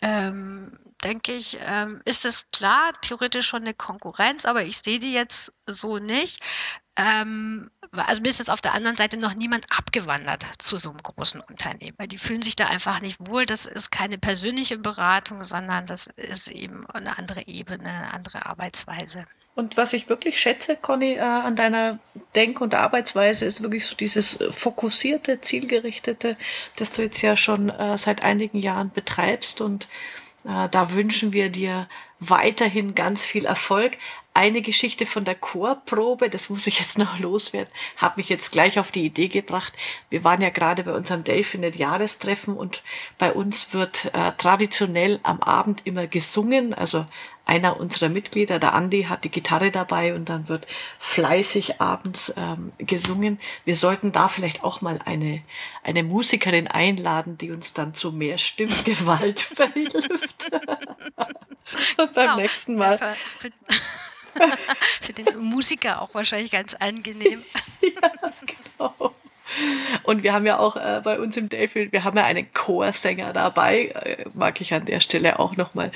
ähm, 0.01 0.79
denke 1.05 1.35
ich, 1.35 1.59
ähm, 1.61 2.01
ist 2.05 2.25
es 2.25 2.51
klar, 2.51 2.93
theoretisch 3.03 3.47
schon 3.47 3.63
eine 3.63 3.75
Konkurrenz, 3.75 4.45
aber 4.45 4.65
ich 4.65 4.79
sehe 4.79 4.99
die 4.99 5.13
jetzt 5.13 5.53
so 5.67 5.99
nicht. 5.99 6.41
Ähm, 6.97 7.71
also 7.93 8.23
mir 8.23 8.29
ist 8.29 8.39
jetzt 8.39 8.51
auf 8.51 8.61
der 8.61 8.75
anderen 8.75 8.97
Seite 8.97 9.17
noch 9.17 9.35
niemand 9.35 9.67
abgewandert 9.77 10.45
zu 10.59 10.77
so 10.77 10.91
einem 10.91 11.03
großen 11.03 11.41
Unternehmen, 11.41 11.97
weil 11.99 12.09
die 12.09 12.19
fühlen 12.19 12.43
sich 12.43 12.57
da 12.57 12.67
einfach 12.67 13.01
nicht 13.01 13.19
wohl. 13.21 13.47
Das 13.47 13.67
ist 13.67 13.91
keine 13.91 14.19
persönliche 14.19 14.79
Beratung, 14.79 15.45
sondern 15.45 15.87
das 15.87 16.07
ist 16.17 16.49
eben 16.49 16.87
eine 16.91 17.19
andere 17.19 17.47
Ebene, 17.47 17.89
eine 17.89 18.15
andere 18.15 18.47
Arbeitsweise. 18.47 19.27
Und 19.57 19.77
was 19.77 19.93
ich 19.93 20.09
wirklich 20.09 20.41
schätze, 20.41 20.77
Conny, 20.77 21.15
äh, 21.15 21.21
an 21.21 21.55
deiner 21.55 21.99
Denk- 22.35 22.61
und 22.61 22.75
Arbeitsweise 22.75 23.45
ist 23.45 23.63
wirklich 23.63 23.87
so 23.87 23.97
dieses 23.97 24.39
fokussierte, 24.51 25.41
zielgerichtete, 25.41 26.37
das 26.77 26.91
du 26.93 27.03
jetzt 27.03 27.23
ja 27.23 27.37
schon 27.37 27.71
äh, 27.71 27.97
seit 27.97 28.25
einigen 28.25 28.59
Jahren 28.59 28.91
betreibst. 28.91 29.61
Und 29.61 29.85
äh, 29.85 30.24
da 30.45 30.93
wünschen 30.93 31.33
wir 31.33 31.49
dir 31.49 31.89
weiterhin 32.21 32.95
ganz 32.95 33.25
viel 33.25 33.47
Erfolg 33.47 33.97
eine 34.35 34.63
Geschichte 34.63 35.07
von 35.07 35.25
der 35.25 35.37
Chorprobe, 35.37 36.29
das 36.29 36.51
muss 36.51 36.67
ich 36.67 36.81
jetzt 36.81 36.99
noch 36.99 37.21
loswerden, 37.21 37.73
hat 37.97 38.17
mich 38.17 38.29
jetzt 38.29 38.51
gleich 38.51 38.81
auf 38.81 38.91
die 38.91 39.05
Idee 39.05 39.29
gebracht. 39.29 39.73
Wir 40.11 40.25
waren 40.25 40.43
ja 40.43 40.51
gerade 40.51 40.83
bei 40.83 40.93
unserem 40.93 41.23
Delfinet 41.23 41.77
Jahrestreffen 41.77 42.57
und 42.57 42.83
bei 43.17 43.33
uns 43.33 43.73
wird 43.73 44.07
äh, 44.13 44.33
traditionell 44.37 45.21
am 45.23 45.41
Abend 45.41 45.83
immer 45.85 46.09
gesungen. 46.09 46.75
Also 46.75 47.07
einer 47.47 47.79
unserer 47.79 48.09
Mitglieder, 48.09 48.59
der 48.59 48.73
Andi, 48.75 49.05
hat 49.05 49.25
die 49.25 49.31
Gitarre 49.31 49.71
dabei 49.71 50.15
und 50.15 50.29
dann 50.29 50.49
wird 50.49 50.67
fleißig 50.99 51.81
abends 51.81 52.35
ähm, 52.37 52.73
gesungen. 52.79 53.39
Wir 53.65 53.77
sollten 53.77 54.13
da 54.13 54.29
vielleicht 54.29 54.65
auch 54.65 54.81
mal 54.81 55.01
eine, 55.05 55.43
eine 55.83 56.03
Musikerin 56.03 56.69
einladen, 56.69 57.37
die 57.39 57.51
uns 57.51 57.75
dann 57.75 57.95
zu 57.95 58.13
mehr 58.13 58.39
Stimmgewalt 58.39 59.41
verhilft. 59.41 60.51
beim 61.97 62.13
genau. 62.15 62.37
nächsten 62.37 62.77
Mal. 62.77 62.99
Ja, 63.01 63.15
für, 63.39 63.51
für 63.51 63.81
Für 65.01 65.13
den 65.13 65.39
Musiker 65.39 66.03
auch 66.03 66.15
wahrscheinlich 66.15 66.51
ganz 66.51 66.75
angenehm. 66.75 67.43
ja, 67.81 68.11
genau. 68.47 69.15
Und 70.03 70.23
wir 70.23 70.33
haben 70.33 70.47
ja 70.47 70.59
auch 70.59 70.77
äh, 70.77 71.01
bei 71.05 71.21
uns 71.21 71.37
im 71.37 71.49
Dayfield, 71.49 71.93
wir 71.93 72.05
haben 72.05 72.17
ja 72.17 72.25
einen 72.25 72.53
Chorsänger 72.53 73.33
dabei, 73.33 73.89
äh, 73.89 74.25
mag 74.35 74.61
ich 74.61 74.73
an 74.73 74.87
der 74.87 75.01
Stelle 75.01 75.39
auch 75.39 75.57
nochmal 75.57 75.93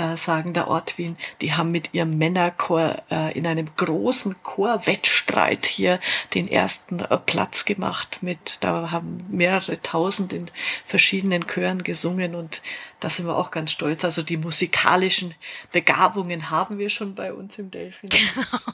äh, 0.00 0.16
sagen, 0.16 0.54
der 0.54 0.68
Ort 0.68 0.96
Wien, 0.96 1.16
die 1.42 1.52
haben 1.52 1.70
mit 1.70 1.92
ihrem 1.92 2.16
Männerchor 2.16 3.02
äh, 3.10 3.36
in 3.36 3.46
einem 3.46 3.68
großen 3.76 4.42
Chorwettstreit 4.42 5.66
hier 5.66 6.00
den 6.32 6.48
ersten 6.48 7.00
äh, 7.00 7.18
Platz 7.18 7.66
gemacht. 7.66 8.18
Mit, 8.22 8.58
da 8.62 8.90
haben 8.90 9.26
mehrere 9.28 9.82
tausend 9.82 10.32
in 10.32 10.50
verschiedenen 10.86 11.46
Chören 11.46 11.82
gesungen 11.82 12.34
und 12.34 12.62
da 13.00 13.10
sind 13.10 13.26
wir 13.26 13.36
auch 13.36 13.50
ganz 13.50 13.72
stolz. 13.72 14.04
Also 14.04 14.22
die 14.22 14.38
musikalischen 14.38 15.34
Begabungen 15.70 16.48
haben 16.48 16.78
wir 16.78 16.88
schon 16.88 17.14
bei 17.14 17.34
uns 17.34 17.58
im 17.58 17.70
Delfin. 17.70 18.08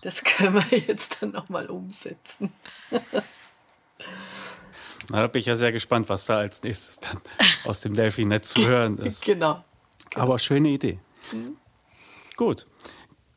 Das 0.03 0.22
können 0.22 0.55
wir 0.55 0.79
jetzt 0.79 1.22
dann 1.22 1.33
nochmal 1.33 1.66
umsetzen. 1.66 2.53
Da 5.09 5.29
bin 5.29 5.39
ich 5.39 5.47
ja 5.47 5.55
sehr 5.55 5.70
gespannt, 5.70 6.09
was 6.09 6.27
da 6.27 6.39
als 6.39 6.64
nächstes 6.64 6.99
dann 6.99 7.20
aus 7.64 7.81
dem 7.81 7.95
Delphi-Netz 7.95 8.49
zu 8.49 8.66
hören 8.66 8.99
ist. 8.99 9.24
Genau. 9.24 9.62
Aber 10.14 10.39
schöne 10.41 10.70
Idee. 10.70 10.99
Mhm. 11.33 11.57
Gut. 12.37 12.66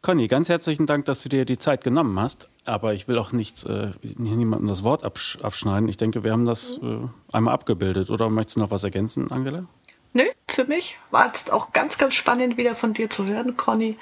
Conny, 0.01 0.27
ganz 0.29 0.47
herzlichen 0.47 0.85
Dank, 0.85 1.05
dass 1.05 1.23
du 1.23 1.29
dir 1.29 1.43
die 1.43 1.57
Zeit 1.57 1.83
genommen 1.83 2.19
hast. 2.19 2.47
Aber 2.63 2.93
ich 2.93 3.07
will 3.07 3.17
auch 3.17 3.31
nichts, 3.31 3.63
äh, 3.63 3.91
niemandem 4.17 4.67
das 4.67 4.83
Wort 4.83 5.03
absch 5.03 5.37
abschneiden. 5.41 5.89
Ich 5.89 5.97
denke, 5.97 6.23
wir 6.23 6.31
haben 6.31 6.45
das 6.45 6.79
mhm. 6.81 7.11
äh, 7.31 7.35
einmal 7.35 7.53
abgebildet. 7.53 8.09
Oder 8.09 8.29
möchtest 8.29 8.57
du 8.57 8.61
noch 8.61 8.71
was 8.71 8.83
ergänzen, 8.83 9.31
Angela? 9.31 9.65
Nö, 10.13 10.23
für 10.47 10.65
mich 10.65 10.97
war 11.11 11.31
es 11.33 11.49
auch 11.49 11.71
ganz, 11.71 11.97
ganz 11.97 12.15
spannend, 12.15 12.57
wieder 12.57 12.73
von 12.75 12.93
dir 12.93 13.09
zu 13.09 13.27
hören, 13.27 13.57
Conny, 13.57 13.97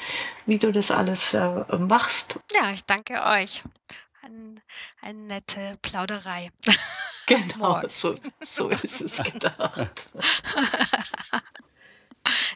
wie 0.46 0.58
du 0.58 0.72
das 0.72 0.92
alles 0.92 1.34
äh, 1.34 1.66
machst. 1.78 2.40
Ja, 2.54 2.72
ich 2.72 2.86
danke 2.86 3.22
euch. 3.26 3.64
Ein, 4.22 4.62
eine 5.02 5.20
nette 5.20 5.78
Plauderei. 5.82 6.52
Genau, 7.26 7.82
so, 7.88 8.16
so 8.42 8.70
ist 8.70 9.02
es 9.02 9.18
gedacht. 9.18 10.10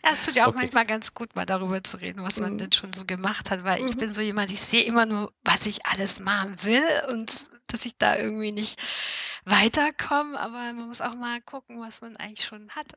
Ja, 0.04 0.12
es 0.12 0.26
tut 0.26 0.36
ja 0.36 0.46
auch 0.46 0.50
okay. 0.50 0.60
manchmal 0.62 0.86
ganz 0.86 1.14
gut, 1.14 1.36
mal 1.36 1.46
darüber 1.46 1.84
zu 1.84 1.98
reden, 1.98 2.24
was 2.24 2.40
man 2.40 2.54
mhm. 2.54 2.58
denn 2.58 2.72
schon 2.72 2.94
so 2.94 3.06
gemacht 3.06 3.50
hat, 3.50 3.64
weil 3.64 3.82
mhm. 3.82 3.90
ich 3.90 3.98
bin 3.98 4.14
so 4.14 4.22
jemand, 4.22 4.52
ich 4.52 4.62
sehe 4.62 4.84
immer 4.84 5.06
nur, 5.06 5.32
was 5.44 5.66
ich 5.66 5.86
alles 5.86 6.20
machen 6.20 6.56
will 6.64 6.84
und 7.10 7.46
dass 7.68 7.86
ich 7.86 7.98
da 7.98 8.18
irgendwie 8.18 8.52
nicht 8.52 8.80
weiterkomme, 9.46 10.40
aber 10.40 10.74
man 10.74 10.88
muss 10.88 11.02
auch 11.02 11.16
mal 11.16 11.42
gucken, 11.42 11.80
was 11.80 12.02
man 12.02 12.18
eigentlich 12.18 12.46
schon 12.46 12.70
hat. 12.70 12.88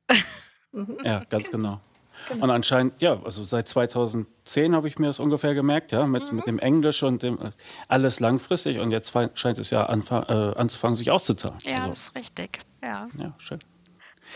Mhm. 0.72 0.98
Ja, 1.04 1.22
ganz 1.24 1.50
genau. 1.50 1.80
Genau. 2.28 2.44
Und 2.44 2.50
anscheinend, 2.50 3.02
ja, 3.02 3.20
also 3.24 3.42
seit 3.42 3.68
2010 3.68 4.74
habe 4.74 4.88
ich 4.88 4.98
mir 4.98 5.08
das 5.08 5.18
ungefähr 5.18 5.54
gemerkt, 5.54 5.92
ja, 5.92 6.06
mit, 6.06 6.30
mhm. 6.30 6.36
mit 6.36 6.46
dem 6.46 6.58
Englisch 6.58 7.02
und 7.02 7.22
dem 7.22 7.38
alles 7.88 8.20
langfristig 8.20 8.78
und 8.78 8.90
jetzt 8.90 9.12
scheint 9.34 9.58
es 9.58 9.70
ja 9.70 9.84
äh, 9.84 10.54
anzufangen, 10.56 10.96
sich 10.96 11.10
auszuzahlen. 11.10 11.58
Ja, 11.62 11.76
also. 11.76 11.88
das 11.88 11.98
ist 11.98 12.14
richtig. 12.14 12.60
Ja, 12.82 13.08
ja 13.18 13.34
schön. 13.38 13.58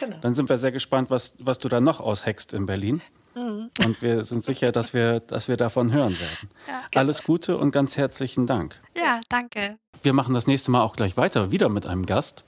Genau. 0.00 0.16
Dann 0.20 0.34
sind 0.34 0.48
wir 0.48 0.56
sehr 0.56 0.72
gespannt, 0.72 1.10
was, 1.10 1.34
was 1.38 1.58
du 1.58 1.68
da 1.68 1.80
noch 1.80 2.00
aushackst 2.00 2.52
in 2.52 2.66
Berlin. 2.66 3.00
Mhm. 3.34 3.70
Und 3.84 4.02
wir 4.02 4.22
sind 4.24 4.44
sicher, 4.44 4.72
dass 4.72 4.94
wir, 4.94 5.20
dass 5.20 5.48
wir 5.48 5.56
davon 5.56 5.92
hören 5.92 6.18
werden. 6.18 6.48
Ja, 6.66 6.82
genau. 6.90 7.00
Alles 7.00 7.22
Gute 7.22 7.56
und 7.56 7.70
ganz 7.70 7.96
herzlichen 7.96 8.46
Dank. 8.46 8.80
Ja, 8.96 9.20
danke. 9.28 9.78
Wir 10.02 10.12
machen 10.12 10.34
das 10.34 10.46
nächste 10.46 10.70
Mal 10.70 10.82
auch 10.82 10.96
gleich 10.96 11.16
weiter, 11.16 11.50
wieder 11.50 11.68
mit 11.68 11.86
einem 11.86 12.06
Gast, 12.06 12.44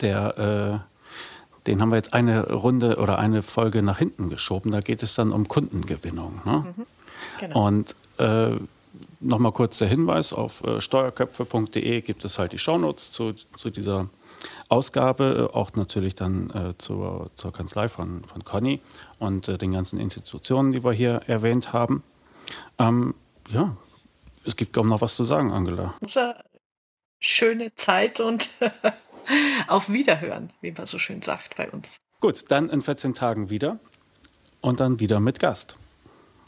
der 0.00 0.84
äh, 0.84 0.88
den 1.68 1.82
haben 1.82 1.90
wir 1.90 1.96
jetzt 1.96 2.14
eine 2.14 2.50
Runde 2.50 2.96
oder 2.96 3.18
eine 3.18 3.42
Folge 3.42 3.82
nach 3.82 3.98
hinten 3.98 4.30
geschoben. 4.30 4.70
Da 4.70 4.80
geht 4.80 5.02
es 5.02 5.14
dann 5.14 5.32
um 5.32 5.48
Kundengewinnung. 5.48 6.40
Ne? 6.46 6.74
Mhm, 6.76 6.86
genau. 7.40 7.66
Und 7.66 7.94
äh, 8.16 8.52
nochmal 9.20 9.52
kurz 9.52 9.76
der 9.76 9.88
Hinweis, 9.88 10.32
auf 10.32 10.64
äh, 10.64 10.80
steuerköpfe.de 10.80 12.00
gibt 12.00 12.24
es 12.24 12.38
halt 12.38 12.52
die 12.52 12.58
Shownotes 12.58 13.12
zu, 13.12 13.34
zu 13.54 13.68
dieser 13.68 14.08
Ausgabe, 14.68 15.50
auch 15.52 15.72
natürlich 15.74 16.14
dann 16.14 16.50
äh, 16.50 16.76
zur, 16.78 17.30
zur 17.34 17.52
Kanzlei 17.52 17.88
von, 17.88 18.24
von 18.24 18.44
Conny 18.44 18.80
und 19.18 19.48
äh, 19.48 19.58
den 19.58 19.72
ganzen 19.72 19.98
Institutionen, 19.98 20.72
die 20.72 20.84
wir 20.84 20.92
hier 20.92 21.22
erwähnt 21.26 21.72
haben. 21.72 22.02
Ähm, 22.78 23.14
ja, 23.48 23.76
es 24.44 24.56
gibt 24.56 24.72
kaum 24.74 24.88
noch 24.88 25.00
was 25.00 25.16
zu 25.16 25.24
sagen, 25.24 25.52
Angela. 25.52 25.94
Schöne 27.20 27.74
Zeit 27.74 28.20
und 28.20 28.50
Auf 29.68 29.88
Wiederhören, 29.88 30.52
wie 30.60 30.72
man 30.72 30.86
so 30.86 30.98
schön 30.98 31.22
sagt 31.22 31.56
bei 31.56 31.70
uns. 31.70 31.98
Gut, 32.20 32.50
dann 32.50 32.68
in 32.70 32.82
14 32.82 33.14
Tagen 33.14 33.50
wieder 33.50 33.78
und 34.60 34.80
dann 34.80 35.00
wieder 35.00 35.20
mit 35.20 35.38
Gast. 35.38 35.76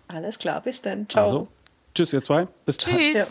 Alles 0.08 0.38
klar, 0.38 0.60
bis 0.62 0.82
dann. 0.82 1.08
Ciao. 1.08 1.26
Also, 1.26 1.48
tschüss, 1.94 2.12
ihr 2.12 2.22
zwei. 2.22 2.48
Bis 2.64 2.78
dann. 2.78 2.96
Tschüss. 2.96 3.14
Ja. 3.14 3.26